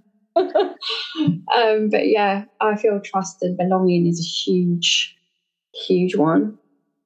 um, 1.55 1.89
but 1.89 2.07
yeah, 2.07 2.45
I 2.59 2.75
feel 2.75 2.99
trust 3.01 3.37
and 3.41 3.57
belonging 3.57 4.07
is 4.07 4.19
a 4.19 4.23
huge, 4.23 5.17
huge 5.73 6.15
one. 6.15 6.57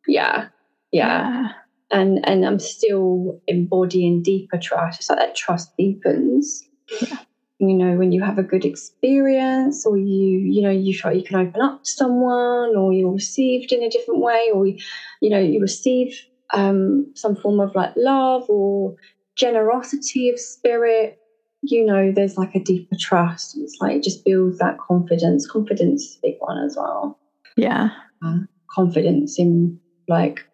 Yeah, 0.08 0.48
yeah. 0.92 1.30
yeah. 1.30 1.50
And 1.92 2.28
and 2.28 2.46
I'm 2.46 2.60
still 2.60 3.40
embodying 3.48 4.24
deeper 4.24 4.58
trust. 4.58 5.00
It's 5.00 5.10
like 5.10 5.20
that 5.20 5.36
trust 5.36 5.72
deepens. 5.78 6.64
Yeah 7.02 7.20
you 7.60 7.74
know 7.74 7.98
when 7.98 8.12
you 8.12 8.22
have 8.24 8.38
a 8.38 8.44
good 8.44 8.66
experience 8.66 9.86
or 9.86 9.98
you 9.98 10.40
you 10.40 10.62
know 10.62 10.70
you 10.70 10.94
try 10.94 11.12
you 11.12 11.24
can 11.24 11.38
open 11.38 11.62
up 11.62 11.84
to 11.84 11.90
someone 11.90 12.76
or 12.76 12.92
you're 12.92 13.14
received 13.14 13.72
in 13.72 13.82
a 13.84 13.90
different 13.90 14.22
way 14.22 14.50
or 14.54 14.68
you 14.68 15.30
know 15.30 15.40
you 15.40 15.60
receive 15.62 16.14
um, 16.54 17.12
some 17.16 17.36
form 17.36 17.60
of 17.60 17.74
like 17.74 17.92
love 17.96 18.44
or 18.50 18.96
generosity 19.36 20.30
of 20.30 20.40
spirit 20.40 21.18
you 21.62 21.86
know 21.86 22.12
there's 22.14 22.38
like 22.38 22.54
a 22.56 22.64
deeper 22.64 22.96
trust 23.00 23.58
it's 23.58 23.78
like 23.80 23.96
it 23.98 24.04
just 24.04 24.24
builds 24.26 24.58
that 24.60 24.78
confidence 24.78 25.50
confidence 25.50 26.04
is 26.04 26.18
a 26.18 26.28
big 26.28 26.36
one 26.40 26.64
as 26.64 26.76
well 26.78 27.18
yeah 27.58 27.90
uh, 28.24 28.38
confidence 28.70 29.40
in 29.40 29.80
like 30.08 30.46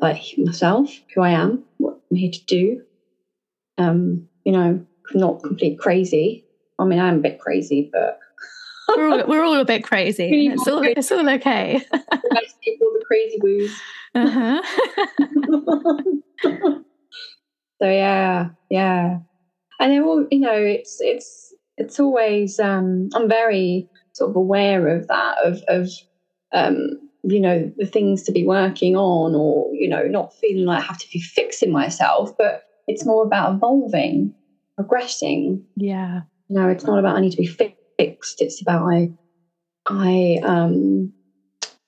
like 0.00 0.22
myself 0.38 0.90
who 1.14 1.20
i 1.20 1.30
am 1.30 1.62
what 1.78 1.98
i'm 2.10 2.16
here 2.16 2.30
to 2.30 2.44
do 2.46 2.82
um 3.78 4.28
you 4.44 4.52
know 4.52 4.84
not 5.14 5.42
complete 5.42 5.78
crazy. 5.78 6.44
I 6.78 6.84
mean, 6.84 6.98
I'm 6.98 7.16
a 7.16 7.20
bit 7.20 7.38
crazy, 7.38 7.90
but 7.92 8.18
we're, 8.96 9.08
all, 9.08 9.26
we're 9.26 9.44
all 9.44 9.60
a 9.60 9.64
bit 9.64 9.84
crazy. 9.84 10.46
It's 10.46 10.66
all, 10.66 10.82
it's 10.82 11.12
all 11.12 11.28
okay. 11.28 11.80
people, 12.64 12.86
the 12.92 13.04
crazy 13.06 13.38
woos. 13.40 13.80
Uh-huh. 14.14 14.60
so 17.80 17.88
yeah, 17.88 18.50
yeah, 18.68 19.20
and 19.80 19.90
they're 19.90 20.04
all, 20.04 20.26
you 20.30 20.40
know, 20.40 20.52
it's 20.52 20.98
it's 21.00 21.54
it's 21.78 21.98
always. 21.98 22.60
Um, 22.60 23.08
I'm 23.14 23.26
very 23.26 23.88
sort 24.12 24.28
of 24.28 24.36
aware 24.36 24.94
of 24.94 25.08
that 25.08 25.38
of 25.42 25.62
of 25.68 25.88
um, 26.52 27.08
you 27.22 27.40
know 27.40 27.72
the 27.76 27.86
things 27.86 28.22
to 28.24 28.32
be 28.32 28.44
working 28.44 28.96
on, 28.96 29.34
or 29.34 29.72
you 29.74 29.88
know, 29.88 30.04
not 30.04 30.34
feeling 30.34 30.66
like 30.66 30.82
I 30.82 30.86
have 30.86 30.98
to 30.98 31.08
be 31.12 31.20
fixing 31.20 31.72
myself, 31.72 32.36
but 32.36 32.64
it's 32.86 33.06
more 33.06 33.24
about 33.24 33.54
evolving 33.54 34.34
progressing. 34.76 35.64
Yeah. 35.76 36.22
No, 36.48 36.68
it's 36.68 36.84
not 36.84 36.98
about 36.98 37.16
I 37.16 37.20
need 37.20 37.32
to 37.32 37.36
be 37.36 37.46
fixed. 37.46 38.42
It's 38.42 38.60
about 38.60 38.86
I, 38.88 39.12
I, 39.86 40.40
um, 40.42 41.12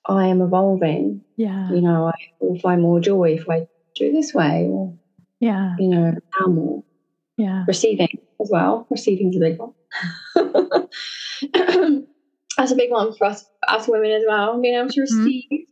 I 0.07 0.27
am 0.27 0.41
evolving. 0.41 1.23
Yeah. 1.37 1.71
You 1.71 1.81
know, 1.81 2.07
I 2.07 2.15
will 2.41 2.59
find 2.59 2.81
more 2.81 3.01
joy 3.01 3.37
if 3.39 3.49
I 3.49 3.67
do 3.95 4.07
it 4.07 4.13
this 4.13 4.33
way, 4.35 4.69
or 4.71 4.95
yeah, 5.41 5.75
you 5.79 5.89
know, 5.89 6.15
now 6.41 6.47
more. 6.47 6.85
Yeah. 7.37 7.65
Receiving 7.67 8.21
as 8.41 8.49
well. 8.51 8.87
Receiving 8.91 9.31
is 9.31 9.37
a 9.37 9.41
big 9.41 9.59
one. 9.59 9.75
That's 12.57 12.73
a 12.73 12.77
big 12.77 12.91
one 12.91 13.15
for 13.15 13.27
us 13.27 13.45
as 13.69 13.89
women 13.89 14.11
as 14.11 14.23
well. 14.27 14.61
Being 14.61 14.75
able 14.75 14.91
to 14.91 15.01
mm-hmm. 15.01 15.25
receive. 15.25 15.67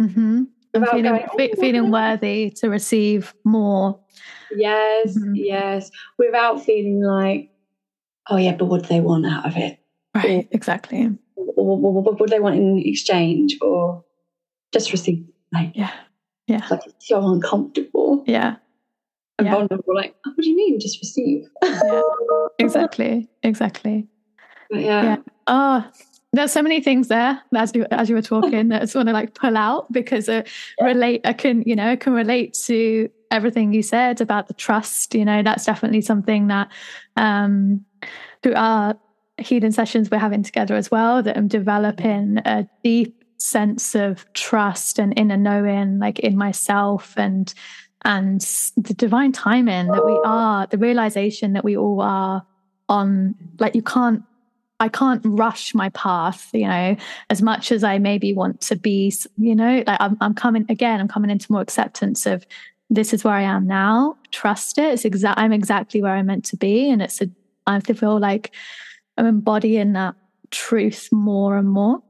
Mm-hmm. 0.00 0.42
And 0.74 0.88
feeling, 0.88 1.04
going, 1.04 1.26
oh, 1.30 1.60
feeling 1.60 1.90
worthy 1.90 2.50
to 2.56 2.70
receive 2.70 3.34
more 3.44 4.00
Yes, 4.56 5.16
mm-hmm. 5.16 5.34
yes. 5.34 5.90
Without 6.18 6.64
feeling 6.64 7.02
like, 7.02 7.50
oh 8.28 8.36
yeah, 8.36 8.54
but 8.56 8.66
what 8.66 8.82
do 8.82 8.88
they 8.88 9.00
want 9.00 9.26
out 9.26 9.46
of 9.46 9.56
it? 9.56 9.78
Right, 10.14 10.44
or, 10.44 10.48
exactly. 10.50 11.10
Or, 11.36 11.46
or, 11.56 11.78
or, 11.78 12.02
what 12.02 12.18
do 12.18 12.26
they 12.26 12.40
want 12.40 12.56
in 12.56 12.82
exchange? 12.84 13.56
Or 13.60 14.04
just 14.72 14.92
receive 14.92 15.24
like 15.52 15.72
yeah, 15.74 15.92
yeah. 16.46 16.66
Like 16.70 16.86
it's 16.86 17.08
so 17.08 17.26
uncomfortable. 17.32 18.24
Yeah. 18.26 18.56
And 19.38 19.46
yeah. 19.46 19.54
vulnerable, 19.54 19.94
like, 19.94 20.14
oh, 20.26 20.30
what 20.30 20.42
do 20.42 20.48
you 20.48 20.56
mean? 20.56 20.78
Just 20.78 21.00
receive. 21.00 21.44
yeah. 21.62 22.02
Exactly. 22.58 23.28
Exactly. 23.42 24.06
But 24.70 24.80
yeah. 24.80 25.02
yeah. 25.02 25.16
Oh, 25.46 25.90
there's 26.32 26.52
so 26.52 26.62
many 26.62 26.80
things 26.80 27.08
there 27.08 27.42
as 27.54 27.74
you 27.74 27.86
as 27.90 28.08
you 28.08 28.14
were 28.14 28.22
talking 28.22 28.68
that 28.68 28.82
I 28.82 28.84
just 28.84 28.94
want 28.94 29.08
to 29.08 29.12
like 29.12 29.34
pull 29.34 29.56
out 29.56 29.92
because 29.92 30.28
I 30.28 30.44
yeah. 30.80 30.86
relate 30.86 31.20
I 31.24 31.32
can 31.34 31.62
you 31.66 31.76
know 31.76 31.90
I 31.90 31.96
can 31.96 32.14
relate 32.14 32.54
to 32.64 33.10
everything 33.32 33.72
you 33.72 33.82
said 33.82 34.20
about 34.20 34.46
the 34.46 34.54
trust. 34.54 35.14
You 35.14 35.24
know, 35.24 35.42
that's 35.42 35.64
definitely 35.64 36.02
something 36.02 36.46
that 36.48 36.70
um, 37.16 37.84
through 38.42 38.54
our 38.54 38.96
healing 39.38 39.72
sessions 39.72 40.10
we're 40.10 40.18
having 40.18 40.42
together 40.42 40.76
as 40.76 40.90
well, 40.90 41.22
that 41.22 41.36
I'm 41.36 41.48
developing 41.48 42.38
a 42.44 42.68
deep 42.84 43.24
sense 43.38 43.96
of 43.96 44.30
trust 44.34 45.00
and 45.00 45.18
inner 45.18 45.38
knowing, 45.38 45.98
like 45.98 46.20
in 46.20 46.36
myself 46.36 47.14
and 47.16 47.52
and 48.04 48.40
the 48.76 48.94
divine 48.94 49.32
timing 49.32 49.86
that 49.86 50.04
we 50.04 50.18
are, 50.24 50.66
the 50.66 50.78
realization 50.78 51.52
that 51.52 51.64
we 51.64 51.76
all 51.76 52.00
are 52.00 52.44
on, 52.88 53.36
like 53.60 53.76
you 53.76 53.82
can't 53.82 54.24
I 54.82 54.88
can't 54.88 55.22
rush 55.24 55.74
my 55.74 55.90
path, 55.90 56.50
you 56.52 56.66
know, 56.66 56.96
as 57.30 57.40
much 57.40 57.70
as 57.70 57.84
I 57.84 57.98
maybe 57.98 58.34
want 58.34 58.60
to 58.62 58.74
be, 58.74 59.14
you 59.38 59.54
know, 59.54 59.84
like 59.86 59.96
I'm, 60.00 60.16
I'm 60.20 60.34
coming 60.34 60.66
again, 60.68 61.00
I'm 61.00 61.06
coming 61.06 61.30
into 61.30 61.52
more 61.52 61.60
acceptance 61.60 62.26
of 62.26 62.44
this 62.90 63.14
is 63.14 63.22
where 63.22 63.34
I 63.34 63.42
am 63.42 63.68
now. 63.68 64.16
Trust 64.32 64.78
it. 64.78 64.92
It's 64.92 65.04
exact. 65.04 65.38
I'm 65.38 65.52
exactly 65.52 66.02
where 66.02 66.14
I'm 66.14 66.26
meant 66.26 66.44
to 66.46 66.56
be, 66.56 66.90
and 66.90 67.00
it's 67.00 67.22
a. 67.22 67.28
I 67.64 67.78
feel 67.78 68.18
like 68.18 68.50
I'm 69.16 69.26
embodying 69.26 69.92
that 69.92 70.16
truth 70.50 71.08
more 71.12 71.56
and 71.56 71.68
more 71.68 72.02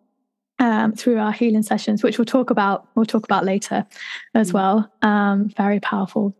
um, 0.58 0.94
through 0.94 1.18
our 1.18 1.30
healing 1.30 1.62
sessions, 1.62 2.02
which 2.02 2.16
we'll 2.16 2.24
talk 2.24 2.48
about. 2.48 2.88
We'll 2.94 3.04
talk 3.04 3.24
about 3.24 3.44
later 3.44 3.86
as 4.34 4.50
mm. 4.50 4.54
well. 4.54 4.90
Um, 5.02 5.50
very 5.50 5.78
powerful. 5.78 6.34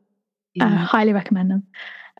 Uh, 0.59 0.65
yeah. 0.65 0.65
Uh, 0.65 0.77
highly 0.87 1.13
recommend 1.13 1.51
them. 1.51 1.65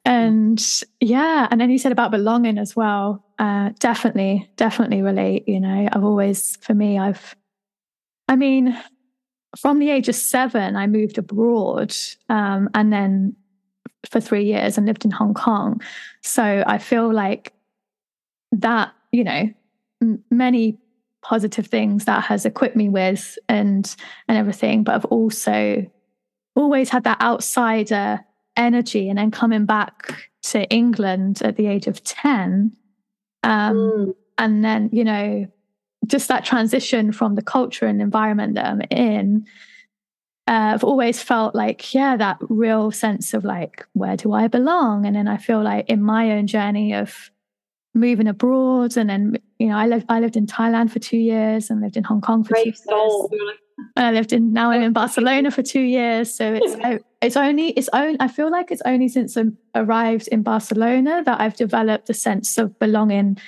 And 0.05 0.63
yeah, 1.01 1.47
and 1.51 1.61
then 1.61 1.71
you 1.71 1.79
said 1.79 1.93
about 1.93 2.11
belonging 2.11 2.59
as 2.59 2.75
well. 2.75 3.25
Uh, 3.39 3.71
definitely, 3.79 4.51
definitely 4.57 5.03
relate. 5.03 5.49
You 5.49 5.61
know, 5.61 5.89
I've 5.93 6.05
always, 6.05 6.57
for 6.57 6.75
me, 6.75 6.99
I've, 6.99 7.37
I 8.29 8.37
mean, 8.37 8.77
from 9.57 9.79
the 9.79 9.91
age 9.91 10.09
of 10.09 10.15
seven, 10.15 10.77
I 10.77 10.87
moved 10.87 11.19
abroad 11.19 11.95
um, 12.29 12.69
and 12.75 12.93
then 12.93 13.37
for 14.11 14.21
three 14.21 14.45
years 14.45 14.77
and 14.77 14.87
lived 14.87 15.05
in 15.05 15.13
Hong 15.13 15.35
Kong. 15.35 15.81
So 16.23 16.65
I 16.67 16.79
feel 16.79 17.13
like 17.13 17.53
that, 18.51 18.93
you 19.13 19.23
know, 19.23 19.53
m- 20.01 20.25
many 20.31 20.79
positive 21.23 21.67
things 21.69 22.05
that 22.05 22.25
has 22.25 22.45
equipped 22.45 22.77
me 22.77 22.89
with 22.89 23.39
and 23.49 23.95
and 24.29 24.37
everything 24.37 24.83
but 24.83 24.95
i've 24.95 25.05
also 25.07 25.87
always 26.57 26.89
had 26.91 27.05
that 27.05 27.21
outsider 27.21 28.21
energy 28.57 29.09
and 29.09 29.19
then 29.19 29.31
coming 29.31 29.65
back 29.65 30.31
to 30.43 30.69
england 30.69 31.41
at 31.43 31.57
the 31.57 31.67
age 31.67 31.87
of 31.87 32.03
10 32.05 32.73
um, 33.45 33.77
mm. 33.77 34.15
and 34.39 34.65
then 34.65 34.89
you 34.93 35.05
know 35.05 35.47
just 36.07 36.29
that 36.29 36.45
transition 36.45 37.13
from 37.13 37.35
the 37.35 37.43
culture 37.43 37.87
and 37.87 38.01
environment 38.01 38.55
that 38.55 38.67
i'm 38.67 38.83
in 38.91 39.47
uh, 40.49 40.73
i've 40.75 40.85
always 40.85 41.23
felt 41.23 41.55
like 41.55 41.95
yeah 41.95 42.17
that 42.17 42.37
real 42.49 42.91
sense 42.91 43.33
of 43.33 43.45
like 43.45 43.87
where 43.95 44.17
do 44.17 44.33
i 44.33 44.49
belong 44.49 45.07
and 45.07 45.17
then 45.17 45.29
i 45.29 45.37
feel 45.37 45.63
like 45.63 45.89
in 45.89 46.03
my 46.03 46.33
own 46.33 46.47
journey 46.47 46.93
of 46.93 47.31
moving 47.95 48.27
abroad 48.27 48.97
and 48.97 49.11
then 49.11 49.37
you 49.59 49.69
know 49.69 49.77
I 49.77 49.87
lived 49.87 50.07
I 50.09 50.21
lived 50.21 50.37
in 50.37 50.47
Thailand 50.47 50.91
for 50.91 50.99
two 50.99 51.19
years 51.19 51.71
and 51.71 51.81
lived 51.81 51.97
in 51.97 52.05
Hong 52.05 52.21
Kong 52.21 52.43
for 52.43 52.51
Brave 52.51 52.77
two 52.77 52.83
soul. 52.85 53.29
years. 53.31 53.59
I 53.97 54.13
lived 54.13 54.33
in 54.33 54.53
now 54.53 54.71
I'm 54.71 54.83
in 54.83 54.93
Barcelona 54.93 55.51
for 55.51 55.63
two 55.63 55.81
years. 55.81 56.35
So 56.35 56.55
it's 56.55 57.05
it's 57.23 57.37
only 57.37 57.71
it's 57.71 57.89
only 57.93 58.17
I 58.21 58.29
feel 58.29 58.51
like 58.51 58.71
it's 58.71 58.83
only 58.85 59.09
since 59.09 59.37
I 59.37 59.45
arrived 59.75 60.29
in 60.29 60.43
Barcelona 60.43 61.23
that 61.25 61.41
I've 61.41 61.57
developed 61.57 62.11
a 62.11 62.15
sense 62.15 62.59
of 62.59 62.79
belonging. 62.79 63.39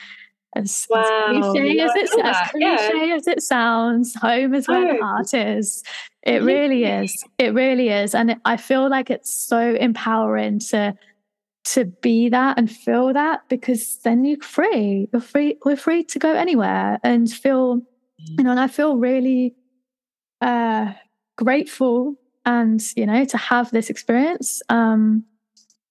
As, 0.57 0.87
wow. 0.89 1.01
as 1.35 1.51
cliche, 1.51 1.81
as, 1.81 1.91
it, 1.97 2.25
as, 2.25 2.51
cliche 2.53 3.09
yeah. 3.09 3.17
as 3.17 3.27
it 3.27 3.43
sounds, 3.43 4.15
home 4.15 4.55
is 4.55 4.69
where 4.69 4.89
oh. 4.89 4.97
the 4.97 5.03
heart 5.03 5.35
is. 5.35 5.83
It 6.23 6.43
really 6.45 6.85
is. 6.85 7.25
It 7.39 7.53
really 7.55 7.89
is. 7.89 8.15
And 8.15 8.31
it, 8.31 8.39
I 8.45 8.57
feel 8.57 8.89
like 8.89 9.11
it's 9.11 9.37
so 9.37 9.59
empowering 9.75 10.61
to 10.71 10.95
to 11.65 11.87
be 11.87 12.29
that 12.29 12.59
and 12.59 12.71
feel 12.71 13.13
that 13.13 13.49
because 13.49 13.99
then 14.05 14.25
you're 14.25 14.41
free. 14.41 15.09
You're 15.13 15.23
free. 15.23 15.59
We're 15.65 15.77
free 15.77 16.05
to 16.05 16.19
go 16.19 16.33
anywhere 16.33 16.99
and 17.03 17.31
feel, 17.31 17.81
you 18.19 18.45
know, 18.45 18.51
and 18.51 18.61
I 18.61 18.69
feel 18.69 18.97
really 18.97 19.55
uh, 20.45 20.93
grateful 21.37 22.15
and, 22.45 22.81
you 22.97 23.07
know, 23.07 23.25
to 23.25 23.37
have 23.37 23.71
this 23.71 23.89
experience. 23.91 24.63
Um, 24.69 25.25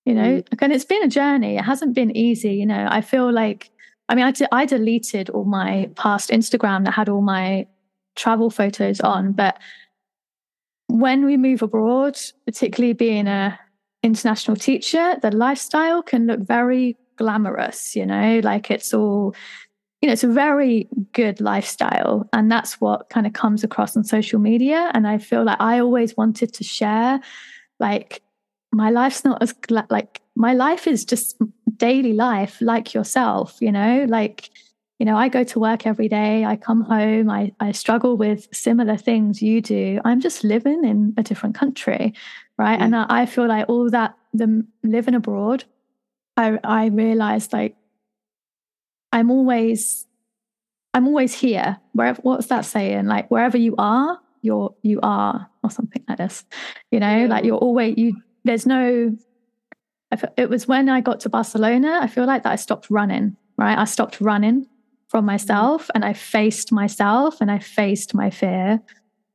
you 0.05 0.13
know, 0.13 0.41
mm. 0.41 0.61
and 0.61 0.73
it's 0.73 0.85
been 0.85 1.03
a 1.03 1.07
journey. 1.07 1.57
It 1.57 1.63
hasn't 1.63 1.95
been 1.95 2.15
easy. 2.15 2.53
You 2.55 2.65
know, 2.65 2.87
I 2.89 3.01
feel 3.01 3.31
like, 3.31 3.71
I 4.09 4.15
mean, 4.15 4.25
I, 4.25 4.31
de- 4.31 4.53
I 4.53 4.65
deleted 4.65 5.29
all 5.29 5.45
my 5.45 5.89
past 5.95 6.29
Instagram 6.29 6.85
that 6.85 6.93
had 6.93 7.09
all 7.09 7.21
my 7.21 7.67
travel 8.15 8.49
photos 8.49 8.99
on, 9.01 9.31
but 9.31 9.57
when 10.87 11.25
we 11.25 11.37
move 11.37 11.61
abroad, 11.63 12.19
particularly 12.45 12.93
being 12.93 13.27
a 13.27 13.59
international 14.03 14.57
teacher, 14.57 15.15
the 15.21 15.31
lifestyle 15.31 16.03
can 16.03 16.27
look 16.27 16.41
very 16.41 16.97
glamorous, 17.17 17.95
you 17.95 18.05
know, 18.05 18.41
like 18.43 18.69
it's 18.69 18.93
all, 18.93 19.33
you 20.03 20.07
know, 20.07 20.11
it's 20.11 20.25
a 20.25 20.27
very 20.27 20.89
good 21.13 21.39
lifestyle. 21.39 22.27
And 22.33 22.51
that's 22.51 22.81
what 22.81 23.07
kind 23.07 23.25
of 23.25 23.31
comes 23.31 23.63
across 23.63 23.95
on 23.95 24.03
social 24.03 24.37
media. 24.37 24.91
And 24.93 25.07
I 25.07 25.17
feel 25.17 25.45
like 25.45 25.61
I 25.61 25.79
always 25.79 26.17
wanted 26.17 26.53
to 26.55 26.63
share, 26.65 27.21
like, 27.79 28.21
my 28.73 28.89
life's 28.89 29.23
not 29.23 29.41
as 29.41 29.55
like 29.89 30.19
my 30.35 30.53
life 30.53 30.87
is 30.87 31.05
just 31.05 31.41
daily 31.77 32.11
life 32.11 32.57
like 32.59 32.91
yourself 32.93 33.55
you 33.61 33.71
know 33.71 34.05
like 34.09 34.49
you 34.97 35.05
know 35.05 35.15
i 35.15 35.29
go 35.29 35.43
to 35.43 35.59
work 35.59 35.85
every 35.85 36.07
day 36.07 36.43
i 36.43 36.55
come 36.55 36.81
home 36.81 37.29
i, 37.29 37.51
I 37.59 37.71
struggle 37.71 38.17
with 38.17 38.47
similar 38.51 38.97
things 38.97 39.43
you 39.43 39.61
do 39.61 40.01
i'm 40.03 40.21
just 40.21 40.43
living 40.43 40.83
in 40.83 41.13
a 41.17 41.21
different 41.21 41.53
country 41.53 42.15
right 42.57 42.79
mm. 42.79 42.81
and 42.81 42.95
I, 42.95 43.05
I 43.09 43.25
feel 43.27 43.47
like 43.47 43.69
all 43.69 43.91
that 43.91 44.17
the 44.33 44.65
living 44.81 45.13
abroad 45.13 45.65
i 46.35 46.57
i 46.63 46.87
realized 46.87 47.53
like 47.53 47.75
i'm 49.13 49.31
always 49.31 50.05
i'm 50.93 51.07
always 51.07 51.33
here. 51.33 51.79
Wherever 51.93 52.21
what's 52.21 52.47
that 52.47 52.65
saying? 52.65 53.05
Like 53.05 53.31
wherever 53.31 53.57
you 53.57 53.75
are 53.77 54.19
you're 54.41 54.75
you 54.81 54.99
are 55.01 55.49
or 55.63 55.71
something 55.71 56.03
like 56.09 56.17
this. 56.17 56.43
You 56.91 56.99
know 56.99 57.19
yeah. 57.19 57.27
like 57.27 57.45
you're 57.45 57.57
always 57.57 57.97
you 57.97 58.21
there's 58.43 58.65
no 58.65 59.15
it 60.37 60.47
was 60.47 60.67
when 60.67 60.89
i 60.89 61.01
got 61.01 61.21
to 61.21 61.27
barcelona 61.27 61.97
i 61.99 62.05
feel 62.05 62.27
like 62.27 62.43
that 62.43 62.51
i 62.51 62.55
stopped 62.55 62.87
running 62.91 63.35
right? 63.57 63.77
I 63.77 63.85
stopped 63.85 64.19
running 64.21 64.67
from 65.09 65.23
mm. 65.23 65.27
myself 65.27 65.89
and 65.95 66.03
i 66.05 66.13
faced 66.13 66.71
myself 66.71 67.41
and 67.41 67.51
i 67.51 67.59
faced 67.59 68.13
my 68.13 68.29
fear. 68.29 68.81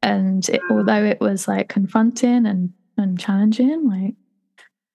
And 0.00 0.48
it, 0.48 0.60
although 0.70 1.04
it 1.04 1.20
was 1.20 1.48
like 1.48 1.68
confronting 1.68 2.46
and 2.46 2.72
and 2.96 3.18
challenging 3.18 3.88
like 3.88 4.14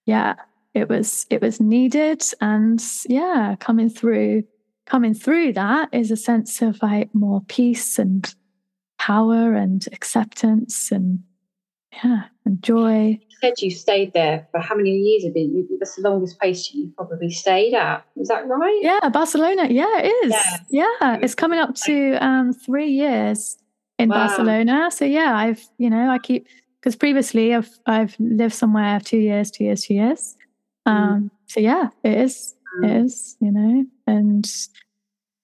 yeah 0.06 0.36
it 0.74 0.90
was 0.90 1.26
it 1.30 1.42
was 1.42 1.60
needed 1.60 2.24
and 2.40 2.82
yeah 3.08 3.56
coming 3.60 3.90
through 3.90 4.44
coming 4.86 5.14
through 5.14 5.54
that 5.54 5.90
is 5.92 6.12
a 6.12 6.18
sense 6.18 6.62
of 6.62 6.82
like 6.82 7.14
more 7.14 7.42
peace 7.48 7.98
and 7.98 8.36
power 9.00 9.54
and 9.54 9.88
acceptance 9.92 10.92
and 10.92 11.20
yeah 12.04 12.24
and 12.46 12.62
joy 12.64 13.20
you 13.22 13.38
said 13.42 13.54
you 13.60 13.70
stayed 13.70 14.14
there 14.14 14.48
for 14.52 14.60
how 14.60 14.76
many 14.76 14.92
years 14.92 15.24
have 15.24 15.34
been 15.34 15.68
that's 15.80 15.96
the 15.96 16.02
longest 16.02 16.40
place 16.40 16.74
you 16.74 16.92
probably 16.96 17.30
stayed 17.30 17.74
at 17.74 18.06
is 18.18 18.30
that 18.30 18.48
right 18.48 18.80
yeah 18.82 19.10
barcelona 19.10 19.68
yeah 19.70 20.00
it 20.00 20.26
is 20.26 20.34
yeah, 20.70 20.86
yeah. 21.02 21.20
it's 21.22 21.36
coming 21.36 21.60
up 21.60 21.76
to 21.76 22.14
um 22.26 22.54
three 22.54 22.90
years 22.90 23.58
in 24.00 24.10
wow. 24.10 24.28
barcelona 24.28 24.90
so 24.90 25.06
yeah 25.06 25.36
i've 25.36 25.64
you 25.78 25.90
know 25.90 26.10
i 26.10 26.18
keep 26.18 26.48
because 26.84 26.96
previously 26.98 27.56
I've 27.56 27.70
I've 27.86 28.16
lived 28.20 28.54
somewhere 28.54 29.00
two 29.00 29.18
years, 29.18 29.50
two 29.50 29.64
years, 29.64 29.86
two 29.86 29.94
years. 29.94 30.36
Mm. 30.86 30.92
Um, 30.92 31.24
mm. 31.24 31.30
So 31.48 31.60
yeah, 31.62 31.88
it 32.04 32.18
is, 32.18 32.56
mm. 32.78 32.90
it 32.90 33.06
is, 33.06 33.38
you 33.40 33.52
know, 33.52 33.86
and 34.08 34.50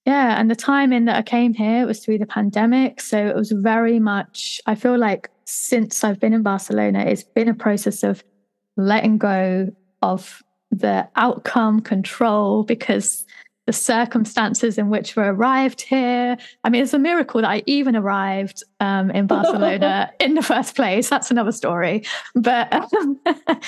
yeah, 0.06 0.40
and 0.40 0.50
the 0.50 0.56
timing 0.56 1.04
that 1.04 1.16
I 1.16 1.22
came 1.22 1.54
here 1.54 1.86
was 1.86 2.04
through 2.04 2.18
the 2.18 2.26
pandemic, 2.26 3.00
so 3.00 3.26
it 3.26 3.36
was 3.36 3.52
very 3.52 3.98
much. 3.98 4.60
I 4.66 4.74
feel 4.74 4.98
like 4.98 5.30
since 5.44 6.02
I've 6.04 6.20
been 6.20 6.32
in 6.32 6.42
Barcelona, 6.42 7.00
it's 7.00 7.22
been 7.22 7.48
a 7.48 7.54
process 7.54 8.02
of 8.02 8.24
letting 8.76 9.18
go 9.18 9.68
of 10.02 10.42
the 10.70 11.08
outcome 11.16 11.80
control 11.80 12.62
because 12.62 13.26
the 13.66 13.72
circumstances 13.72 14.78
in 14.78 14.88
which 14.88 15.14
we 15.16 15.22
arrived 15.22 15.82
here. 15.82 16.36
I 16.64 16.70
mean, 16.70 16.82
it's 16.82 16.94
a 16.94 16.98
miracle 16.98 17.42
that 17.42 17.50
I 17.50 17.62
even 17.66 17.94
arrived 17.94 18.64
um, 18.80 19.10
in 19.10 19.26
Barcelona 19.26 20.10
in 20.20 20.34
the 20.34 20.42
first 20.42 20.74
place. 20.74 21.08
That's 21.08 21.30
another 21.30 21.52
story. 21.52 22.04
But 22.34 22.72
um, 22.72 23.20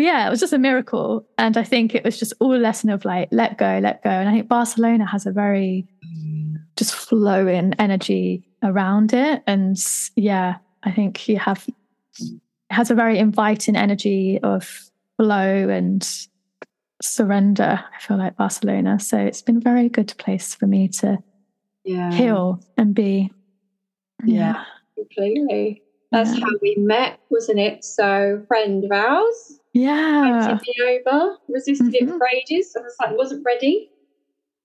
yeah, 0.00 0.26
it 0.26 0.30
was 0.30 0.40
just 0.40 0.52
a 0.52 0.58
miracle. 0.58 1.26
And 1.38 1.56
I 1.56 1.64
think 1.64 1.94
it 1.94 2.04
was 2.04 2.18
just 2.18 2.32
all 2.40 2.54
a 2.54 2.58
lesson 2.58 2.90
of 2.90 3.04
like, 3.04 3.28
let 3.30 3.58
go, 3.58 3.78
let 3.82 4.02
go. 4.02 4.10
And 4.10 4.28
I 4.28 4.32
think 4.32 4.48
Barcelona 4.48 5.06
has 5.06 5.26
a 5.26 5.32
very 5.32 5.86
just 6.76 6.94
flowing 6.94 7.74
energy 7.78 8.48
around 8.62 9.12
it. 9.12 9.42
And 9.46 9.76
yeah, 10.16 10.56
I 10.82 10.92
think 10.92 11.28
you 11.28 11.38
have, 11.38 11.66
it 12.18 12.40
has 12.70 12.90
a 12.90 12.94
very 12.94 13.18
inviting 13.18 13.76
energy 13.76 14.40
of 14.42 14.90
flow 15.16 15.68
and 15.68 16.08
surrender. 17.02 17.84
I 17.94 18.00
feel 18.00 18.16
like 18.16 18.36
Barcelona. 18.36 18.98
So 18.98 19.18
it's 19.18 19.42
been 19.42 19.58
a 19.58 19.60
very 19.60 19.88
good 19.88 20.14
place 20.18 20.54
for 20.54 20.66
me 20.66 20.88
to 20.88 21.18
yeah. 21.84 22.12
heal 22.12 22.60
and 22.76 22.94
be. 22.94 23.30
Yeah, 24.24 24.36
yeah. 24.36 24.64
completely. 24.96 25.82
That's 26.12 26.36
yeah. 26.36 26.44
how 26.44 26.50
we 26.60 26.76
met, 26.76 27.20
wasn't 27.30 27.60
it? 27.60 27.84
So, 27.84 28.42
friend 28.48 28.84
of 28.84 28.90
ours. 28.90 29.59
Yeah. 29.72 30.58
me 30.62 31.00
over, 31.06 31.36
resisted 31.48 31.94
mm-hmm. 31.94 32.08
it 32.08 32.18
for 32.18 32.26
ages. 32.28 32.74
I 32.76 32.82
was 32.82 32.96
like, 33.00 33.16
wasn't 33.16 33.44
ready. 33.44 33.90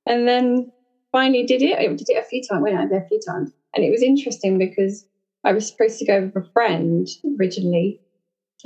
And 0.06 0.28
then 0.28 0.72
finally 1.12 1.46
did 1.46 1.62
it. 1.62 1.78
I 1.78 1.88
did 1.88 2.10
it 2.10 2.18
a 2.18 2.28
few 2.28 2.42
times, 2.44 2.62
went 2.64 2.78
out 2.78 2.90
there 2.90 3.04
a 3.04 3.08
few 3.08 3.20
times. 3.28 3.52
And 3.76 3.84
it 3.84 3.92
was 3.92 4.02
interesting 4.02 4.58
because 4.58 5.06
I 5.44 5.54
was 5.54 5.68
supposed 5.68 6.00
to 6.00 6.06
go 6.06 6.22
with 6.22 6.36
a 6.36 6.50
friend 6.52 7.08
originally 7.40 8.02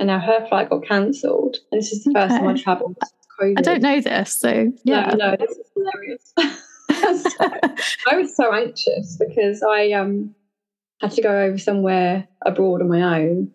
and 0.00 0.06
now 0.06 0.18
her 0.18 0.46
flight 0.48 0.70
got 0.70 0.86
cancelled. 0.86 1.58
And 1.70 1.80
this 1.80 1.92
is 1.92 2.04
the 2.04 2.12
first 2.12 2.36
time 2.36 2.48
I 2.48 2.52
Okay. 2.52 2.62
travelled. 2.62 2.96
I 3.40 3.62
don't 3.62 3.80
know 3.80 4.00
this, 4.00 4.32
so 4.32 4.72
yeah. 4.84 5.14
No, 5.14 5.30
no, 5.30 5.36
this 5.36 5.50
is 5.50 5.70
hilarious. 5.74 6.34
So, 6.90 7.30
I 8.10 8.16
was 8.16 8.36
so 8.36 8.52
anxious 8.52 9.16
because 9.16 9.62
I 9.62 9.92
um 9.92 10.34
had 11.00 11.12
to 11.12 11.22
go 11.22 11.44
over 11.44 11.56
somewhere 11.56 12.28
abroad 12.44 12.82
on 12.82 12.88
my 12.88 13.20
own, 13.20 13.52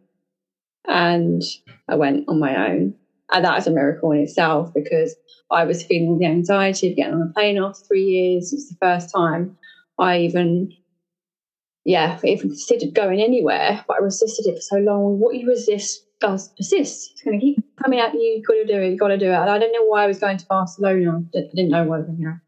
and 0.87 1.41
I 1.87 1.95
went 1.95 2.27
on 2.27 2.39
my 2.39 2.69
own, 2.69 2.95
and 3.31 3.45
that 3.45 3.55
was 3.55 3.67
a 3.67 3.71
miracle 3.71 4.11
in 4.11 4.19
itself 4.19 4.73
because 4.73 5.15
I 5.51 5.65
was 5.65 5.83
feeling 5.83 6.17
the 6.19 6.25
anxiety 6.25 6.91
of 6.91 6.95
getting 6.95 7.13
on 7.15 7.29
a 7.29 7.33
plane 7.33 7.57
after 7.57 7.85
three 7.85 8.03
years. 8.03 8.53
It's 8.53 8.69
the 8.69 8.77
first 8.81 9.13
time 9.13 9.57
I 9.99 10.19
even, 10.19 10.71
yeah, 11.83 12.19
even 12.23 12.49
considered 12.49 12.93
going 12.93 13.21
anywhere, 13.21 13.83
but 13.87 13.97
I 13.97 14.03
resisted 14.03 14.47
it 14.47 14.55
for 14.55 14.61
so 14.61 14.77
long. 14.77 15.19
What 15.19 15.35
you 15.35 15.47
resist 15.47 16.05
does 16.19 16.49
persist. 16.49 17.11
It's 17.13 17.21
going 17.21 17.39
to 17.39 17.45
keep 17.45 17.63
coming 17.81 17.99
at 17.99 18.13
you. 18.13 18.19
You've 18.19 18.47
got 18.47 18.53
to 18.53 18.65
do 18.65 18.81
it. 18.81 18.89
You've 18.89 18.99
got 18.99 19.07
to 19.09 19.17
do 19.17 19.31
it. 19.31 19.35
And 19.35 19.49
I 19.49 19.59
don't 19.59 19.71
know 19.71 19.85
why 19.85 20.03
I 20.03 20.07
was 20.07 20.19
going 20.19 20.37
to 20.37 20.45
Barcelona. 20.47 21.23
I 21.35 21.41
didn't 21.53 21.69
know 21.69 21.83
why 21.83 21.95
I 21.95 21.99
was 21.99 22.07
going 22.07 22.17
here. 22.17 22.41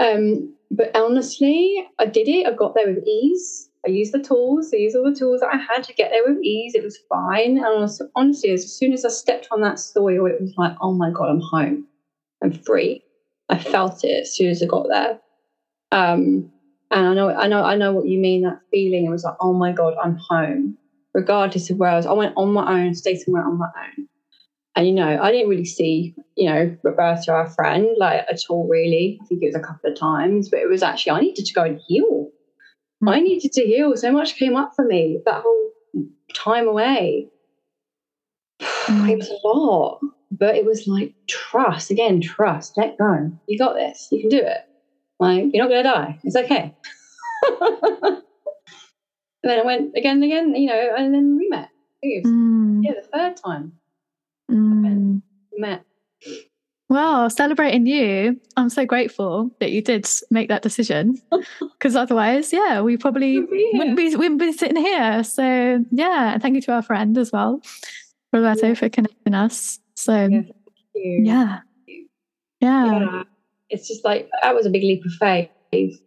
Um, 0.00 0.54
but 0.70 0.96
honestly, 0.96 1.86
I 1.98 2.06
did 2.06 2.26
it. 2.26 2.46
I 2.46 2.52
got 2.52 2.74
there 2.74 2.88
with 2.88 3.06
ease. 3.06 3.68
I 3.86 3.90
used 3.90 4.12
the 4.12 4.22
tools. 4.22 4.70
I 4.72 4.78
used 4.78 4.96
all 4.96 5.10
the 5.10 5.16
tools 5.16 5.40
that 5.40 5.52
I 5.52 5.56
had 5.56 5.84
to 5.84 5.94
get 5.94 6.10
there 6.10 6.22
with 6.26 6.42
ease. 6.42 6.74
It 6.74 6.82
was 6.82 6.98
fine. 7.08 7.58
And 7.58 7.88
honestly, 8.16 8.50
as 8.50 8.72
soon 8.72 8.92
as 8.92 9.04
I 9.04 9.08
stepped 9.08 9.48
on 9.50 9.60
that 9.60 9.78
soil, 9.78 10.26
it 10.26 10.40
was 10.40 10.54
like, 10.56 10.76
oh 10.80 10.92
my 10.92 11.10
God, 11.10 11.28
I'm 11.28 11.40
home. 11.40 11.86
I'm 12.42 12.52
free. 12.52 13.02
I 13.48 13.58
felt 13.58 14.04
it 14.04 14.22
as 14.22 14.34
soon 14.34 14.48
as 14.50 14.62
I 14.62 14.66
got 14.66 14.88
there. 14.88 15.20
Um, 15.92 16.50
and 16.90 17.06
I 17.06 17.14
know, 17.14 17.30
I 17.30 17.46
know, 17.46 17.62
I 17.62 17.76
know 17.76 17.92
what 17.92 18.06
you 18.06 18.18
mean. 18.18 18.42
That 18.42 18.60
feeling. 18.70 19.06
It 19.06 19.10
was 19.10 19.24
like, 19.24 19.36
oh 19.40 19.52
my 19.52 19.72
God, 19.72 19.94
I'm 20.02 20.16
home. 20.16 20.78
Regardless 21.12 21.70
of 21.70 21.78
where 21.78 21.90
I 21.90 21.96
was, 21.96 22.06
I 22.06 22.12
went 22.12 22.34
on 22.36 22.52
my 22.52 22.80
own, 22.80 22.94
stayed 22.94 23.18
somewhere 23.18 23.44
on 23.44 23.58
my 23.58 23.66
own. 23.66 24.08
And 24.76 24.86
you 24.86 24.94
know, 24.94 25.18
I 25.20 25.32
didn't 25.32 25.48
really 25.48 25.64
see, 25.64 26.14
you 26.36 26.48
know, 26.48 26.76
Roberta, 26.82 27.32
our 27.32 27.50
friend, 27.50 27.88
like 27.98 28.24
at 28.30 28.40
all. 28.48 28.68
Really, 28.68 29.18
I 29.20 29.26
think 29.26 29.42
it 29.42 29.46
was 29.46 29.54
a 29.56 29.60
couple 29.60 29.90
of 29.90 29.98
times, 29.98 30.48
but 30.48 30.60
it 30.60 30.68
was 30.68 30.82
actually 30.82 31.12
I 31.12 31.20
needed 31.20 31.44
to 31.46 31.52
go 31.52 31.64
and 31.64 31.80
heal. 31.88 32.28
I 33.06 33.20
needed 33.20 33.52
to 33.52 33.62
heal. 33.62 33.96
So 33.96 34.12
much 34.12 34.36
came 34.36 34.56
up 34.56 34.72
for 34.76 34.84
me 34.84 35.20
that 35.24 35.42
whole 35.42 35.70
time 36.34 36.68
away. 36.68 37.28
It 38.88 39.18
was 39.18 39.28
a 39.28 39.46
lot, 39.46 40.00
but 40.30 40.54
it 40.56 40.64
was 40.64 40.86
like 40.86 41.14
trust 41.28 41.90
again. 41.90 42.20
Trust. 42.20 42.76
Let 42.76 42.98
go. 42.98 43.32
You 43.48 43.58
got 43.58 43.74
this. 43.74 44.08
You 44.12 44.20
can 44.20 44.30
do 44.30 44.38
it. 44.44 44.58
Like 45.18 45.46
you're 45.52 45.64
not 45.64 45.70
gonna 45.70 45.82
die. 45.82 46.18
It's 46.24 46.36
okay. 46.36 46.74
and 47.60 48.22
then 49.42 49.58
I 49.60 49.64
went 49.64 49.96
again 49.96 50.16
and 50.22 50.24
again, 50.24 50.54
you 50.54 50.68
know, 50.68 50.94
and 50.96 51.14
then 51.14 51.36
we 51.36 51.48
met. 51.48 51.68
I 51.68 52.00
think 52.00 52.14
it 52.14 52.22
was, 52.24 52.32
Mm, 52.32 52.80
Yeah, 52.84 52.92
the 53.00 53.08
third 53.08 53.36
time 53.36 53.72
mm. 54.50 55.22
met. 55.56 55.84
Well, 56.88 57.30
celebrating 57.30 57.86
you, 57.86 58.40
I'm 58.56 58.68
so 58.68 58.84
grateful 58.84 59.50
that 59.60 59.70
you 59.70 59.80
did 59.80 60.08
make 60.30 60.48
that 60.48 60.62
decision. 60.62 61.20
Because 61.60 61.96
otherwise, 61.96 62.52
yeah, 62.52 62.82
we 62.82 62.98
probably 62.98 63.38
We'll 63.38 63.48
be 63.48 63.70
wouldn't 63.72 63.96
be 63.96 64.14
wouldn't 64.16 64.38
be 64.38 64.52
sitting 64.52 64.76
here. 64.76 65.24
So 65.24 65.82
yeah, 65.90 66.36
thank 66.36 66.56
you 66.56 66.60
to 66.62 66.72
our 66.72 66.82
friend 66.82 67.16
as 67.16 67.32
well, 67.32 67.62
Roberto, 68.34 68.68
Yeah. 68.68 68.74
for 68.74 68.90
connecting 68.90 69.32
us. 69.32 69.78
So 69.94 70.12
Yeah, 70.12 70.28
yeah, 70.28 70.42
thank 70.42 70.54
you. 70.94 71.22
yeah, 71.24 71.58
yeah. 72.60 73.00
yeah. 73.00 73.22
It's 73.70 73.88
just 73.88 74.04
like 74.04 74.28
that 74.42 74.54
was 74.54 74.66
a 74.66 74.70
big 74.70 74.82
leap 74.82 75.06
of 75.06 75.12
faith, 75.12 76.02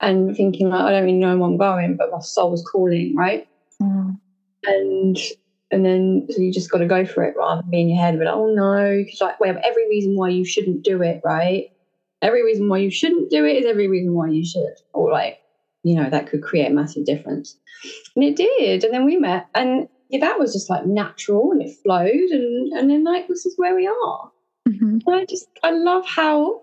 and 0.00 0.36
thinking 0.36 0.68
like 0.68 0.82
I 0.82 0.90
don't 0.92 1.04
really 1.04 1.18
know 1.18 1.36
where 1.36 1.48
I'm 1.48 1.56
going, 1.56 1.96
but 1.96 2.12
my 2.12 2.20
soul 2.20 2.52
was 2.52 2.62
calling, 2.70 3.16
right? 3.16 3.48
Mm. 3.82 4.20
And 4.66 5.18
and 5.70 5.84
then 5.84 6.26
so 6.30 6.40
you 6.40 6.52
just 6.52 6.70
got 6.70 6.78
to 6.78 6.86
go 6.86 7.04
for 7.04 7.24
it 7.24 7.34
rather 7.36 7.62
than 7.62 7.70
be 7.70 7.80
in 7.80 7.88
your 7.88 7.98
head, 7.98 8.18
but 8.18 8.26
oh 8.26 8.46
no, 8.54 9.02
because 9.04 9.20
like 9.20 9.40
we 9.40 9.48
have 9.48 9.58
every 9.58 9.88
reason 9.88 10.16
why 10.16 10.28
you 10.28 10.44
shouldn't 10.44 10.82
do 10.82 11.02
it, 11.02 11.20
right? 11.24 11.70
Every 12.22 12.42
reason 12.42 12.68
why 12.68 12.78
you 12.78 12.90
shouldn't 12.90 13.30
do 13.30 13.44
it 13.44 13.56
is 13.56 13.66
every 13.66 13.88
reason 13.88 14.14
why 14.14 14.28
you 14.28 14.44
should, 14.44 14.74
or 14.92 15.12
like 15.12 15.38
you 15.84 15.94
know 15.94 16.10
that 16.10 16.26
could 16.28 16.42
create 16.42 16.70
a 16.70 16.74
massive 16.74 17.04
difference, 17.04 17.56
and 18.16 18.24
it 18.24 18.36
did. 18.36 18.84
And 18.84 18.92
then 18.92 19.04
we 19.04 19.16
met, 19.16 19.48
and 19.54 19.88
yeah, 20.08 20.20
that 20.20 20.38
was 20.38 20.52
just 20.52 20.70
like 20.70 20.86
natural, 20.86 21.52
and 21.52 21.62
it 21.62 21.76
flowed, 21.82 22.08
and 22.08 22.72
and 22.72 22.90
then 22.90 23.04
like 23.04 23.28
this 23.28 23.46
is 23.46 23.54
where 23.56 23.74
we 23.76 23.86
are. 23.86 24.32
Mhm. 24.68 25.02
And 25.06 25.14
I 25.14 25.24
just 25.26 25.48
I 25.62 25.70
love 25.70 26.04
how 26.06 26.62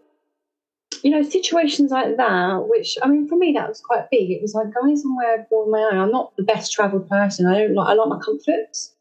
you 1.04 1.12
know 1.12 1.22
situations 1.22 1.92
like 1.92 2.18
that. 2.18 2.68
Which 2.68 2.98
I 3.04 3.08
mean, 3.08 3.28
for 3.28 3.38
me, 3.38 3.54
that 3.54 3.70
was 3.70 3.82
quite 3.82 4.10
big. 4.12 4.32
It 4.32 4.42
was 4.42 4.54
like 4.54 4.74
going 4.74 4.98
somewhere 4.98 5.48
on 5.52 5.72
my 5.72 5.90
own. 5.92 6.00
I'm 6.00 6.12
not 6.12 6.36
the 6.38 6.44
best 6.44 6.74
travelled 6.74 7.08
person. 7.08 7.46
I 7.46 7.60
don't 7.60 7.76
like 7.76 7.88
I 7.90 7.94
like 7.94 8.10
my 8.10 8.20
comforts, 8.20 8.95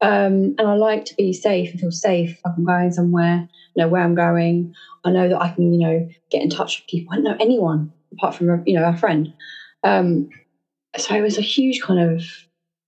um, 0.00 0.54
and 0.58 0.62
I 0.62 0.74
like 0.74 1.04
to 1.06 1.14
be 1.14 1.32
safe 1.32 1.70
and 1.70 1.80
feel 1.80 1.92
safe. 1.92 2.30
If 2.30 2.40
I'm 2.44 2.64
going 2.64 2.92
somewhere, 2.92 3.48
know 3.76 3.88
where 3.88 4.02
I'm 4.02 4.14
going. 4.14 4.74
I 5.04 5.10
know 5.10 5.28
that 5.28 5.40
I 5.40 5.50
can 5.50 5.72
you 5.72 5.86
know 5.86 6.08
get 6.30 6.42
in 6.42 6.50
touch 6.50 6.80
with 6.80 6.88
people. 6.88 7.12
I 7.12 7.16
don't 7.16 7.24
know 7.24 7.36
anyone 7.40 7.92
apart 8.12 8.34
from 8.34 8.62
you 8.66 8.74
know 8.74 8.88
a 8.88 8.96
friend. 8.96 9.32
Um, 9.82 10.28
so 10.96 11.14
it 11.14 11.22
was 11.22 11.38
a 11.38 11.42
huge 11.42 11.80
kind 11.80 12.00
of 12.00 12.24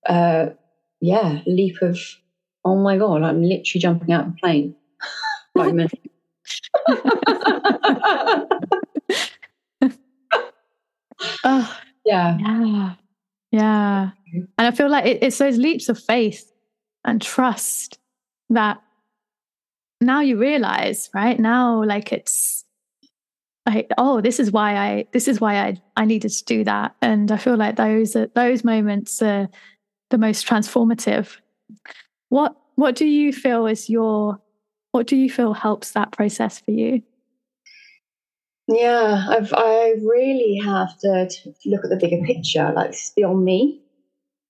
uh, 0.07 0.51
yeah 1.01 1.41
leap 1.47 1.81
of 1.83 1.99
oh 2.65 2.77
my 2.77 2.99
god, 2.99 3.23
I'm 3.23 3.43
literally 3.43 3.81
jumping 3.81 4.13
out 4.13 4.27
of 4.27 4.33
a 4.37 4.37
plane 4.41 4.77
moment. 5.55 5.93
Oh, 11.45 11.79
yeah. 12.05 12.39
yeah, 12.41 12.95
yeah. 13.51 14.11
And 14.33 14.67
I 14.67 14.71
feel 14.71 14.89
like 14.89 15.07
it, 15.07 15.23
it's 15.23 15.39
those 15.39 15.57
leaps 15.57 15.89
of 15.89 15.99
faith 15.99 16.52
and 17.05 17.21
trust 17.21 17.99
that 18.51 18.81
now 20.01 20.21
you 20.21 20.37
realize, 20.37 21.11
right? 21.15 21.39
Now, 21.39 21.83
like 21.85 22.13
it's 22.13 22.65
like, 23.67 23.91
oh, 23.97 24.21
this 24.21 24.41
is 24.41 24.51
why 24.51 24.77
I, 24.77 25.07
this 25.13 25.29
is 25.29 25.41
why 25.41 25.57
I, 25.57 25.81
I 25.97 26.05
needed 26.05 26.31
to 26.31 26.45
do 26.45 26.65
that. 26.65 26.97
And 27.01 27.31
I 27.31 27.37
feel 27.37 27.57
like 27.57 27.77
those, 27.77 28.17
are, 28.17 28.27
those 28.35 28.65
moments 28.65 29.23
are 29.23 29.49
the 30.11 30.19
most 30.19 30.47
transformative. 30.47 31.37
What, 32.29 32.57
what 32.75 32.97
do 32.97 33.07
you 33.07 33.33
feel 33.33 33.67
is 33.67 33.89
your, 33.89 34.41
what 34.91 35.07
do 35.07 35.17
you 35.17 35.31
feel 35.31 35.55
helps 35.55 35.93
that 35.93 36.13
process 36.13 36.59
for 36.59 36.73
you? 36.73 37.03
Yeah, 38.69 39.27
I've 39.29 39.53
I 39.53 39.95
really 40.03 40.61
have 40.65 40.97
to, 41.01 41.29
to 41.29 41.53
look 41.67 41.85
at 41.85 41.91
the 41.91 41.97
bigger 41.97 42.25
picture, 42.25 42.73
like 42.75 42.95
beyond 43.17 43.45
me. 43.45 43.82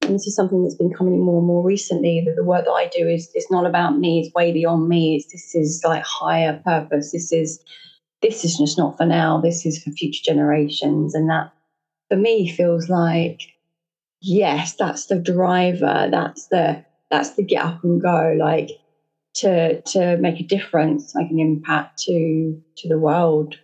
And 0.03 0.15
this 0.15 0.27
is 0.27 0.35
something 0.35 0.63
that's 0.63 0.75
been 0.75 0.93
coming 0.93 1.21
more 1.21 1.39
and 1.39 1.47
more 1.47 1.63
recently. 1.63 2.23
That 2.27 2.37
the 2.37 2.45
work 2.45 2.65
that 2.65 2.73
I 2.73 2.89
do 2.89 3.09
is 3.09 3.31
it's 3.35 3.51
not 3.51 3.67
about 3.67 3.99
me, 3.99 4.21
it's 4.21 4.35
way 4.35 4.53
beyond 4.53 4.89
me. 4.89 5.17
It's 5.17 5.33
this 5.33 5.55
is 5.55 5.83
like 5.85 6.03
higher 6.05 6.61
purpose. 6.65 7.13
This 7.13 7.33
is 7.33 7.63
this 8.21 8.45
is 8.45 8.59
just 8.59 8.79
not 8.79 8.97
for 8.97 9.07
now. 9.07 9.41
This 9.41 9.67
is 9.67 9.83
for 9.83 9.91
future 9.91 10.23
generations. 10.25 11.15
And 11.15 11.29
that 11.31 11.53
for 12.09 12.17
me 12.17 12.51
feels 12.51 12.89
like 12.89 13.41
yes, 14.21 14.75
that's 14.75 15.07
the 15.07 15.19
driver. 15.19 16.09
That's 16.11 16.49
the 16.49 16.85
that's 17.11 17.31
the 17.31 17.43
get 17.43 17.65
up 17.65 17.85
and 17.85 18.01
go, 18.01 18.37
like 18.39 18.71
to 19.35 19.81
to 19.83 20.17
make 20.19 20.41
a 20.41 20.45
difference, 20.45 21.15
make 21.15 21.31
an 21.31 21.41
impact 21.41 22.03
to 22.05 22.61
to 22.79 22.89
the 22.89 22.99
world 22.99 23.57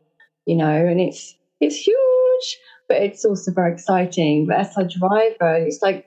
you 0.49 0.57
know, 0.57 0.87
and 0.87 0.99
it's 0.99 1.37
it's 1.61 1.77
huge, 1.77 2.59
but 2.89 2.97
it's 2.97 3.25
also 3.25 3.53
very 3.53 3.71
exciting. 3.71 4.47
But 4.47 4.57
as 4.57 4.77
a 4.79 4.85
driver, 4.85 5.57
it's 5.57 5.83
like 5.83 6.07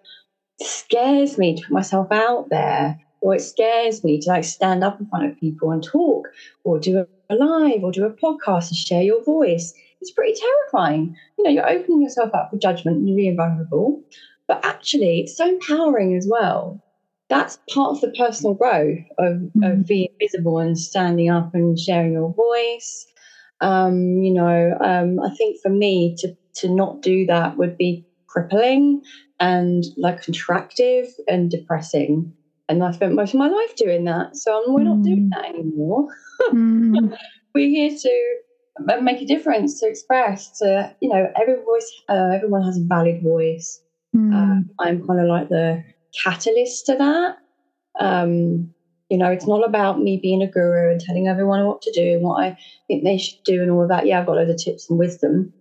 scares 0.66 1.38
me 1.38 1.56
to 1.56 1.62
put 1.64 1.72
myself 1.72 2.08
out 2.12 2.50
there, 2.50 3.00
or 3.22 3.36
it 3.36 3.42
scares 3.42 4.04
me 4.04 4.20
to 4.22 4.30
like 4.30 4.44
stand 4.44 4.84
up 4.84 5.00
in 5.00 5.08
front 5.08 5.26
of 5.30 5.40
people 5.40 5.72
and 5.72 5.84
talk, 5.84 6.28
or 6.64 6.80
do 6.80 7.06
a 7.30 7.36
live, 7.36 7.84
or 7.84 7.92
do 7.92 8.06
a 8.06 8.12
podcast 8.12 8.70
and 8.70 8.78
share 8.78 9.04
your 9.04 9.24
voice. 9.24 9.74
It's 10.02 10.12
pretty 10.12 10.40
terrifying. 10.40 11.16
You 11.38 11.44
know, 11.46 11.50
you're 11.52 11.70
opening 11.70 12.02
yourself 12.02 12.34
up 12.34 12.50
for 12.52 12.58
judgment 12.58 12.98
and 12.98 13.08
you're 13.08 13.18
being 13.18 13.36
vulnerable, 13.38 14.02
but 14.48 14.64
actually, 14.66 15.22
it's 15.22 15.38
so 15.38 15.48
empowering 15.48 16.16
as 16.16 16.28
well. 16.30 16.82
That's 17.30 17.58
part 17.74 17.92
of 17.96 18.02
the 18.02 18.12
personal 18.18 18.54
growth 18.56 19.00
of, 19.18 19.38
Mm. 19.58 19.72
of 19.82 19.88
being 19.88 20.08
visible 20.20 20.60
and 20.60 20.78
standing 20.78 21.30
up 21.30 21.54
and 21.56 21.80
sharing 21.80 22.14
your 22.14 22.34
voice 22.34 23.06
um, 23.62 24.22
you 24.22 24.34
know, 24.34 24.78
um, 24.82 25.20
I 25.20 25.30
think 25.36 25.58
for 25.62 25.70
me 25.70 26.16
to 26.20 26.36
to 26.56 26.70
not 26.70 27.02
do 27.02 27.26
that 27.28 27.58
would 27.58 27.78
be 27.78 28.06
crippling 28.28 29.02
and 29.42 29.84
like 29.98 30.22
contractive 30.24 31.08
and 31.28 31.50
depressing. 31.52 32.32
And 32.70 32.82
I 32.84 32.92
spent 32.92 33.16
most 33.16 33.34
of 33.34 33.40
my 33.40 33.50
life 33.50 33.76
doing 33.76 34.06
that, 34.06 34.38
so 34.38 34.64
we're 34.68 34.84
not 34.84 35.02
doing 35.04 35.30
that 35.34 35.50
anymore. 35.50 36.08
Mm, 36.54 37.18
We're 37.54 37.68
here 37.68 37.98
to 37.98 39.02
make 39.02 39.22
a 39.22 39.26
difference, 39.26 39.82
to 39.82 39.88
express, 39.90 40.58
to 40.60 40.96
you 41.02 41.10
know, 41.10 41.30
every 41.36 41.56
voice, 41.56 41.92
uh, 42.08 42.30
everyone 42.34 42.64
has 42.64 42.78
a 42.78 42.84
valid 42.86 43.22
voice. 43.22 43.82
mm, 44.16 44.34
Um, 44.34 44.70
I'm 44.80 45.06
kind 45.06 45.20
of 45.20 45.28
like 45.28 45.50
the 45.50 45.84
catalyst 46.24 46.86
to 46.86 46.96
that. 46.96 47.36
Um, 48.00 48.74
you 49.10 49.18
know, 49.18 49.30
it's 49.30 49.48
not 49.48 49.68
about 49.68 50.00
me 50.00 50.18
being 50.22 50.42
a 50.42 50.48
guru 50.48 50.92
and 50.92 51.02
telling 51.02 51.28
everyone 51.28 51.66
what 51.66 51.82
to 51.82 51.92
do 51.92 52.14
and 52.14 52.24
what 52.24 52.42
I 52.42 52.58
think 52.88 53.04
they 53.04 53.18
should 53.18 53.44
do 53.44 53.62
and 53.62 53.70
all 53.70 53.84
of 53.84 53.90
that. 53.90 54.06
Yeah, 54.06 54.20
I've 54.22 54.26
got 54.28 54.38
loads 54.38 54.50
of 54.52 54.64
tips 54.64 54.90
and 54.90 54.98
wisdom, 54.98 55.52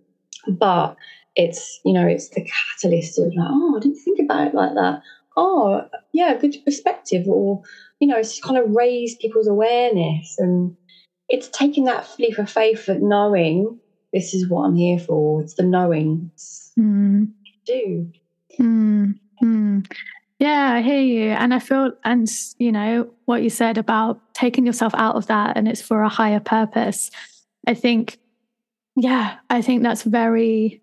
but 0.47 0.95
it's 1.35 1.79
you 1.85 1.93
know, 1.93 2.07
it's 2.07 2.29
the 2.29 2.47
catalyst 2.81 3.19
of 3.19 3.33
like, 3.35 3.47
oh, 3.49 3.77
I 3.77 3.79
didn't 3.79 4.01
think 4.03 4.19
about 4.19 4.47
it 4.47 4.53
like 4.53 4.73
that. 4.75 5.01
oh, 5.37 5.87
yeah, 6.13 6.35
good 6.35 6.55
perspective, 6.65 7.27
or 7.27 7.61
you 7.99 8.07
know, 8.07 8.17
it's 8.17 8.39
kind 8.39 8.57
of 8.57 8.75
raise 8.75 9.15
people's 9.15 9.47
awareness, 9.47 10.35
and 10.37 10.75
it's 11.29 11.47
taking 11.49 11.85
that 11.85 12.07
leap 12.19 12.37
of 12.37 12.49
faith 12.49 12.87
of 12.89 13.01
knowing 13.01 13.79
this 14.13 14.33
is 14.33 14.49
what 14.49 14.63
I'm 14.63 14.75
here 14.75 14.99
for. 14.99 15.41
It's 15.41 15.53
the 15.53 15.63
knowing. 15.63 16.31
Mm. 16.77 17.31
Do. 17.65 18.11
Mm. 18.59 19.15
Mm. 19.41 19.91
Yeah, 20.39 20.73
I 20.73 20.81
hear 20.81 21.01
you. 21.01 21.29
And 21.29 21.53
I 21.53 21.59
feel, 21.59 21.91
and 22.03 22.27
you 22.57 22.71
know, 22.71 23.09
what 23.25 23.43
you 23.43 23.49
said 23.49 23.77
about 23.77 24.19
taking 24.33 24.65
yourself 24.65 24.93
out 24.95 25.15
of 25.15 25.27
that 25.27 25.55
and 25.55 25.67
it's 25.67 25.81
for 25.81 26.01
a 26.01 26.09
higher 26.09 26.39
purpose. 26.39 27.11
I 27.67 27.73
think, 27.73 28.17
yeah, 28.95 29.37
I 29.49 29.61
think 29.61 29.83
that's 29.83 30.03
very, 30.03 30.81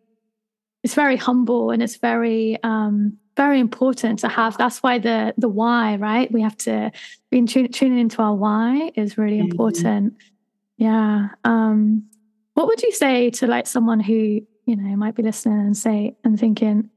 it's 0.82 0.94
very 0.94 1.16
humble 1.16 1.70
and 1.70 1.82
it's 1.82 1.96
very, 1.96 2.62
um, 2.62 3.18
very 3.36 3.60
important 3.60 4.18
to 4.18 4.28
have. 4.28 4.58
That's 4.58 4.82
why 4.82 4.98
the 4.98 5.32
the 5.38 5.48
why, 5.48 5.96
right? 5.96 6.30
We 6.30 6.42
have 6.42 6.56
to 6.58 6.90
be 7.30 7.42
tune, 7.46 7.70
tuning 7.70 8.00
into 8.00 8.20
our 8.20 8.34
why 8.34 8.90
is 8.96 9.16
really 9.16 9.38
mm-hmm. 9.38 9.52
important. 9.52 10.14
Yeah. 10.76 11.28
Um, 11.44 12.04
what 12.54 12.66
would 12.66 12.82
you 12.82 12.92
say 12.92 13.30
to 13.30 13.46
like 13.46 13.66
someone 13.66 14.00
who 14.00 14.40
you 14.66 14.76
know 14.76 14.96
might 14.96 15.14
be 15.14 15.22
listening 15.22 15.60
and 15.60 15.76
say 15.76 16.16
and 16.24 16.38
thinking, 16.38 16.90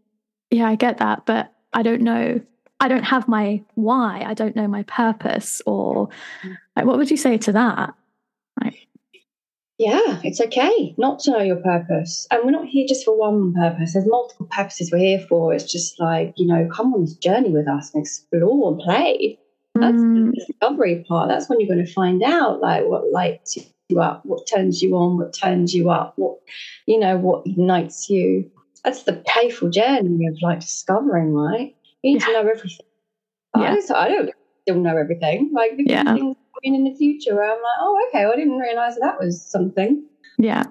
yeah, 0.50 0.68
I 0.68 0.76
get 0.76 0.98
that, 0.98 1.26
but 1.26 1.54
I 1.74 1.84
don't 1.84 2.02
know. 2.02 2.42
I 2.80 2.88
don't 2.88 3.04
have 3.04 3.28
my 3.28 3.62
why. 3.76 4.24
I 4.26 4.34
don't 4.34 4.56
know 4.56 4.68
my 4.68 4.84
purpose. 4.84 5.62
Or 5.68 6.10
like, 6.76 6.86
what 6.86 6.98
would 6.98 7.12
you 7.12 7.18
say 7.18 7.38
to 7.38 7.52
that? 7.52 7.94
Yeah, 9.82 10.20
it's 10.24 10.40
okay 10.40 10.94
not 11.00 11.18
to 11.22 11.32
know 11.32 11.40
your 11.40 11.56
purpose. 11.56 12.28
And 12.30 12.42
we're 12.46 12.52
not 12.52 12.68
here 12.68 12.86
just 12.88 13.04
for 13.04 13.18
one 13.18 13.52
purpose. 13.56 13.94
There's 13.94 14.06
multiple 14.06 14.46
purposes 14.46 14.92
we're 14.92 15.00
here 15.00 15.26
for. 15.28 15.56
It's 15.56 15.72
just 15.72 16.00
like, 16.00 16.36
you 16.38 16.46
know, 16.46 16.70
come 16.72 16.94
on 16.94 17.02
this 17.02 17.16
journey 17.16 17.50
with 17.50 17.68
us 17.68 17.92
and 17.92 18.04
explore 18.04 18.74
and 18.74 18.80
play. 18.80 19.40
That's 19.74 19.98
mm. 19.98 20.28
the 20.28 20.46
discovery 20.46 21.04
part. 21.08 21.30
That's 21.30 21.50
when 21.50 21.60
you're 21.60 21.74
going 21.74 21.84
to 21.84 21.92
find 21.92 22.22
out 22.22 22.62
like 22.62 22.86
what 22.86 23.12
lights 23.12 23.58
you 23.90 24.00
up, 24.00 24.24
what 24.24 24.46
turns 24.46 24.84
you 24.84 24.96
on, 24.98 25.18
what 25.18 25.34
turns 25.34 25.74
you 25.74 25.90
up, 25.90 26.14
what 26.16 26.38
you 26.86 27.00
know, 27.00 27.18
what 27.18 27.48
ignites 27.48 28.08
you. 28.08 28.52
That's 28.86 29.02
the 29.04 29.14
playful 29.14 29.72
journey 29.72 30.28
of 30.28 30.38
like 30.44 30.60
discovering, 30.60 31.34
right? 31.34 31.76
You 32.04 32.14
need 32.14 32.22
yeah. 32.22 32.28
to 32.28 32.34
know 32.34 32.50
everything. 32.52 32.86
Yeah. 33.58 33.76
I, 33.90 34.06
I 34.06 34.10
don't 34.10 34.30
still 34.62 34.76
know 34.76 34.96
everything. 34.96 35.50
Like 35.54 35.72
yeah. 35.78 36.14
things 36.14 36.38
in 36.64 36.84
the 36.84 36.96
future 36.96 37.36
where 37.36 37.44
I'm 37.44 37.62
like, 37.62 37.78
oh, 37.80 38.08
okay, 38.10 38.26
well, 38.26 38.34
I 38.34 38.38
didn't 38.38 38.58
realize 38.58 38.96
that 39.02 39.20
was 39.20 39.42
something. 39.44 40.04
Yeah. 40.38 40.64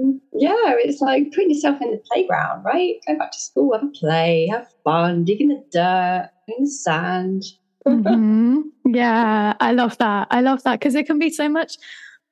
Um, 0.00 0.20
yeah, 0.32 0.74
it's 0.78 1.00
like 1.00 1.32
putting 1.32 1.50
yourself 1.50 1.80
in 1.80 1.90
the 1.90 2.02
playground, 2.10 2.64
right? 2.64 2.94
Go 3.06 3.18
back 3.18 3.32
to 3.32 3.38
school, 3.38 3.72
have 3.72 3.82
a 3.82 3.90
play, 3.90 4.48
have 4.50 4.68
fun, 4.84 5.24
dig 5.24 5.40
in 5.40 5.48
the 5.48 5.64
dirt, 5.72 6.30
in 6.46 6.64
the 6.64 6.70
sand. 6.70 7.44
mm-hmm. 7.86 8.60
Yeah, 8.90 9.54
I 9.60 9.72
love 9.72 9.98
that. 9.98 10.28
I 10.30 10.40
love 10.40 10.62
that 10.62 10.78
because 10.78 10.94
it 10.94 11.06
can 11.06 11.18
be 11.18 11.30
so 11.30 11.48
much 11.48 11.76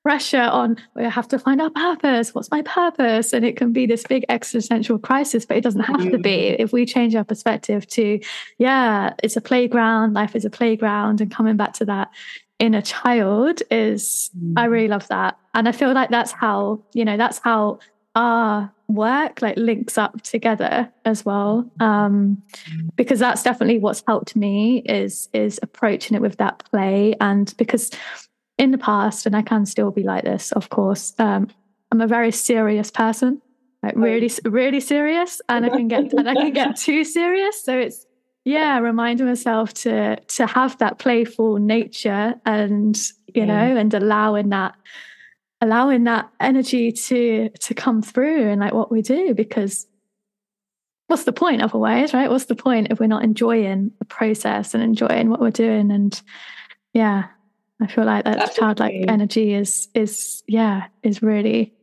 pressure 0.07 0.40
on 0.40 0.76
we 0.94 1.02
have 1.02 1.26
to 1.26 1.36
find 1.36 1.61
our 1.61 1.68
purpose 1.68 2.32
what's 2.32 2.48
my 2.52 2.62
purpose 2.62 3.32
and 3.32 3.44
it 3.44 3.57
can 3.57 3.72
be 3.72 3.86
this 3.86 4.04
big 4.04 4.24
existential 4.28 5.00
crisis 5.00 5.44
but 5.44 5.57
it 5.57 5.62
doesn't 5.62 5.80
have 5.80 6.09
to 6.12 6.16
be 6.16 6.30
mm. 6.30 6.57
if 6.61 6.72
we 6.72 6.86
change 6.86 7.16
our 7.16 7.24
perspective 7.24 7.84
to 7.88 8.20
yeah 8.59 9.14
it's 9.24 9.36
a 9.36 9.40
playground 9.40 10.12
life 10.12 10.36
is 10.36 10.44
a 10.44 10.48
playground 10.48 11.20
and 11.20 11.32
coming 11.32 11.57
back 11.57 11.72
to 11.72 11.84
that 11.84 12.09
inner 12.59 12.80
child 12.80 13.62
is 13.70 14.30
i 14.57 14.66
mm. 14.66 14.70
really 14.70 14.88
love 14.88 15.07
that 15.09 15.38
and 15.54 15.68
i 15.68 15.72
feel 15.72 15.92
like 15.92 16.11
that's 16.11 16.32
how 16.32 16.82
you 16.94 17.04
know 17.04 17.16
that's 17.16 17.38
how 17.38 17.78
our 18.14 18.72
work 18.88 19.42
like 19.42 19.57
links 19.59 19.98
up 19.98 20.22
together 20.22 20.90
as 21.04 21.24
well 21.24 21.70
um 21.80 22.40
because 22.94 23.18
that's 23.18 23.42
definitely 23.42 23.78
what's 23.78 24.02
helped 24.07 24.34
me 24.36 24.78
is 24.86 25.28
is 25.34 25.61
approaching 25.62 26.14
it 26.14 26.22
with 26.22 26.36
that 26.38 26.62
play 26.70 27.14
and 27.20 27.52
because 27.59 27.90
in 28.59 28.70
the 28.70 28.78
past, 28.78 29.26
and 29.26 29.36
I 29.36 29.42
can 29.42 29.66
still 29.66 29.90
be 29.90 30.02
like 30.02 30.24
this, 30.24 30.52
of 30.52 30.70
course. 30.70 31.14
Um, 31.18 31.48
I'm 31.92 32.00
a 32.00 32.07
very 32.07 32.32
serious 32.32 32.90
person, 32.90 33.40
like 33.82 33.94
oh. 33.96 34.00
really, 34.00 34.30
really 34.44 34.80
serious, 34.80 35.40
and 35.48 35.64
I 35.66 35.68
can 35.68 35.88
get 35.88 36.12
and 36.12 36.28
I 36.28 36.34
can 36.34 36.52
get 36.52 36.76
too 36.76 37.04
serious. 37.04 37.62
So 37.62 37.78
it's 37.78 38.05
yeah, 38.47 38.78
reminding 38.78 39.26
myself 39.26 39.74
to 39.74 40.16
to 40.20 40.47
have 40.47 40.78
that 40.78 41.01
playful 41.01 41.57
nature, 41.57 42.34
and 42.47 42.97
you 43.26 43.42
yeah. 43.42 43.44
know, 43.44 43.76
and 43.76 43.92
allowing 43.92 44.51
that 44.51 44.76
allowing 45.61 46.05
that 46.05 46.30
energy 46.38 46.92
to 46.92 47.49
to 47.49 47.74
come 47.74 48.03
through 48.03 48.49
and 48.49 48.61
like 48.61 48.72
what 48.72 48.92
we 48.92 49.03
do 49.03 49.34
because 49.34 49.88
what's 51.09 51.24
the 51.24 51.32
point 51.32 51.62
otherwise 51.62 52.12
right 52.12 52.28
what's 52.28 52.44
the 52.44 52.55
point 52.55 52.88
if 52.90 53.01
we're 53.01 53.07
not 53.07 53.24
enjoying 53.24 53.90
the 53.99 54.05
process 54.05 54.74
and 54.74 54.82
enjoying 54.82 55.30
what 55.30 55.40
we're 55.40 55.51
doing 55.51 55.90
and 55.90 56.20
yeah 56.92 57.24
I 57.80 57.86
feel 57.86 58.05
like 58.05 58.24
that 58.24 58.55
childlike 58.55 59.07
energy 59.09 59.55
is 59.55 59.88
is 59.94 60.42
yeah 60.47 60.88
is 61.03 61.22
really 61.22 61.74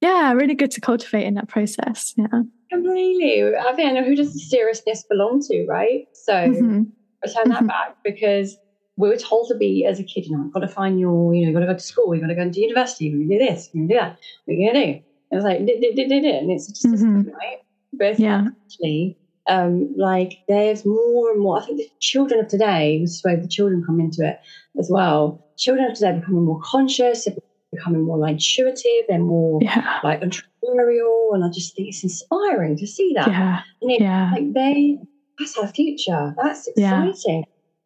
yeah 0.00 0.32
really 0.32 0.54
good 0.54 0.70
to 0.72 0.80
cultivate 0.80 1.24
in 1.24 1.34
that 1.34 1.48
process. 1.48 2.14
Yeah, 2.16 2.42
completely. 2.70 3.56
I 3.56 3.72
think 3.74 3.90
I 3.90 3.92
know 3.92 4.04
who 4.04 4.16
does 4.16 4.32
the 4.32 4.40
seriousness 4.40 5.04
belong 5.08 5.40
to, 5.48 5.66
right? 5.66 6.06
So 6.12 6.32
mm-hmm. 6.32 6.82
I 7.24 7.26
turn 7.26 7.48
that 7.48 7.58
mm-hmm. 7.58 7.66
back 7.66 7.96
because 8.04 8.56
we 8.96 9.08
were 9.08 9.16
told 9.16 9.48
to 9.48 9.56
be 9.56 9.84
as 9.84 9.98
a 9.98 10.04
kid, 10.04 10.26
you 10.26 10.36
know, 10.36 10.44
I've 10.44 10.52
got 10.52 10.60
to 10.60 10.68
find 10.68 11.00
your, 11.00 11.34
you 11.34 11.42
know, 11.42 11.48
you've 11.48 11.54
got 11.54 11.60
to 11.60 11.66
go 11.66 11.74
to 11.74 11.80
school, 11.80 12.14
you've 12.14 12.22
got 12.22 12.28
to 12.28 12.34
go 12.34 12.48
to 12.48 12.60
university, 12.60 13.06
you're 13.06 13.18
going 13.18 13.28
to 13.28 13.38
do 13.38 13.44
this, 13.44 13.70
you're 13.72 13.80
going 13.80 13.88
to 13.88 13.94
do 13.94 14.00
that, 14.00 14.18
what 14.44 14.52
are 14.52 14.56
you 14.56 14.72
going 14.72 14.74
to 14.74 14.92
do? 14.92 15.04
And 15.30 15.38
it's 15.38 15.44
like, 15.44 15.58
and 15.58 16.50
it's 16.50 16.66
just 16.68 16.86
mm-hmm. 16.86 17.28
right? 17.30 17.58
But 17.92 18.18
yeah. 18.18 18.48
actually, 18.64 19.18
um, 19.48 19.94
like 19.96 20.38
there's 20.48 20.84
more 20.84 21.30
and 21.30 21.40
more. 21.40 21.60
I 21.60 21.64
think 21.64 21.78
the 21.78 21.90
children 22.00 22.40
of 22.40 22.48
today, 22.48 23.00
this 23.00 23.16
is 23.16 23.24
where 23.24 23.36
the 23.36 23.48
children 23.48 23.84
come 23.84 24.00
into 24.00 24.26
it 24.26 24.38
as 24.78 24.88
well. 24.90 25.44
Children 25.56 25.90
of 25.90 25.94
today 25.94 26.10
are 26.10 26.20
becoming 26.20 26.44
more 26.44 26.60
conscious, 26.62 27.24
they're 27.24 27.34
becoming 27.72 28.02
more 28.02 28.18
like 28.18 28.34
intuitive, 28.34 29.06
they're 29.08 29.18
more 29.18 29.60
yeah. 29.62 30.00
like 30.04 30.20
entrepreneurial, 30.20 30.44
and 30.66 31.44
I 31.44 31.48
just 31.48 31.74
think 31.74 31.88
it's 31.88 32.02
inspiring 32.02 32.76
to 32.78 32.86
see 32.86 33.12
that. 33.14 33.28
Yeah, 33.28 33.60
and 33.82 33.90
yeah. 34.00 34.30
like 34.32 34.52
they, 34.52 34.98
that's 35.38 35.56
our 35.58 35.68
future. 35.68 36.34
That's 36.42 36.66
exciting. 36.68 37.44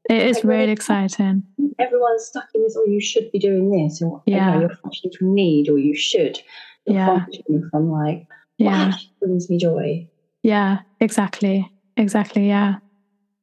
Yeah. 0.09 0.16
It 0.16 0.26
is 0.26 0.37
like, 0.37 0.45
really 0.45 0.72
exciting. 0.72 1.43
Everyone's 1.79 2.24
stuck 2.24 2.49
in 2.55 2.62
this, 2.62 2.76
or 2.76 2.85
oh, 2.87 2.91
you 2.91 3.01
should 3.01 3.31
be 3.31 3.39
doing 3.39 3.70
this, 3.70 4.01
or 4.01 4.22
yeah. 4.26 4.47
you 4.47 4.53
know, 4.55 4.61
you're 4.61 4.76
functioning 4.76 5.12
from 5.18 5.35
need, 5.35 5.68
or 5.68 5.79
you 5.79 5.95
should. 5.95 6.39
You're 6.87 6.97
yeah. 6.97 7.07
functioning 7.07 7.68
from 7.70 7.91
like, 7.91 8.26
yeah, 8.57 8.93
brings 9.20 9.51
me 9.51 9.59
joy. 9.59 10.09
Yeah, 10.43 10.79
exactly. 11.01 11.70
Exactly. 11.97 12.49
Yeah. 12.49 12.76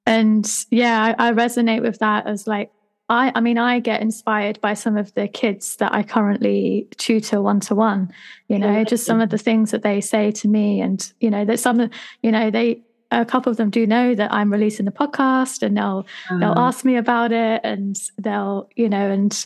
And 0.05 0.49
yeah, 0.71 1.13
I, 1.17 1.29
I 1.29 1.33
resonate 1.33 1.81
with 1.81 1.99
that 1.99 2.25
as 2.25 2.47
like, 2.47 2.71
I, 3.07 3.31
I 3.35 3.39
mean, 3.39 3.59
I 3.59 3.79
get 3.79 4.01
inspired 4.01 4.59
by 4.61 4.73
some 4.73 4.97
of 4.97 5.13
the 5.13 5.27
kids 5.27 5.75
that 5.75 5.93
I 5.93 6.01
currently 6.01 6.87
tutor 6.97 7.39
one 7.41 7.59
to 7.61 7.75
one, 7.75 8.11
you 8.47 8.57
know, 8.57 8.83
just 8.83 9.05
some 9.05 9.21
of 9.21 9.29
the 9.29 9.37
things 9.37 9.69
that 9.71 9.83
they 9.83 10.01
say 10.01 10.31
to 10.31 10.47
me. 10.47 10.81
And, 10.81 11.11
you 11.19 11.29
know, 11.29 11.45
that 11.45 11.59
some, 11.59 11.89
you 12.23 12.31
know, 12.31 12.49
they, 12.49 12.81
a 13.11 13.23
couple 13.23 13.51
of 13.51 13.57
them 13.57 13.69
do 13.69 13.85
know 13.85 14.15
that 14.15 14.33
I'm 14.33 14.51
releasing 14.51 14.85
the 14.85 14.91
podcast 14.91 15.61
and 15.61 15.77
they'll, 15.77 16.07
they'll 16.31 16.51
uh-huh. 16.51 16.67
ask 16.67 16.83
me 16.83 16.95
about 16.95 17.31
it 17.31 17.61
and 17.63 17.95
they'll, 18.17 18.69
you 18.75 18.89
know, 18.89 19.11
and, 19.11 19.45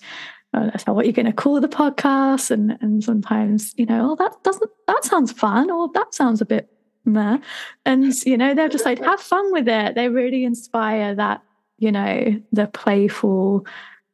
uh, 0.53 0.77
so 0.77 0.93
what 0.93 1.03
are 1.03 1.07
you 1.07 1.13
going 1.13 1.25
to 1.25 1.33
call 1.33 1.59
the 1.59 1.67
podcast? 1.67 2.51
And, 2.51 2.77
and 2.79 3.03
sometimes, 3.03 3.73
you 3.75 3.85
know, 3.85 4.11
oh, 4.11 4.15
that 4.15 4.41
doesn't, 4.43 4.71
that 4.87 5.03
sounds 5.03 5.33
fun 5.33 5.69
or 5.69 5.89
that 5.95 6.13
sounds 6.13 6.39
a 6.39 6.45
bit 6.45 6.71
meh. 7.03 7.39
And, 7.85 8.13
you 8.25 8.37
know, 8.37 8.55
they're 8.55 8.69
just 8.69 8.85
like, 8.85 8.99
have 8.99 9.19
fun 9.19 9.51
with 9.51 9.67
it. 9.67 9.95
They 9.95 10.07
really 10.07 10.45
inspire 10.45 11.13
that, 11.15 11.43
you 11.79 11.91
know, 11.91 12.41
the 12.51 12.67
playful 12.67 13.65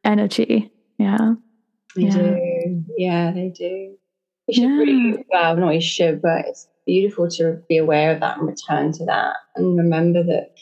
energy. 0.04 0.72
Yeah. 0.98 1.34
They 1.94 2.02
yeah. 2.02 2.10
do. 2.10 2.84
Yeah, 2.96 3.32
they 3.32 3.48
do. 3.48 3.96
You 4.48 4.54
should 4.54 4.62
yeah. 4.62 4.76
really, 4.76 5.24
well, 5.30 5.56
not 5.56 5.74
you 5.74 5.80
should, 5.80 6.22
but 6.22 6.46
it's 6.46 6.68
beautiful 6.86 7.28
to 7.28 7.60
be 7.68 7.78
aware 7.78 8.12
of 8.12 8.20
that 8.20 8.38
and 8.38 8.46
return 8.46 8.92
to 8.92 9.04
that 9.06 9.36
and 9.56 9.76
remember 9.76 10.22
that 10.22 10.54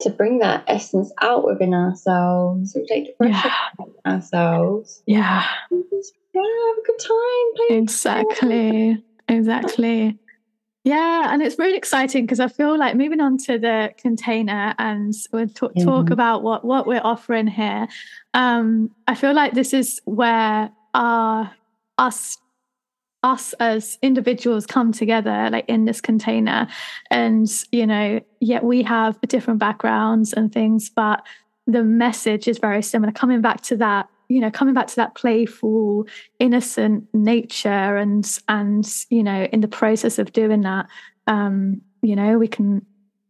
to 0.00 0.10
bring 0.10 0.38
that 0.38 0.64
essence 0.66 1.12
out 1.20 1.44
within 1.44 1.74
ourselves, 1.74 2.74
we 2.74 2.86
take 2.86 3.06
the 3.06 3.12
pressure 3.24 3.48
yeah. 3.78 4.12
ourselves. 4.12 5.02
Yeah. 5.06 5.46
Just, 5.70 6.14
yeah, 6.34 6.40
have 6.40 6.78
a 6.78 6.86
good 6.86 6.98
time. 6.98 7.78
exactly. 7.78 9.04
Exactly. 9.28 10.18
Yeah, 10.82 11.32
and 11.32 11.42
it's 11.42 11.58
really 11.58 11.76
exciting 11.76 12.24
because 12.24 12.40
I 12.40 12.48
feel 12.48 12.78
like 12.78 12.96
moving 12.96 13.20
on 13.20 13.36
to 13.38 13.58
the 13.58 13.92
container 13.98 14.74
and 14.78 15.12
we'll 15.30 15.48
talk, 15.48 15.74
mm-hmm. 15.74 15.86
talk 15.86 16.10
about 16.10 16.42
what 16.42 16.64
what 16.64 16.86
we're 16.86 17.02
offering 17.04 17.46
here. 17.46 17.86
Um, 18.32 18.90
I 19.06 19.14
feel 19.14 19.34
like 19.34 19.52
this 19.52 19.74
is 19.74 20.00
where 20.06 20.70
our 20.94 21.52
us 21.98 22.38
us 23.22 23.52
as 23.60 23.98
individuals 24.00 24.64
come 24.64 24.92
together 24.92 25.50
like 25.50 25.66
in 25.68 25.84
this 25.84 26.00
container 26.00 26.66
and 27.10 27.50
you 27.70 27.86
know 27.86 28.18
yet 28.40 28.64
we 28.64 28.82
have 28.82 29.20
different 29.28 29.60
backgrounds 29.60 30.32
and 30.32 30.50
things 30.52 30.88
but 30.88 31.26
the 31.66 31.84
message 31.84 32.48
is 32.48 32.56
very 32.58 32.82
similar 32.82 33.12
coming 33.12 33.42
back 33.42 33.60
to 33.60 33.76
that 33.76 34.08
you 34.30 34.40
know 34.40 34.50
coming 34.50 34.74
back 34.74 34.86
to 34.86 34.96
that 34.96 35.14
playful 35.14 36.06
innocent 36.38 37.04
nature 37.12 37.96
and 37.96 38.38
and 38.48 39.04
you 39.10 39.22
know 39.22 39.48
in 39.52 39.60
the 39.60 39.68
process 39.68 40.18
of 40.18 40.32
doing 40.32 40.60
that 40.62 40.86
um 41.26 41.80
you 42.00 42.14
know 42.14 42.38
we 42.38 42.48
can 42.48 42.84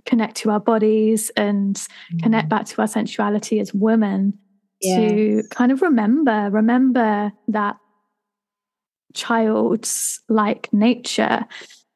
connect 0.05 0.37
to 0.37 0.51
our 0.51 0.61
bodies 0.61 1.31
and 1.37 1.77
mm. 2.13 2.23
connect 2.23 2.49
back 2.49 2.67
to 2.67 2.81
our 2.81 2.87
sensuality 2.87 3.61
as 3.61 3.73
women 3.73 4.39
yes. 4.81 5.11
to 5.11 5.43
kind 5.51 5.73
of 5.73 5.83
remember 5.83 6.51
remember 6.51 7.33
that 7.49 7.77
child's 9.15 10.21
like 10.29 10.73
nature 10.73 11.45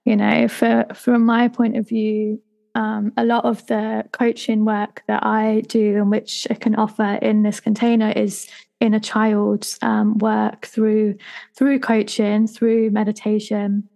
you 0.04 0.16
know 0.16 0.48
for 0.48 0.86
from 0.94 1.24
my 1.24 1.46
point 1.48 1.76
of 1.76 1.86
view 1.86 2.40
um, 2.76 3.12
a 3.16 3.24
lot 3.24 3.44
of 3.44 3.64
the 3.68 4.04
coaching 4.12 4.64
work 4.64 5.04
that 5.06 5.24
I 5.24 5.62
do 5.68 5.96
and 5.98 6.10
which 6.10 6.44
I 6.50 6.54
can 6.54 6.74
offer 6.74 7.18
in 7.22 7.44
this 7.44 7.60
container 7.60 8.10
is 8.10 8.48
inner 8.84 9.00
child's 9.00 9.78
um, 9.80 10.18
work 10.18 10.66
through 10.66 11.16
through 11.56 11.80
coaching, 11.80 12.46
through 12.46 12.90
meditation, 12.90 13.88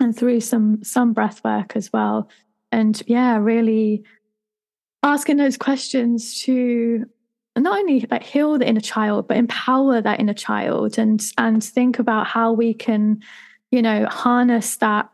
and 0.00 0.16
through 0.16 0.40
some 0.40 0.82
some 0.82 1.12
breath 1.12 1.42
work 1.44 1.76
as 1.76 1.92
well. 1.92 2.28
And 2.72 3.00
yeah, 3.06 3.36
really 3.36 4.02
asking 5.02 5.36
those 5.36 5.56
questions 5.56 6.42
to 6.42 7.06
not 7.56 7.78
only 7.78 8.06
like 8.10 8.24
heal 8.24 8.58
the 8.58 8.66
inner 8.66 8.80
child, 8.80 9.28
but 9.28 9.36
empower 9.36 10.00
that 10.00 10.18
inner 10.18 10.34
child 10.34 10.98
and 10.98 11.22
and 11.38 11.62
think 11.62 11.98
about 12.00 12.26
how 12.26 12.52
we 12.52 12.74
can, 12.74 13.22
you 13.70 13.80
know, 13.80 14.06
harness 14.06 14.76
that 14.78 15.08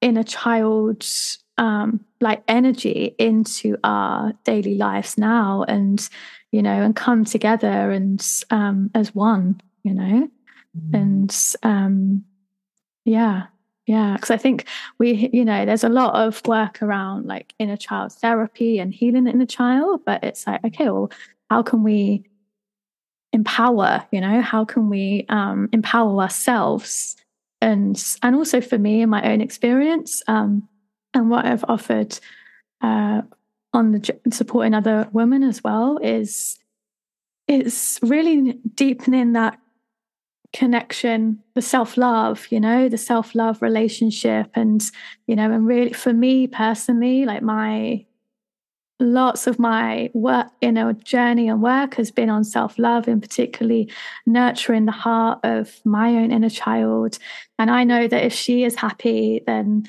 inner 0.00 0.24
child's 0.24 1.38
um, 1.58 2.00
like 2.20 2.42
energy 2.48 3.14
into 3.18 3.76
our 3.84 4.32
daily 4.44 4.76
lives 4.76 5.18
now 5.18 5.64
and 5.68 6.08
you 6.52 6.62
know 6.62 6.82
and 6.82 6.94
come 6.94 7.24
together 7.24 7.90
and 7.90 8.24
um, 8.50 8.90
as 8.94 9.14
one 9.14 9.60
you 9.82 9.94
know? 9.94 10.28
Mm-hmm. 10.76 10.94
and 10.94 11.54
um, 11.62 12.24
yeah 13.04 13.46
yeah 13.86 14.14
because 14.14 14.30
i 14.30 14.36
think 14.36 14.66
we 14.98 15.28
you 15.32 15.44
know 15.44 15.66
there's 15.66 15.82
a 15.82 15.88
lot 15.88 16.14
of 16.14 16.40
work 16.46 16.80
around 16.82 17.26
like 17.26 17.52
inner 17.58 17.76
child 17.76 18.12
therapy 18.12 18.78
and 18.78 18.94
healing 18.94 19.24
the 19.24 19.32
inner 19.32 19.44
child 19.44 20.02
but 20.06 20.22
it's 20.22 20.46
like 20.46 20.64
okay 20.64 20.84
well 20.84 21.10
how 21.50 21.62
can 21.62 21.82
we 21.82 22.24
empower 23.32 24.04
you 24.10 24.20
know? 24.20 24.40
How 24.40 24.64
can 24.64 24.88
we 24.88 25.26
um, 25.28 25.68
empower 25.72 26.20
ourselves? 26.20 27.16
And 27.60 28.02
and 28.22 28.34
also 28.34 28.60
for 28.60 28.78
me 28.78 29.02
in 29.02 29.08
my 29.08 29.22
own 29.32 29.40
experience 29.40 30.22
um, 30.26 30.68
and 31.14 31.30
what 31.30 31.46
I've 31.46 31.64
offered 31.68 32.18
uh, 32.80 33.22
on 33.72 33.92
the 33.92 34.20
supporting 34.30 34.74
other 34.74 35.08
women 35.12 35.42
as 35.42 35.62
well 35.64 35.98
is 36.02 36.58
it's 37.48 37.98
really 38.02 38.58
deepening 38.74 39.32
that 39.32 39.58
connection 40.52 41.42
the 41.54 41.62
self-love 41.62 42.46
you 42.50 42.60
know 42.60 42.88
the 42.88 42.98
self-love 42.98 43.62
relationship. 43.62 44.50
And 44.54 44.82
you 45.26 45.34
know 45.36 45.50
and 45.50 45.66
really 45.66 45.92
for 45.92 46.12
me 46.12 46.46
personally 46.46 47.24
like 47.24 47.42
my 47.42 48.04
lots 49.00 49.46
of 49.46 49.58
my 49.58 50.10
work 50.12 50.48
you 50.60 50.70
know 50.70 50.92
journey 50.92 51.48
and 51.48 51.62
work 51.62 51.94
has 51.94 52.10
been 52.10 52.30
on 52.30 52.44
self-love 52.44 53.08
and 53.08 53.20
particularly 53.20 53.90
nurturing 54.26 54.84
the 54.84 54.92
heart 54.92 55.40
of 55.42 55.80
my 55.84 56.10
own 56.10 56.30
inner 56.30 56.50
child. 56.50 57.18
And 57.58 57.70
i 57.70 57.82
know 57.84 58.06
that 58.06 58.24
if 58.24 58.34
she 58.34 58.64
is 58.64 58.74
happy 58.74 59.42
then 59.46 59.88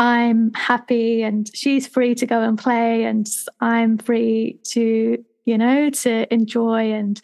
I'm 0.00 0.52
happy 0.54 1.22
and 1.22 1.54
she's 1.54 1.86
free 1.86 2.14
to 2.16 2.26
go 2.26 2.40
and 2.40 2.58
play 2.58 3.04
and 3.04 3.28
I'm 3.60 3.98
free 3.98 4.58
to, 4.72 5.22
you 5.44 5.58
know, 5.58 5.90
to 5.90 6.32
enjoy 6.32 6.92
and 6.92 7.20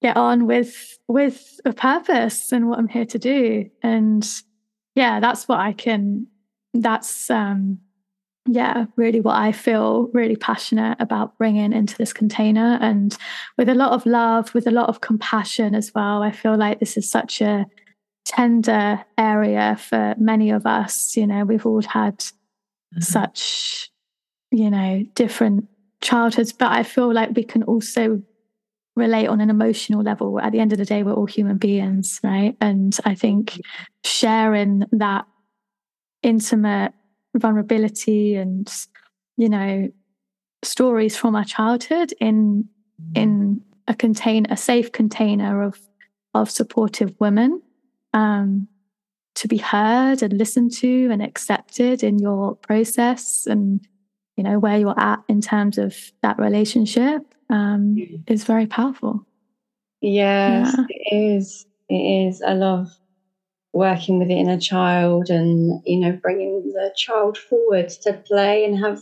get 0.00 0.16
on 0.16 0.46
with 0.46 0.98
with 1.08 1.58
a 1.64 1.72
purpose 1.72 2.52
and 2.52 2.68
what 2.68 2.78
I'm 2.78 2.86
here 2.86 3.06
to 3.06 3.18
do. 3.18 3.68
And 3.82 4.26
yeah, 4.94 5.18
that's 5.18 5.48
what 5.48 5.58
I 5.58 5.72
can 5.72 6.28
that's 6.72 7.28
um 7.28 7.80
yeah, 8.46 8.86
really 8.96 9.20
what 9.20 9.36
I 9.36 9.50
feel 9.50 10.10
really 10.14 10.36
passionate 10.36 10.96
about 11.00 11.36
bringing 11.38 11.72
into 11.72 11.96
this 11.96 12.12
container 12.12 12.78
and 12.80 13.16
with 13.58 13.68
a 13.68 13.74
lot 13.74 13.92
of 13.92 14.06
love, 14.06 14.54
with 14.54 14.68
a 14.68 14.72
lot 14.72 14.88
of 14.88 15.00
compassion 15.00 15.74
as 15.74 15.92
well. 15.92 16.22
I 16.22 16.30
feel 16.30 16.56
like 16.56 16.78
this 16.78 16.96
is 16.96 17.10
such 17.10 17.40
a 17.40 17.66
tender 18.30 19.04
area 19.18 19.76
for 19.76 20.14
many 20.16 20.50
of 20.50 20.64
us. 20.64 21.16
You 21.16 21.26
know, 21.26 21.44
we've 21.44 21.66
all 21.66 21.82
had 21.82 22.18
mm-hmm. 22.18 23.00
such, 23.00 23.90
you 24.52 24.70
know, 24.70 25.04
different 25.14 25.66
childhoods, 26.00 26.52
but 26.52 26.70
I 26.70 26.84
feel 26.84 27.12
like 27.12 27.30
we 27.34 27.42
can 27.42 27.64
also 27.64 28.22
relate 28.94 29.26
on 29.26 29.40
an 29.40 29.50
emotional 29.50 30.02
level. 30.02 30.38
At 30.38 30.52
the 30.52 30.60
end 30.60 30.72
of 30.72 30.78
the 30.78 30.84
day, 30.84 31.02
we're 31.02 31.12
all 31.12 31.26
human 31.26 31.58
beings, 31.58 32.20
right? 32.22 32.56
And 32.60 32.96
I 33.04 33.16
think 33.16 33.50
mm-hmm. 33.50 33.60
sharing 34.04 34.84
that 34.92 35.26
intimate 36.22 36.92
vulnerability 37.34 38.36
and, 38.36 38.72
you 39.36 39.48
know, 39.48 39.88
stories 40.62 41.16
from 41.16 41.34
our 41.34 41.44
childhood 41.44 42.12
in 42.20 42.68
in 43.14 43.62
a 43.88 43.94
contain 43.94 44.46
a 44.50 44.56
safe 44.56 44.92
container 44.92 45.62
of 45.62 45.80
of 46.34 46.50
supportive 46.50 47.14
women 47.18 47.62
um, 48.12 48.68
to 49.36 49.48
be 49.48 49.58
heard 49.58 50.22
and 50.22 50.32
listened 50.32 50.72
to 50.72 51.08
and 51.10 51.22
accepted 51.22 52.02
in 52.02 52.18
your 52.18 52.56
process 52.56 53.46
and 53.46 53.86
you 54.36 54.44
know 54.44 54.58
where 54.58 54.78
you're 54.78 54.98
at 54.98 55.20
in 55.28 55.40
terms 55.40 55.78
of 55.78 55.96
that 56.22 56.38
relationship 56.38 57.22
um, 57.50 57.96
is 58.26 58.44
very 58.44 58.66
powerful. 58.66 59.26
Yes 60.00 60.74
yeah. 60.76 60.84
it 60.88 61.14
is. 61.14 61.66
It 61.88 61.94
is 62.28 62.40
i 62.42 62.52
love 62.52 62.88
working 63.72 64.18
with 64.18 64.28
the 64.28 64.38
inner 64.38 64.58
child 64.58 65.28
and 65.28 65.80
you 65.84 65.98
know 66.00 66.12
bringing 66.12 66.62
the 66.72 66.92
child 66.96 67.38
forward 67.38 67.88
to 67.88 68.12
play 68.12 68.64
and 68.64 68.78
have 68.78 69.00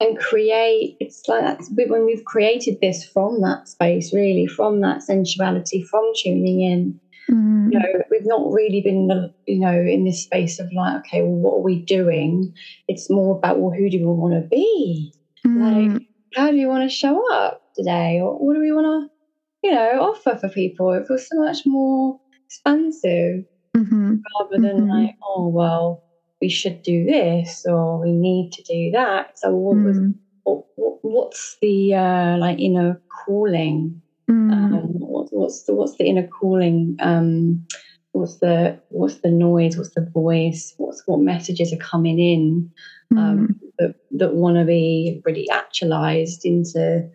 and 0.00 0.18
create. 0.18 0.96
It's 0.98 1.28
like 1.28 1.42
that's 1.42 1.70
when 1.70 2.06
we've 2.06 2.24
created 2.24 2.78
this 2.80 3.04
from 3.04 3.42
that 3.42 3.68
space 3.68 4.12
really 4.12 4.46
from 4.46 4.80
that 4.80 5.02
sensuality 5.02 5.82
from 5.82 6.10
tuning 6.16 6.62
in 6.62 7.00
Mm. 7.28 7.72
You 7.72 7.78
know, 7.78 8.02
we've 8.10 8.26
not 8.26 8.52
really 8.52 8.80
been, 8.80 9.32
you 9.46 9.60
know, 9.60 9.72
in 9.72 10.04
this 10.04 10.22
space 10.22 10.58
of 10.58 10.72
like, 10.72 11.00
okay, 11.00 11.22
well, 11.22 11.32
what 11.32 11.54
are 11.58 11.62
we 11.62 11.82
doing? 11.82 12.54
It's 12.88 13.10
more 13.10 13.36
about, 13.36 13.60
well, 13.60 13.74
who 13.76 13.90
do 13.90 13.98
we 13.98 14.04
want 14.04 14.34
to 14.34 14.48
be? 14.48 15.12
Mm. 15.46 15.92
Like, 15.92 16.02
how 16.34 16.50
do 16.50 16.56
you 16.56 16.68
want 16.68 16.88
to 16.88 16.94
show 16.94 17.22
up 17.32 17.62
today? 17.74 18.20
Or 18.20 18.34
what 18.34 18.54
do 18.54 18.60
we 18.60 18.72
want 18.72 19.10
to, 19.10 19.68
you 19.68 19.74
know, 19.74 20.00
offer 20.00 20.36
for 20.38 20.48
people? 20.48 20.92
It 20.92 21.06
feels 21.06 21.28
so 21.28 21.38
much 21.38 21.58
more 21.66 22.20
expansive 22.46 23.44
mm-hmm. 23.76 24.16
rather 24.38 24.58
than 24.58 24.82
mm-hmm. 24.82 24.90
like, 24.90 25.16
oh, 25.22 25.48
well, 25.48 26.04
we 26.40 26.48
should 26.48 26.82
do 26.82 27.04
this 27.04 27.66
or 27.68 28.00
we 28.00 28.12
need 28.12 28.52
to 28.52 28.62
do 28.62 28.90
that. 28.92 29.38
So, 29.38 29.54
what 29.54 29.76
was, 29.76 29.98
mm. 29.98 30.14
what, 30.44 30.64
what's 31.02 31.58
the, 31.60 31.94
uh, 31.94 32.38
like, 32.38 32.58
you 32.58 32.70
know, 32.70 32.96
calling? 33.24 34.00
Mm. 34.30 34.52
Um, 34.52 34.82
what, 35.00 35.28
what's 35.32 35.64
the 35.64 35.74
what's 35.74 35.96
the 35.96 36.04
inner 36.04 36.26
calling? 36.26 36.96
Um, 37.00 37.66
what's 38.12 38.38
the 38.38 38.80
what's 38.88 39.18
the 39.18 39.30
noise? 39.30 39.76
What's 39.76 39.94
the 39.94 40.08
voice? 40.12 40.74
What's 40.76 41.02
what 41.06 41.20
messages 41.20 41.72
are 41.72 41.78
coming 41.78 42.18
in 42.18 42.70
um, 43.18 43.48
mm. 43.48 43.54
that 43.78 43.94
that 44.12 44.34
want 44.34 44.56
to 44.56 44.64
be 44.64 45.20
really 45.24 45.48
actualized 45.50 46.44
into 46.44 47.08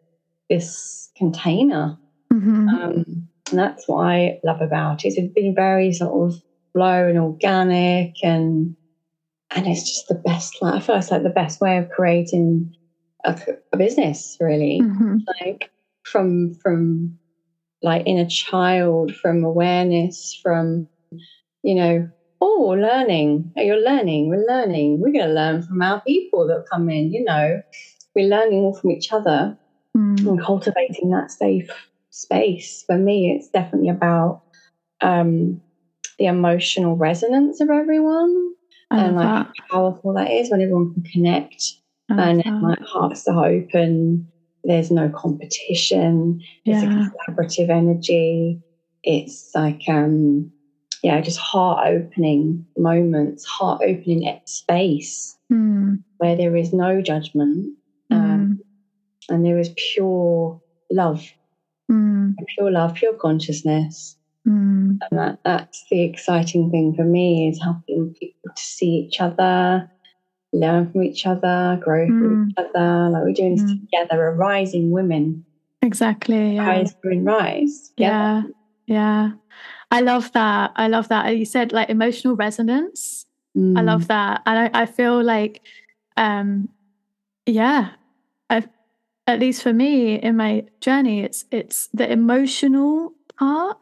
this 0.49 1.09
container? 1.17 1.97
Mm-hmm. 2.33 2.69
Um, 2.69 3.27
and 3.49 3.59
that's 3.59 3.87
what 3.87 4.05
I 4.05 4.39
love 4.43 4.61
about 4.61 5.05
it. 5.05 5.13
It's 5.15 5.33
been 5.33 5.55
very 5.55 5.93
sort 5.93 6.33
of 6.33 6.41
flow 6.73 7.07
and 7.07 7.17
organic 7.17 8.15
and 8.23 8.75
and 9.51 9.67
it's 9.67 9.83
just 9.83 10.07
the 10.09 10.15
best 10.15 10.61
like, 10.61 10.73
I 10.73 10.79
feel 10.79 10.95
it's 10.95 11.11
like 11.11 11.23
the 11.23 11.29
best 11.29 11.61
way 11.61 11.77
of 11.77 11.89
creating 11.89 12.75
a, 13.23 13.39
a 13.71 13.77
business 13.77 14.35
really 14.41 14.81
mm-hmm. 14.83 15.19
like 15.41 15.71
from 16.05 16.53
from 16.61 17.17
like 17.81 18.03
inner 18.05 18.27
child, 18.27 19.13
from 19.21 19.43
awareness, 19.43 20.39
from 20.41 20.87
you 21.63 21.75
know, 21.75 22.07
oh, 22.41 22.75
learning. 22.79 23.51
Oh, 23.57 23.61
You're 23.61 23.83
learning. 23.83 24.29
We're 24.29 24.45
learning. 24.47 24.99
We're 25.01 25.11
going 25.11 25.27
to 25.27 25.33
learn 25.33 25.63
from 25.63 25.81
our 25.81 26.01
people 26.01 26.47
that 26.47 26.65
come 26.71 26.89
in. 26.89 27.11
You 27.11 27.23
know, 27.23 27.61
we're 28.15 28.29
learning 28.29 28.59
all 28.59 28.75
from 28.75 28.91
each 28.91 29.11
other 29.11 29.57
mm. 29.97 30.19
and 30.19 30.41
cultivating 30.41 31.11
that 31.11 31.31
safe 31.31 31.69
space. 32.11 32.83
For 32.85 32.97
me, 32.97 33.35
it's 33.35 33.49
definitely 33.49 33.89
about 33.89 34.43
um, 35.01 35.61
the 36.19 36.25
emotional 36.25 36.95
resonance 36.95 37.59
of 37.61 37.69
everyone 37.69 38.53
and 38.91 39.15
like 39.15 39.25
that. 39.25 39.47
how 39.69 39.91
powerful 39.91 40.13
that 40.13 40.31
is 40.31 40.49
when 40.51 40.61
everyone 40.61 40.93
can 40.93 41.03
connect 41.03 41.73
and 42.09 42.39
that. 42.39 42.61
like 42.61 42.79
hearts 42.79 43.27
are 43.27 43.45
open 43.45 44.31
there's 44.65 44.91
no 44.91 45.09
competition. 45.09 46.41
It's 46.65 46.83
yeah. 46.83 47.07
a 47.07 47.31
collaborative 47.31 47.69
energy. 47.69 48.61
It's 49.03 49.51
like, 49.53 49.81
um, 49.87 50.51
yeah, 51.03 51.21
just 51.21 51.37
heart 51.37 51.87
opening 51.87 52.65
moments, 52.77 53.45
heart 53.45 53.81
opening 53.83 54.39
space 54.45 55.37
mm. 55.51 56.01
where 56.17 56.35
there 56.35 56.55
is 56.55 56.73
no 56.73 57.01
judgment 57.01 57.77
um, 58.09 58.59
mm. 58.59 59.33
and 59.33 59.45
there 59.45 59.59
is 59.59 59.69
pure 59.75 60.59
love, 60.91 61.23
mm. 61.91 62.33
pure 62.55 62.71
love, 62.71 62.95
pure 62.95 63.13
consciousness. 63.13 64.17
Mm. 64.47 64.97
And 65.11 65.19
that, 65.19 65.39
that's 65.43 65.85
the 65.91 66.01
exciting 66.01 66.71
thing 66.71 66.95
for 66.95 67.03
me 67.03 67.49
is 67.49 67.61
helping 67.61 68.15
people 68.19 68.51
to 68.55 68.61
see 68.61 69.07
each 69.07 69.21
other 69.21 69.89
learn 70.53 70.91
from 70.91 71.03
each 71.03 71.25
other, 71.25 71.79
grow 71.83 72.07
mm. 72.07 72.19
from 72.19 72.49
each 72.49 72.55
other. 72.57 73.09
Like 73.09 73.23
we're 73.23 73.33
doing 73.33 73.55
this 73.55 73.65
mm. 73.65 73.81
together, 73.81 74.27
a 74.27 74.33
rising 74.33 74.91
women. 74.91 75.45
Exactly. 75.81 76.55
Yeah. 76.55 76.67
Rise, 76.67 76.95
women, 77.03 77.25
rise. 77.25 77.89
Together. 77.89 78.13
Yeah. 78.13 78.43
Yeah. 78.87 79.31
I 79.91 80.01
love 80.01 80.31
that. 80.33 80.71
I 80.75 80.87
love 80.87 81.09
that. 81.09 81.35
You 81.37 81.45
said 81.45 81.71
like 81.71 81.89
emotional 81.89 82.35
resonance. 82.35 83.25
Mm. 83.55 83.77
I 83.77 83.81
love 83.81 84.07
that. 84.07 84.41
And 84.45 84.59
I, 84.75 84.81
I 84.81 84.85
feel 84.85 85.23
like, 85.23 85.61
um, 86.17 86.69
yeah, 87.45 87.91
I've, 88.49 88.67
at 89.27 89.39
least 89.39 89.63
for 89.63 89.73
me 89.73 90.15
in 90.15 90.37
my 90.37 90.65
journey, 90.81 91.21
it's 91.21 91.45
it's 91.51 91.89
the 91.93 92.11
emotional 92.11 93.13
part, 93.37 93.77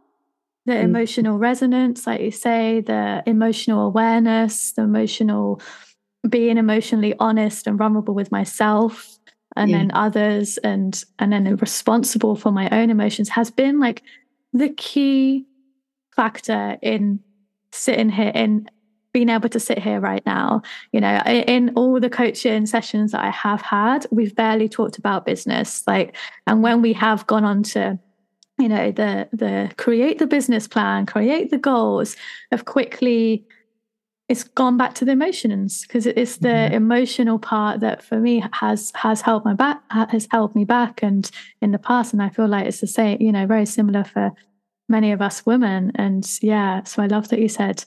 the 0.66 0.74
mm. 0.74 0.84
emotional 0.84 1.38
resonance, 1.38 2.05
like 2.07 2.22
you 2.22 2.32
say, 2.32 2.82
the 2.82 3.24
emotional 3.26 3.88
awareness, 3.88 4.72
the 4.74 4.84
emotional 4.84 5.61
being 6.30 6.58
emotionally 6.58 7.14
honest 7.20 7.68
and 7.68 7.78
vulnerable 7.78 8.14
with 8.14 8.32
myself 8.32 9.20
and 9.56 9.70
yeah. 9.70 9.78
then 9.78 9.92
others 9.94 10.58
and 10.60 11.04
and 11.20 11.34
then 11.34 11.56
responsible 11.58 12.36
for 12.36 12.52
my 12.52 12.70
own 12.70 12.90
emotions 12.90 13.30
has 13.30 13.52
been 13.52 13.80
like 13.80 14.04
the 14.54 14.70
key 14.70 15.46
factor 16.16 16.78
in 16.82 17.20
sitting 17.72 18.10
here 18.10 18.32
in 18.34 18.68
being 19.12 19.30
able 19.30 19.50
to 19.50 19.60
sit 19.60 19.78
here 19.78 20.00
right 20.00 20.26
now 20.26 20.62
you 20.92 21.00
know 21.00 21.18
in 21.26 21.72
all 21.76 22.00
the 22.00 22.10
coaching 22.10 22.66
sessions 22.66 23.12
that 23.12 23.24
i 23.24 23.30
have 23.30 23.62
had 23.62 24.06
we've 24.12 24.36
barely 24.36 24.68
talked 24.68 24.98
about 24.98 25.26
business 25.26 25.84
like 25.86 26.16
and 26.48 26.64
when 26.64 26.82
we 26.82 26.94
have 26.94 27.28
gone 27.28 27.44
on 27.44 27.62
to 27.62 28.00
you 28.60 28.70
know 28.70 28.92
the 28.92 29.28
the 29.32 29.72
create 29.78 30.20
the 30.20 30.28
business 30.28 30.68
plan 30.68 31.06
create 31.06 31.52
the 31.52 31.58
goals 31.58 32.16
have 32.52 32.66
quickly 32.66 33.46
it's 34.30 34.44
gone 34.44 34.78
back 34.78 34.96
to 34.96 35.06
the 35.06 35.12
emotions 35.12 35.82
because 35.82 36.06
it's 36.08 36.38
the 36.38 36.48
mm-hmm. 36.48 36.76
emotional 36.76 37.40
part 37.40 37.82
that 37.82 38.02
for 38.02 38.20
me 38.20 38.44
has 38.54 38.92
has 38.96 39.22
held 39.22 39.44
my 39.44 39.54
back 39.54 39.82
has 39.90 40.28
held 40.32 40.56
me 40.56 40.64
back 40.64 41.04
and 41.04 41.30
in 41.62 41.72
the 41.72 41.80
past 41.80 42.14
and 42.14 42.22
i 42.22 42.30
feel 42.30 42.48
like 42.48 42.66
it's 42.66 42.80
the 42.80 42.88
same 42.88 43.22
you 43.22 43.32
know 43.32 43.46
very 43.46 43.66
similar 43.66 44.04
for 44.04 44.32
many 44.88 45.12
of 45.12 45.22
us 45.22 45.46
women 45.46 45.92
and 45.96 46.40
yeah 46.42 46.84
so 46.84 47.04
i 47.04 47.08
love 47.08 47.28
that 47.30 47.40
you 47.40 47.50
said 47.50 47.84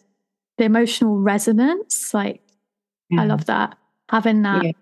the 0.58 0.64
emotional 0.64 1.18
resonance 1.18 2.12
like 2.12 2.42
yeah. 3.10 3.22
i 3.22 3.24
love 3.24 3.46
that 3.46 3.76
having 4.10 4.42
that 4.42 4.64
yeah. 4.64 4.72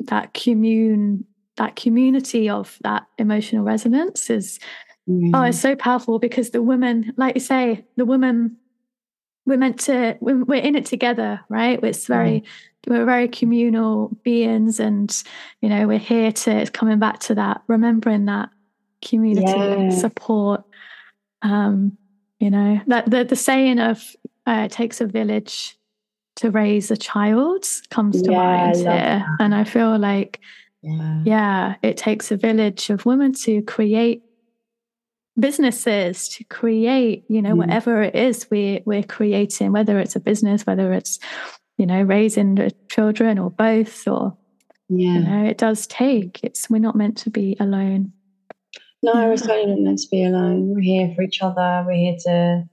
that 0.00 0.34
commune 0.34 1.24
that 1.56 1.76
community 1.76 2.48
of 2.48 2.78
that 2.82 3.06
emotional 3.18 3.64
resonance 3.64 4.30
is 4.30 4.58
mm. 5.08 5.30
oh 5.34 5.42
it's 5.42 5.60
so 5.60 5.76
powerful 5.76 6.18
because 6.18 6.50
the 6.50 6.62
women 6.62 7.12
like 7.16 7.34
you 7.36 7.40
say 7.40 7.84
the 7.96 8.04
women 8.04 8.56
we're 9.48 9.56
meant 9.56 9.80
to 9.80 10.16
we're, 10.20 10.44
we're 10.44 10.62
in 10.62 10.76
it 10.76 10.86
together 10.86 11.40
right 11.48 11.82
it's 11.82 12.06
very 12.06 12.40
mm. 12.40 12.46
we're 12.86 13.06
very 13.06 13.26
communal 13.26 14.10
beings 14.22 14.78
and 14.78 15.22
you 15.62 15.68
know 15.68 15.88
we're 15.88 15.98
here 15.98 16.30
to 16.30 16.50
it's 16.50 16.70
coming 16.70 16.98
back 16.98 17.18
to 17.18 17.34
that 17.34 17.62
remembering 17.66 18.26
that 18.26 18.50
community 19.02 19.50
yeah. 19.50 19.90
support 19.90 20.62
um 21.42 21.96
you 22.38 22.50
know 22.50 22.80
that 22.86 23.10
the, 23.10 23.24
the 23.24 23.36
saying 23.36 23.78
of 23.80 24.14
uh, 24.46 24.62
it 24.66 24.72
takes 24.72 25.00
a 25.00 25.06
village 25.06 25.78
to 26.36 26.50
raise 26.50 26.90
a 26.90 26.96
child 26.96 27.64
comes 27.90 28.22
to 28.22 28.30
yeah, 28.30 28.38
mind 28.38 28.76
here 28.76 28.84
that. 28.84 29.26
and 29.40 29.54
i 29.54 29.64
feel 29.64 29.98
like 29.98 30.40
yeah. 30.82 31.22
yeah 31.24 31.74
it 31.82 31.96
takes 31.96 32.30
a 32.30 32.36
village 32.36 32.90
of 32.90 33.06
women 33.06 33.32
to 33.32 33.62
create 33.62 34.22
businesses 35.38 36.28
to 36.28 36.44
create 36.44 37.24
you 37.28 37.40
know 37.40 37.54
mm. 37.54 37.58
whatever 37.58 38.02
it 38.02 38.14
is 38.14 38.50
we 38.50 38.82
we're 38.86 39.02
creating 39.02 39.72
whether 39.72 39.98
it's 39.98 40.16
a 40.16 40.20
business 40.20 40.66
whether 40.66 40.92
it's 40.92 41.18
you 41.78 41.86
know 41.86 42.02
raising 42.02 42.70
children 42.88 43.38
or 43.38 43.50
both 43.50 44.06
or 44.06 44.36
yeah. 44.88 45.12
you 45.12 45.20
know 45.20 45.44
it 45.44 45.58
does 45.58 45.86
take. 45.86 46.40
It's 46.42 46.68
we're 46.68 46.78
not 46.78 46.96
meant 46.96 47.16
to 47.18 47.30
be 47.30 47.56
alone. 47.60 48.12
No 49.02 49.12
we're 49.28 49.36
certainly 49.36 49.66
not 49.66 49.80
meant 49.80 49.98
to 50.00 50.08
be 50.10 50.24
alone. 50.24 50.68
We're 50.68 50.80
here 50.80 51.12
for 51.14 51.22
each 51.22 51.40
other. 51.40 51.84
We're 51.86 51.92
here 51.92 52.16
to 52.24 52.64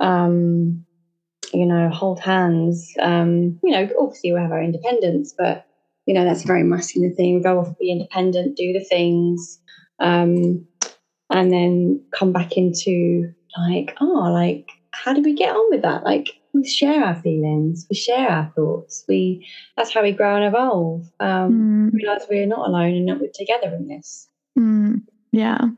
um 0.00 0.84
you 1.52 1.66
know 1.66 1.88
hold 1.88 2.20
hands. 2.20 2.92
Um 3.00 3.58
you 3.62 3.72
know 3.72 3.88
obviously 3.98 4.32
we 4.32 4.40
have 4.40 4.52
our 4.52 4.62
independence 4.62 5.34
but 5.36 5.66
you 6.06 6.14
know 6.14 6.24
that's 6.24 6.44
a 6.44 6.46
very 6.46 6.64
masculine 6.64 7.14
thing. 7.14 7.42
Go 7.42 7.60
off 7.60 7.78
be 7.78 7.90
independent 7.90 8.56
do 8.56 8.72
the 8.72 8.84
things. 8.84 9.60
Um 10.00 10.66
and 11.30 11.52
then 11.52 12.02
come 12.12 12.32
back 12.32 12.56
into 12.56 13.32
like, 13.56 13.96
oh, 14.00 14.30
like, 14.32 14.70
how 14.92 15.12
do 15.12 15.22
we 15.22 15.34
get 15.34 15.54
on 15.54 15.70
with 15.70 15.82
that? 15.82 16.04
Like, 16.04 16.28
we 16.52 16.66
share 16.66 17.04
our 17.04 17.14
feelings, 17.14 17.86
we 17.88 17.96
share 17.96 18.28
our 18.28 18.52
thoughts. 18.56 19.04
We 19.08 19.46
that's 19.76 19.92
how 19.92 20.02
we 20.02 20.12
grow 20.12 20.36
and 20.36 20.44
evolve. 20.44 21.08
Um, 21.20 21.90
mm. 21.92 21.94
Realize 21.94 22.26
we're 22.28 22.46
not 22.46 22.66
alone 22.68 22.94
and 22.94 23.08
that 23.08 23.20
we're 23.20 23.30
together 23.32 23.74
in 23.74 23.88
this. 23.88 24.28
Mm. 24.58 25.02
Yeah, 25.32 25.68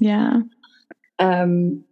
yeah, 0.00 0.40
um, 1.18 1.84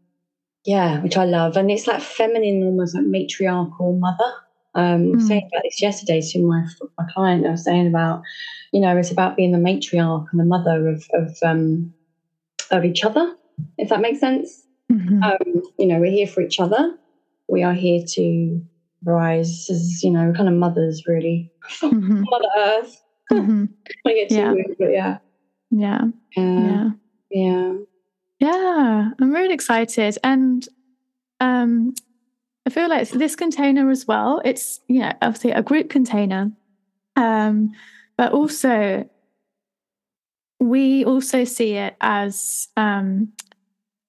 yeah, 0.64 1.00
which 1.00 1.16
I 1.16 1.24
love, 1.24 1.56
and 1.56 1.70
it's 1.70 1.86
like 1.86 2.02
feminine, 2.02 2.62
almost 2.64 2.94
like 2.94 3.04
matriarchal 3.04 3.98
mother. 3.98 4.32
Um, 4.74 5.14
mm. 5.14 5.26
saying 5.26 5.48
about 5.50 5.62
this 5.64 5.80
yesterday 5.80 6.20
to 6.20 6.46
my 6.46 6.66
my 6.98 7.04
client. 7.12 7.46
I 7.46 7.50
was 7.52 7.64
saying 7.64 7.86
about, 7.86 8.22
you 8.72 8.80
know, 8.80 8.96
it's 8.96 9.10
about 9.10 9.36
being 9.36 9.52
the 9.52 9.58
matriarch 9.58 10.26
and 10.30 10.38
the 10.38 10.44
mother 10.44 10.88
of 10.88 11.02
of 11.14 11.34
um, 11.42 11.94
of 12.70 12.84
each 12.84 13.04
other, 13.04 13.34
if 13.76 13.88
that 13.88 14.00
makes 14.00 14.20
sense. 14.20 14.64
Mm-hmm. 14.90 15.22
Um, 15.22 15.62
you 15.78 15.86
know, 15.86 15.98
we're 15.98 16.10
here 16.10 16.26
for 16.26 16.40
each 16.40 16.60
other. 16.60 16.96
We 17.48 17.62
are 17.62 17.74
here 17.74 18.02
to 18.14 18.62
rise 19.04 19.68
as, 19.70 20.02
you 20.02 20.10
know, 20.10 20.32
kind 20.32 20.48
of 20.48 20.54
mothers, 20.54 21.06
really. 21.06 21.50
Mm-hmm. 21.80 22.24
Mother 22.30 22.48
Earth. 22.56 23.02
Mm-hmm. 23.32 23.64
I 24.06 24.12
get 24.12 24.28
too 24.28 24.34
yeah. 24.36 24.52
weird, 24.52 24.76
but 24.78 24.90
yeah. 24.90 25.18
Yeah. 25.70 26.04
Yeah. 26.36 26.90
Yeah. 27.30 27.74
Yeah. 28.38 29.10
I'm 29.20 29.32
really 29.32 29.54
excited. 29.54 30.16
And 30.24 30.66
um, 31.40 31.94
I 32.66 32.70
feel 32.70 32.88
like 32.88 33.08
this 33.10 33.36
container 33.36 33.90
as 33.90 34.06
well, 34.06 34.40
it's, 34.44 34.80
you 34.88 35.00
know, 35.00 35.12
obviously 35.20 35.50
a 35.50 35.62
group 35.62 35.90
container. 35.90 36.52
Um, 37.16 37.72
but 38.16 38.32
also 38.32 39.08
we 40.60 41.04
also 41.04 41.44
see 41.44 41.74
it 41.74 41.96
as 42.00 42.68
um, 42.76 43.32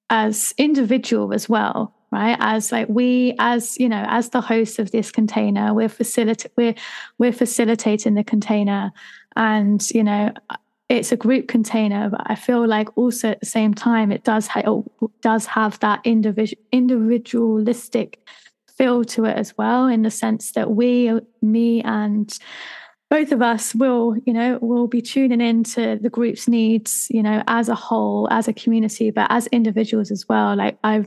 as 0.09 0.53
individual 0.57 1.33
as 1.33 1.47
well 1.47 1.95
right? 2.11 2.37
As 2.39 2.71
like 2.71 2.89
we 2.89 3.35
as 3.37 3.77
you 3.77 3.87
know 3.87 4.03
as 4.07 4.29
the 4.29 4.41
host 4.41 4.79
of 4.79 4.89
this 4.89 5.11
container 5.11 5.75
we're 5.75 5.89
facilitating 5.89 6.51
we're 6.57 6.75
we're 7.19 7.31
facilitating 7.31 8.15
the 8.15 8.23
container. 8.23 8.91
And 9.35 9.87
you 9.91 10.03
know 10.03 10.33
it's 10.89 11.11
a 11.11 11.17
group 11.17 11.47
container 11.47 12.09
but 12.09 12.21
i 12.25 12.35
feel 12.35 12.67
like 12.67 12.89
also 12.97 13.29
at 13.29 13.39
the 13.39 13.45
same 13.45 13.73
time 13.73 14.11
it 14.11 14.23
does 14.23 14.47
ha- 14.47 14.81
does 15.21 15.45
have 15.45 15.79
that 15.79 16.01
individual 16.03 16.61
individualistic 16.71 18.27
feel 18.75 19.05
to 19.05 19.25
it 19.25 19.37
as 19.37 19.57
well 19.57 19.87
in 19.87 20.01
the 20.01 20.11
sense 20.11 20.51
that 20.53 20.71
we 20.71 21.11
me 21.41 21.81
and 21.83 22.39
both 23.09 23.31
of 23.31 23.41
us 23.41 23.73
will 23.75 24.15
you 24.25 24.33
know 24.33 24.57
will 24.61 24.87
be 24.87 25.01
tuning 25.01 25.41
into 25.41 25.97
the 26.01 26.09
group's 26.09 26.47
needs 26.47 27.07
you 27.09 27.23
know 27.23 27.43
as 27.47 27.69
a 27.69 27.75
whole 27.75 28.27
as 28.31 28.47
a 28.47 28.53
community 28.53 29.11
but 29.11 29.27
as 29.29 29.47
individuals 29.47 30.11
as 30.11 30.27
well 30.29 30.55
like 30.55 30.77
i 30.83 31.03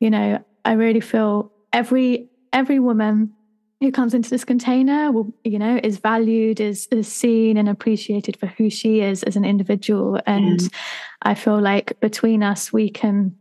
you 0.00 0.10
know 0.10 0.42
i 0.64 0.72
really 0.72 1.00
feel 1.00 1.52
every 1.72 2.28
every 2.52 2.78
woman 2.78 3.32
who 3.80 3.92
comes 3.92 4.12
into 4.12 4.28
this 4.28 4.44
container 4.44 5.12
will 5.12 5.32
you 5.44 5.58
know 5.58 5.80
is 5.82 5.98
valued 5.98 6.60
is 6.60 6.86
is 6.90 7.10
seen 7.10 7.56
and 7.56 7.68
appreciated 7.68 8.36
for 8.36 8.46
who 8.46 8.68
she 8.68 9.00
is 9.00 9.22
as 9.22 9.36
an 9.36 9.44
individual 9.44 10.20
and 10.26 10.60
mm. 10.60 10.74
i 11.22 11.34
feel 11.34 11.60
like 11.60 11.98
between 12.00 12.42
us 12.42 12.72
we 12.72 12.90
can 12.90 13.34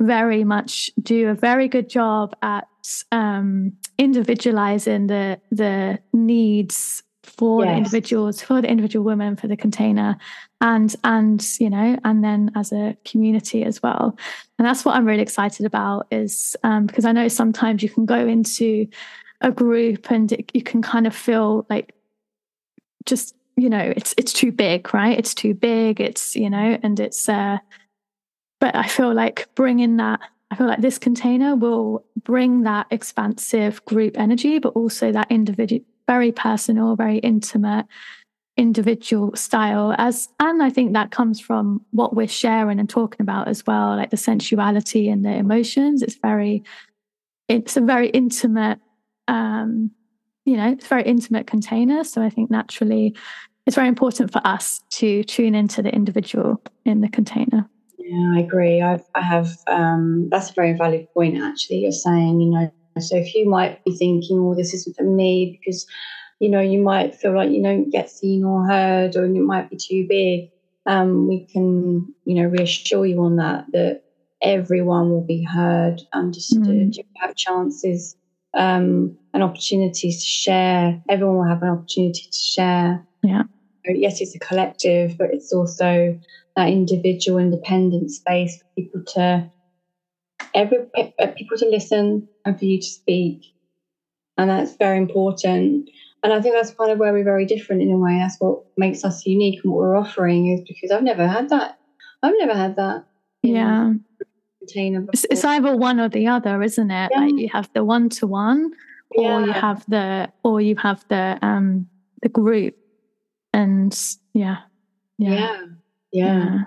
very 0.00 0.44
much 0.44 0.90
do 1.02 1.28
a 1.28 1.34
very 1.34 1.66
good 1.66 1.88
job 1.88 2.32
at 2.40 2.68
um, 3.10 3.72
individualizing 3.98 5.08
the 5.08 5.40
the 5.50 5.98
needs 6.12 7.02
for 7.28 7.64
yes. 7.64 7.72
the 7.72 7.76
individuals, 7.76 8.42
for 8.42 8.60
the 8.60 8.68
individual 8.68 9.04
women, 9.04 9.36
for 9.36 9.46
the 9.46 9.56
container, 9.56 10.16
and 10.60 10.94
and 11.04 11.46
you 11.60 11.70
know, 11.70 11.98
and 12.04 12.24
then 12.24 12.50
as 12.56 12.72
a 12.72 12.96
community 13.04 13.64
as 13.64 13.82
well. 13.82 14.16
And 14.58 14.66
that's 14.66 14.84
what 14.84 14.96
I'm 14.96 15.04
really 15.04 15.22
excited 15.22 15.66
about 15.66 16.06
is 16.10 16.56
um, 16.64 16.86
because 16.86 17.04
I 17.04 17.12
know 17.12 17.28
sometimes 17.28 17.82
you 17.82 17.88
can 17.88 18.06
go 18.06 18.26
into 18.26 18.88
a 19.40 19.52
group 19.52 20.10
and 20.10 20.32
it, 20.32 20.50
you 20.52 20.62
can 20.62 20.82
kind 20.82 21.06
of 21.06 21.14
feel 21.14 21.64
like 21.70 21.94
just 23.06 23.34
you 23.56 23.70
know 23.70 23.92
it's 23.96 24.14
it's 24.16 24.32
too 24.32 24.52
big, 24.52 24.92
right? 24.92 25.18
It's 25.18 25.34
too 25.34 25.54
big. 25.54 26.00
It's 26.00 26.34
you 26.34 26.50
know, 26.50 26.78
and 26.82 26.98
it's. 26.98 27.28
uh 27.28 27.58
But 28.60 28.74
I 28.74 28.88
feel 28.88 29.14
like 29.14 29.48
bringing 29.54 29.98
that 29.98 30.20
I 30.50 30.56
feel 30.56 30.66
like 30.66 30.80
this 30.80 30.98
container 30.98 31.54
will 31.54 32.04
bring 32.24 32.62
that 32.62 32.86
expansive 32.90 33.84
group 33.84 34.18
energy, 34.18 34.58
but 34.58 34.70
also 34.74 35.12
that 35.12 35.30
individual 35.30 35.84
very 36.08 36.32
personal, 36.32 36.96
very 36.96 37.18
intimate, 37.18 37.86
individual 38.56 39.36
style 39.36 39.94
as 39.98 40.28
and 40.40 40.60
I 40.60 40.70
think 40.70 40.92
that 40.92 41.12
comes 41.12 41.38
from 41.38 41.80
what 41.92 42.16
we're 42.16 42.26
sharing 42.26 42.80
and 42.80 42.90
talking 42.90 43.20
about 43.20 43.46
as 43.46 43.64
well, 43.64 43.94
like 43.94 44.10
the 44.10 44.16
sensuality 44.16 45.08
and 45.08 45.24
the 45.24 45.32
emotions. 45.32 46.02
It's 46.02 46.16
very 46.16 46.64
it's 47.46 47.76
a 47.76 47.80
very 47.80 48.08
intimate 48.08 48.80
um 49.28 49.92
you 50.44 50.56
know, 50.56 50.72
it's 50.72 50.86
very 50.86 51.04
intimate 51.04 51.46
container. 51.46 52.02
So 52.02 52.22
I 52.22 52.30
think 52.30 52.50
naturally 52.50 53.14
it's 53.66 53.76
very 53.76 53.88
important 53.88 54.32
for 54.32 54.40
us 54.46 54.82
to 54.92 55.22
tune 55.24 55.54
into 55.54 55.82
the 55.82 55.94
individual 55.94 56.60
in 56.86 57.02
the 57.02 57.08
container. 57.08 57.68
Yeah, 57.98 58.32
I 58.34 58.40
agree. 58.40 58.80
I've, 58.80 59.04
I 59.14 59.20
have, 59.20 59.50
um, 59.66 60.28
that's 60.30 60.48
a 60.48 60.54
very 60.54 60.72
valid 60.72 61.06
point, 61.12 61.36
actually. 61.38 61.80
You're 61.80 61.92
saying, 61.92 62.40
you 62.40 62.50
know, 62.50 62.72
so 63.02 63.16
if 63.16 63.34
you 63.34 63.48
might 63.48 63.84
be 63.84 63.96
thinking, 63.96 64.38
oh, 64.38 64.54
this 64.54 64.74
isn't 64.74 64.96
for 64.96 65.04
me 65.04 65.58
because, 65.58 65.86
you 66.40 66.48
know, 66.50 66.60
you 66.60 66.80
might 66.80 67.14
feel 67.14 67.34
like 67.34 67.50
you 67.50 67.62
don't 67.62 67.90
get 67.90 68.10
seen 68.10 68.44
or 68.44 68.66
heard 68.66 69.16
or 69.16 69.24
it 69.24 69.30
might 69.30 69.70
be 69.70 69.76
too 69.76 70.06
big, 70.08 70.50
um, 70.86 71.28
we 71.28 71.46
can, 71.46 72.14
you 72.24 72.34
know, 72.34 72.48
reassure 72.48 73.06
you 73.06 73.22
on 73.22 73.36
that, 73.36 73.66
that 73.72 74.02
everyone 74.42 75.10
will 75.10 75.24
be 75.24 75.42
heard, 75.42 76.00
understood. 76.12 76.62
Mm. 76.62 76.96
You 76.96 77.04
have 77.16 77.36
chances 77.36 78.16
um, 78.54 79.16
and 79.34 79.42
opportunities 79.42 80.24
to 80.24 80.30
share. 80.30 81.02
Everyone 81.08 81.36
will 81.36 81.48
have 81.48 81.62
an 81.62 81.70
opportunity 81.70 82.22
to 82.30 82.38
share. 82.38 83.06
Yeah. 83.22 83.42
yes, 83.84 84.20
it's 84.20 84.34
a 84.34 84.38
collective, 84.38 85.18
but 85.18 85.28
it's 85.32 85.52
also 85.52 86.18
that 86.56 86.68
individual 86.68 87.38
independent 87.38 88.10
space 88.10 88.58
for 88.58 88.64
people 88.76 89.02
to 89.14 89.50
every 90.54 90.78
uh, 90.96 91.26
people 91.36 91.56
to 91.58 91.68
listen 91.68 92.28
and 92.44 92.58
for 92.58 92.64
you 92.64 92.78
to 92.78 92.86
speak, 92.86 93.42
and 94.36 94.50
that's 94.50 94.76
very 94.76 94.98
important. 94.98 95.90
And 96.22 96.32
I 96.32 96.40
think 96.40 96.54
that's 96.54 96.72
kind 96.72 96.90
of 96.90 96.98
where 96.98 97.12
we're 97.12 97.24
very 97.24 97.46
different 97.46 97.82
in 97.82 97.92
a 97.92 97.96
way. 97.96 98.18
That's 98.18 98.36
what 98.40 98.64
makes 98.76 99.04
us 99.04 99.24
unique 99.24 99.60
and 99.62 99.72
what 99.72 99.80
we're 99.80 99.96
offering 99.96 100.52
is 100.52 100.60
because 100.66 100.90
I've 100.90 101.04
never 101.04 101.28
had 101.28 101.48
that. 101.50 101.78
I've 102.22 102.34
never 102.38 102.54
had 102.54 102.74
that. 102.76 103.04
Yeah. 103.42 103.92
It's, 104.60 105.24
it's, 105.30 105.44
either 105.44 105.76
one 105.76 106.00
or 106.00 106.08
the 106.08 106.26
other, 106.26 106.62
isn't 106.62 106.90
it? 106.90 107.10
Yeah. 107.12 107.20
Like 107.20 107.38
you 107.38 107.48
have 107.52 107.70
the 107.72 107.84
one 107.84 108.08
to 108.10 108.26
one, 108.26 108.72
or 109.10 109.40
you 109.42 109.52
have 109.52 109.84
the 109.88 110.30
or 110.42 110.60
you 110.60 110.76
have 110.76 111.04
the 111.08 111.38
um 111.40 111.88
the 112.20 112.28
group, 112.28 112.76
and 113.54 113.98
yeah, 114.34 114.58
yeah, 115.16 115.30
yeah, 115.30 115.64
yeah. 116.12 116.44
yeah. 116.44 116.60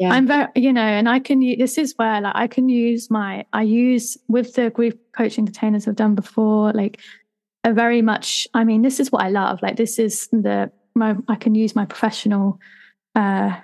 I'm 0.00 0.26
very, 0.26 0.48
you 0.54 0.72
know, 0.72 0.82
and 0.82 1.08
I 1.08 1.18
can 1.18 1.40
use 1.40 1.58
this 1.58 1.78
is 1.78 1.94
where 1.96 2.20
like 2.20 2.36
I 2.36 2.46
can 2.46 2.68
use 2.68 3.10
my 3.10 3.46
I 3.52 3.62
use 3.62 4.16
with 4.28 4.54
the 4.54 4.70
group 4.70 4.98
coaching 5.12 5.46
containers 5.46 5.88
I've 5.88 5.96
done 5.96 6.14
before, 6.14 6.72
like 6.72 7.00
a 7.64 7.72
very 7.72 8.02
much. 8.02 8.46
I 8.52 8.64
mean, 8.64 8.82
this 8.82 9.00
is 9.00 9.10
what 9.10 9.24
I 9.24 9.30
love. 9.30 9.62
Like 9.62 9.76
this 9.76 9.98
is 9.98 10.28
the 10.32 10.70
my 10.94 11.16
I 11.28 11.36
can 11.36 11.54
use 11.54 11.74
my 11.74 11.86
professional 11.86 12.60
uh 13.14 13.56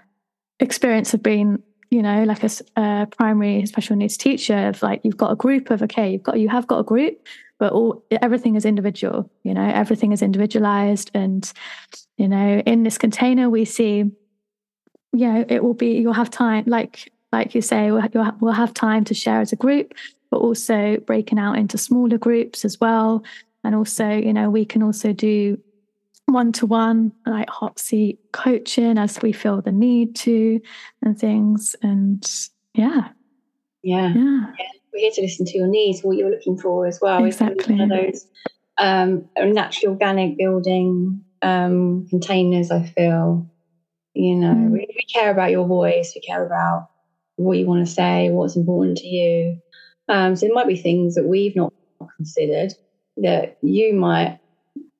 experience 0.59 1.13
of 1.13 1.23
being 1.23 1.63
you 1.93 2.01
know, 2.01 2.25
like 2.25 2.43
a, 2.43 2.51
a, 2.77 3.07
primary 3.07 3.67
special 3.67 3.97
needs 3.97 4.17
teacher 4.17 4.69
of 4.69 4.83
like 4.83 5.03
you've 5.05 5.19
got 5.19 5.31
a 5.31 5.37
group 5.37 5.69
of 5.69 5.83
okay, 5.83 6.11
you've 6.11 6.23
got 6.23 6.41
you 6.41 6.49
have 6.49 6.67
got 6.67 6.79
a 6.79 6.85
group, 6.85 7.27
but 7.59 7.71
all 7.75 8.03
everything 8.11 8.57
is 8.57 8.65
individual. 8.65 9.31
You 9.43 9.53
know, 9.53 9.69
everything 9.69 10.11
is 10.11 10.23
individualized, 10.23 11.11
and 11.13 11.53
you 12.17 12.29
know, 12.29 12.63
in 12.65 12.83
this 12.83 12.97
container 12.97 13.51
we 13.51 13.67
see, 13.67 14.11
you 15.13 15.33
know, 15.33 15.45
it 15.49 15.63
will 15.63 15.75
be 15.75 15.99
you'll 15.99 16.13
have 16.13 16.31
time, 16.31 16.65
like 16.67 17.13
like 17.33 17.55
you 17.55 17.63
say, 17.63 17.91
we'll, 17.91 18.03
we'll 18.41 18.53
have 18.53 18.75
time 18.75 19.05
to 19.05 19.15
share 19.15 19.41
as 19.41 19.53
a 19.53 19.57
group, 19.57 19.95
but 20.31 20.39
also 20.39 20.99
breaking 20.99 21.39
out 21.39 21.57
into 21.57 21.79
smaller 21.79 22.19
groups 22.19 22.65
as 22.65 22.81
well, 22.81 23.23
and 23.65 23.75
also 23.75 24.09
you 24.09 24.33
know 24.33 24.51
we 24.51 24.65
can 24.65 24.83
also 24.83 25.13
do 25.13 25.59
one 26.27 26.53
to 26.53 26.67
one, 26.67 27.13
like 27.27 27.49
hot 27.49 27.79
seat 27.79 28.19
coaching 28.33 28.99
as 28.99 29.21
we 29.23 29.33
feel 29.33 29.61
the 29.61 29.73
need 29.73 30.15
to, 30.17 30.61
and 31.03 31.19
things. 31.19 31.77
And 31.83 32.25
yeah. 32.75 33.09
Yeah. 33.83 34.13
Yeah. 34.15 34.47
We're 34.93 35.01
here 35.01 35.11
to 35.15 35.23
listen 35.23 35.47
to 35.47 35.59
your 35.59 35.69
needs, 35.69 36.03
what 36.03 36.17
you're 36.17 36.31
looking 36.31 36.59
for 36.59 36.87
as 36.87 37.01
well. 37.01 37.25
Exactly. 37.25 37.77
One 37.77 37.91
of 37.91 37.99
those 37.99 38.27
um, 38.79 39.29
natural 39.37 39.93
organic 39.93 40.37
building 40.37 41.25
um, 41.41 42.07
containers, 42.09 42.71
I 42.71 42.85
feel. 42.85 43.47
You 44.15 44.37
know, 44.37 44.55
mm. 44.55 44.71
we, 44.71 44.87
we 44.89 45.05
care 45.13 45.31
about 45.31 45.51
your 45.51 45.67
voice, 45.67 46.13
we 46.15 46.21
care 46.21 46.45
about 46.45 46.89
what 47.37 47.59
you 47.59 47.67
want 47.67 47.87
to 47.87 47.93
say, 47.93 48.31
what's 48.31 48.57
important 48.57 48.99
to 48.99 49.07
you. 49.07 49.61
Um, 50.09 50.37
so 50.37 50.47
there 50.47 50.55
might 50.55 50.69
be 50.69 50.77
things 50.77 51.15
that 51.15 51.25
we've 51.25 51.57
not 51.57 51.73
considered 52.17 52.73
that 53.19 53.59
you 53.63 53.95
might 53.95 54.39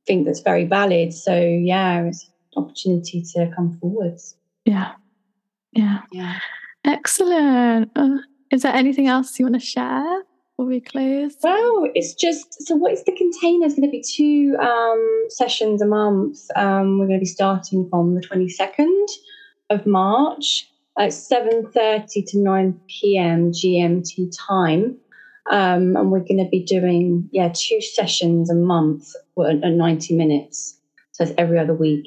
think 0.07 0.27
that's 0.27 0.41
very 0.41 0.65
valid. 0.65 1.13
So 1.13 1.35
yeah, 1.37 2.03
it's 2.05 2.31
an 2.57 2.65
opportunity 2.65 3.23
to 3.35 3.51
come 3.55 3.79
forwards. 3.79 4.37
Yeah. 4.65 4.93
Yeah. 5.73 6.01
Yeah. 6.11 6.39
Excellent. 6.85 7.91
Uh, 7.97 8.19
is 8.51 8.63
there 8.63 8.75
anything 8.75 9.07
else 9.07 9.39
you 9.39 9.45
want 9.47 9.61
to 9.61 9.67
share 9.67 10.23
before 10.57 10.69
we 10.69 10.81
close? 10.81 11.37
Well, 11.43 11.91
it's 11.95 12.15
just 12.15 12.67
so 12.67 12.77
what 12.77 12.93
is 12.93 13.05
the 13.05 13.13
container? 13.13 13.67
It's 13.67 13.75
going 13.75 13.89
to 13.89 13.91
be 13.91 14.03
two 14.03 14.57
um, 14.61 15.27
sessions 15.29 15.83
a 15.83 15.87
month. 15.87 16.39
Um, 16.57 16.99
we're 16.99 17.07
going 17.07 17.19
to 17.19 17.25
be 17.25 17.27
starting 17.27 17.89
from 17.89 18.15
the 18.15 18.21
22nd 18.21 19.07
of 19.71 19.87
March 19.87 20.69
at 20.99 21.11
7.30 21.11 22.31
to 22.31 22.39
9 22.39 22.81
p.m. 22.89 23.53
GMT 23.53 24.33
time. 24.47 24.97
Um, 25.51 25.97
and 25.97 26.13
we're 26.13 26.21
going 26.21 26.39
to 26.39 26.49
be 26.49 26.63
doing, 26.63 27.29
yeah, 27.33 27.51
two 27.53 27.81
sessions 27.81 28.51
a 28.51 28.55
month 28.55 29.13
at 29.39 29.57
90 29.57 30.17
minutes. 30.17 30.79
So 31.13 31.25
it's 31.25 31.33
every 31.37 31.59
other 31.59 31.75
week. 31.75 32.07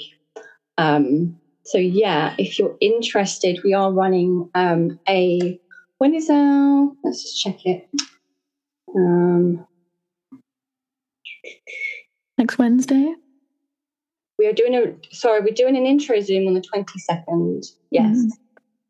Um, 0.77 1.37
so 1.63 1.77
yeah, 1.77 2.35
if 2.37 2.57
you're 2.59 2.77
interested, 2.79 3.59
we 3.63 3.73
are 3.73 3.91
running 3.91 4.49
um, 4.55 4.99
a, 5.09 5.59
when 5.97 6.13
is 6.13 6.29
our, 6.29 6.91
let's 7.03 7.23
just 7.23 7.41
check 7.41 7.65
it. 7.65 7.89
Um, 8.95 9.67
Next 12.37 12.57
Wednesday? 12.57 13.13
We 14.37 14.47
are 14.47 14.53
doing 14.53 14.75
a, 14.75 15.15
sorry, 15.15 15.39
we're 15.41 15.53
doing 15.53 15.77
an 15.77 15.85
intro 15.85 16.19
Zoom 16.19 16.47
on 16.47 16.53
the 16.53 16.61
22nd. 16.61 17.65
Yes. 17.91 18.17
Mm. 18.17 18.29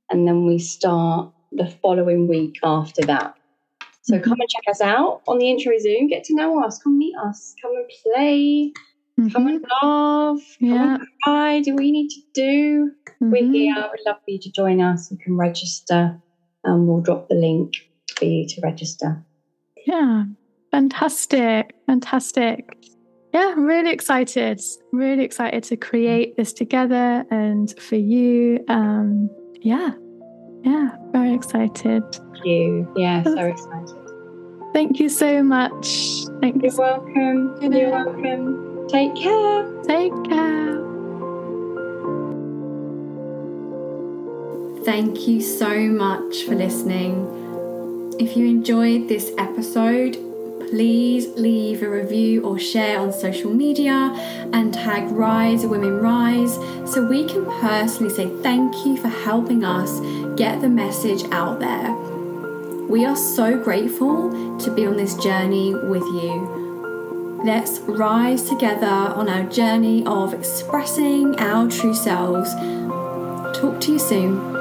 And 0.09 0.27
then 0.27 0.45
we 0.45 0.57
start 0.57 1.31
the 1.51 1.67
following 1.67 2.27
week 2.27 2.55
after 2.63 3.03
that. 3.03 3.35
So 4.01 4.15
mm-hmm. 4.15 4.23
come 4.23 4.39
and 4.39 4.49
check 4.49 4.63
us 4.69 4.81
out 4.81 5.21
on 5.27 5.37
the 5.37 5.49
intro 5.49 5.73
Zoom. 5.79 6.07
Get 6.07 6.23
to 6.25 6.35
know 6.35 6.63
us. 6.63 6.79
Come 6.79 6.97
meet 6.97 7.15
us. 7.17 7.55
Come 7.61 7.75
and 7.75 7.91
play. 8.03 8.73
Mm-hmm. 9.19 9.29
Come 9.29 9.47
and 9.47 9.65
laugh. 9.81 10.57
Yeah. 10.59 10.77
Come 10.77 11.01
and 11.01 11.07
cry. 11.23 11.61
Do 11.61 11.75
what 11.75 11.85
you 11.85 11.91
need 11.91 12.09
to 12.09 12.21
do. 12.33 12.91
Mm-hmm. 13.21 13.31
We're 13.31 13.51
here. 13.51 13.75
We'd 13.75 14.03
love 14.05 14.17
for 14.17 14.31
you 14.31 14.39
to 14.39 14.51
join 14.51 14.81
us. 14.81 15.11
You 15.11 15.17
can 15.17 15.37
register 15.37 16.19
and 16.63 16.87
we'll 16.87 17.01
drop 17.01 17.29
the 17.29 17.35
link 17.35 17.73
for 18.17 18.25
you 18.25 18.47
to 18.47 18.61
register. 18.61 19.23
Yeah. 19.85 20.25
Fantastic. 20.71 21.73
Fantastic. 21.87 22.77
Yeah, 23.33 23.53
really 23.57 23.91
excited. 23.91 24.61
Really 24.91 25.23
excited 25.23 25.63
to 25.65 25.77
create 25.77 26.37
this 26.37 26.53
together 26.53 27.25
and 27.31 27.73
for 27.79 27.95
you. 27.95 28.63
Um, 28.67 29.29
yeah, 29.61 29.91
yeah, 30.63 30.91
very 31.11 31.33
excited. 31.33 32.03
Thank 32.13 32.45
you. 32.45 32.93
Yeah, 32.95 33.23
so 33.23 33.45
excited. 33.45 34.11
Thank 34.73 34.99
you 34.99 35.09
so 35.09 35.43
much. 35.43 36.25
Thanks. 36.41 36.63
You're 36.63 36.77
welcome. 36.77 37.57
You're 37.61 37.91
welcome. 37.91 38.87
Take 38.87 39.15
care. 39.15 39.83
Take 39.83 40.13
care. 40.25 40.75
Thank 44.83 45.27
you 45.27 45.41
so 45.41 45.77
much 45.87 46.43
for 46.43 46.55
listening. 46.55 47.44
If 48.17 48.37
you 48.37 48.47
enjoyed 48.47 49.09
this 49.09 49.33
episode, 49.37 50.13
please 50.69 51.27
leave 51.35 51.83
a 51.83 51.89
review 51.89 52.45
or 52.45 52.57
share 52.57 52.97
on 52.97 53.11
social 53.11 53.53
media 53.53 53.91
and 54.53 54.73
tag 54.73 55.11
Rise 55.11 55.65
Women 55.65 55.99
Rise 55.99 56.53
so 56.89 57.05
we 57.05 57.27
can 57.27 57.45
personally 57.59 58.13
say 58.13 58.29
thank 58.41 58.73
you 58.85 58.95
for 58.95 59.09
helping 59.09 59.65
us 59.65 59.99
get 60.37 60.61
the 60.61 60.69
message 60.69 61.25
out 61.33 61.59
there. 61.59 61.91
We 62.87 63.03
are 63.03 63.17
so 63.17 63.61
grateful 63.61 64.57
to 64.59 64.71
be 64.73 64.85
on 64.85 64.95
this 64.95 65.17
journey 65.17 65.73
with 65.73 66.03
you. 66.03 67.41
Let's 67.43 67.79
rise 67.79 68.47
together 68.47 68.85
on 68.85 69.27
our 69.27 69.43
journey 69.49 70.05
of 70.05 70.33
expressing 70.33 71.37
our 71.37 71.69
true 71.69 71.93
selves. 71.93 72.53
Talk 73.59 73.81
to 73.81 73.91
you 73.91 73.99
soon. 73.99 74.54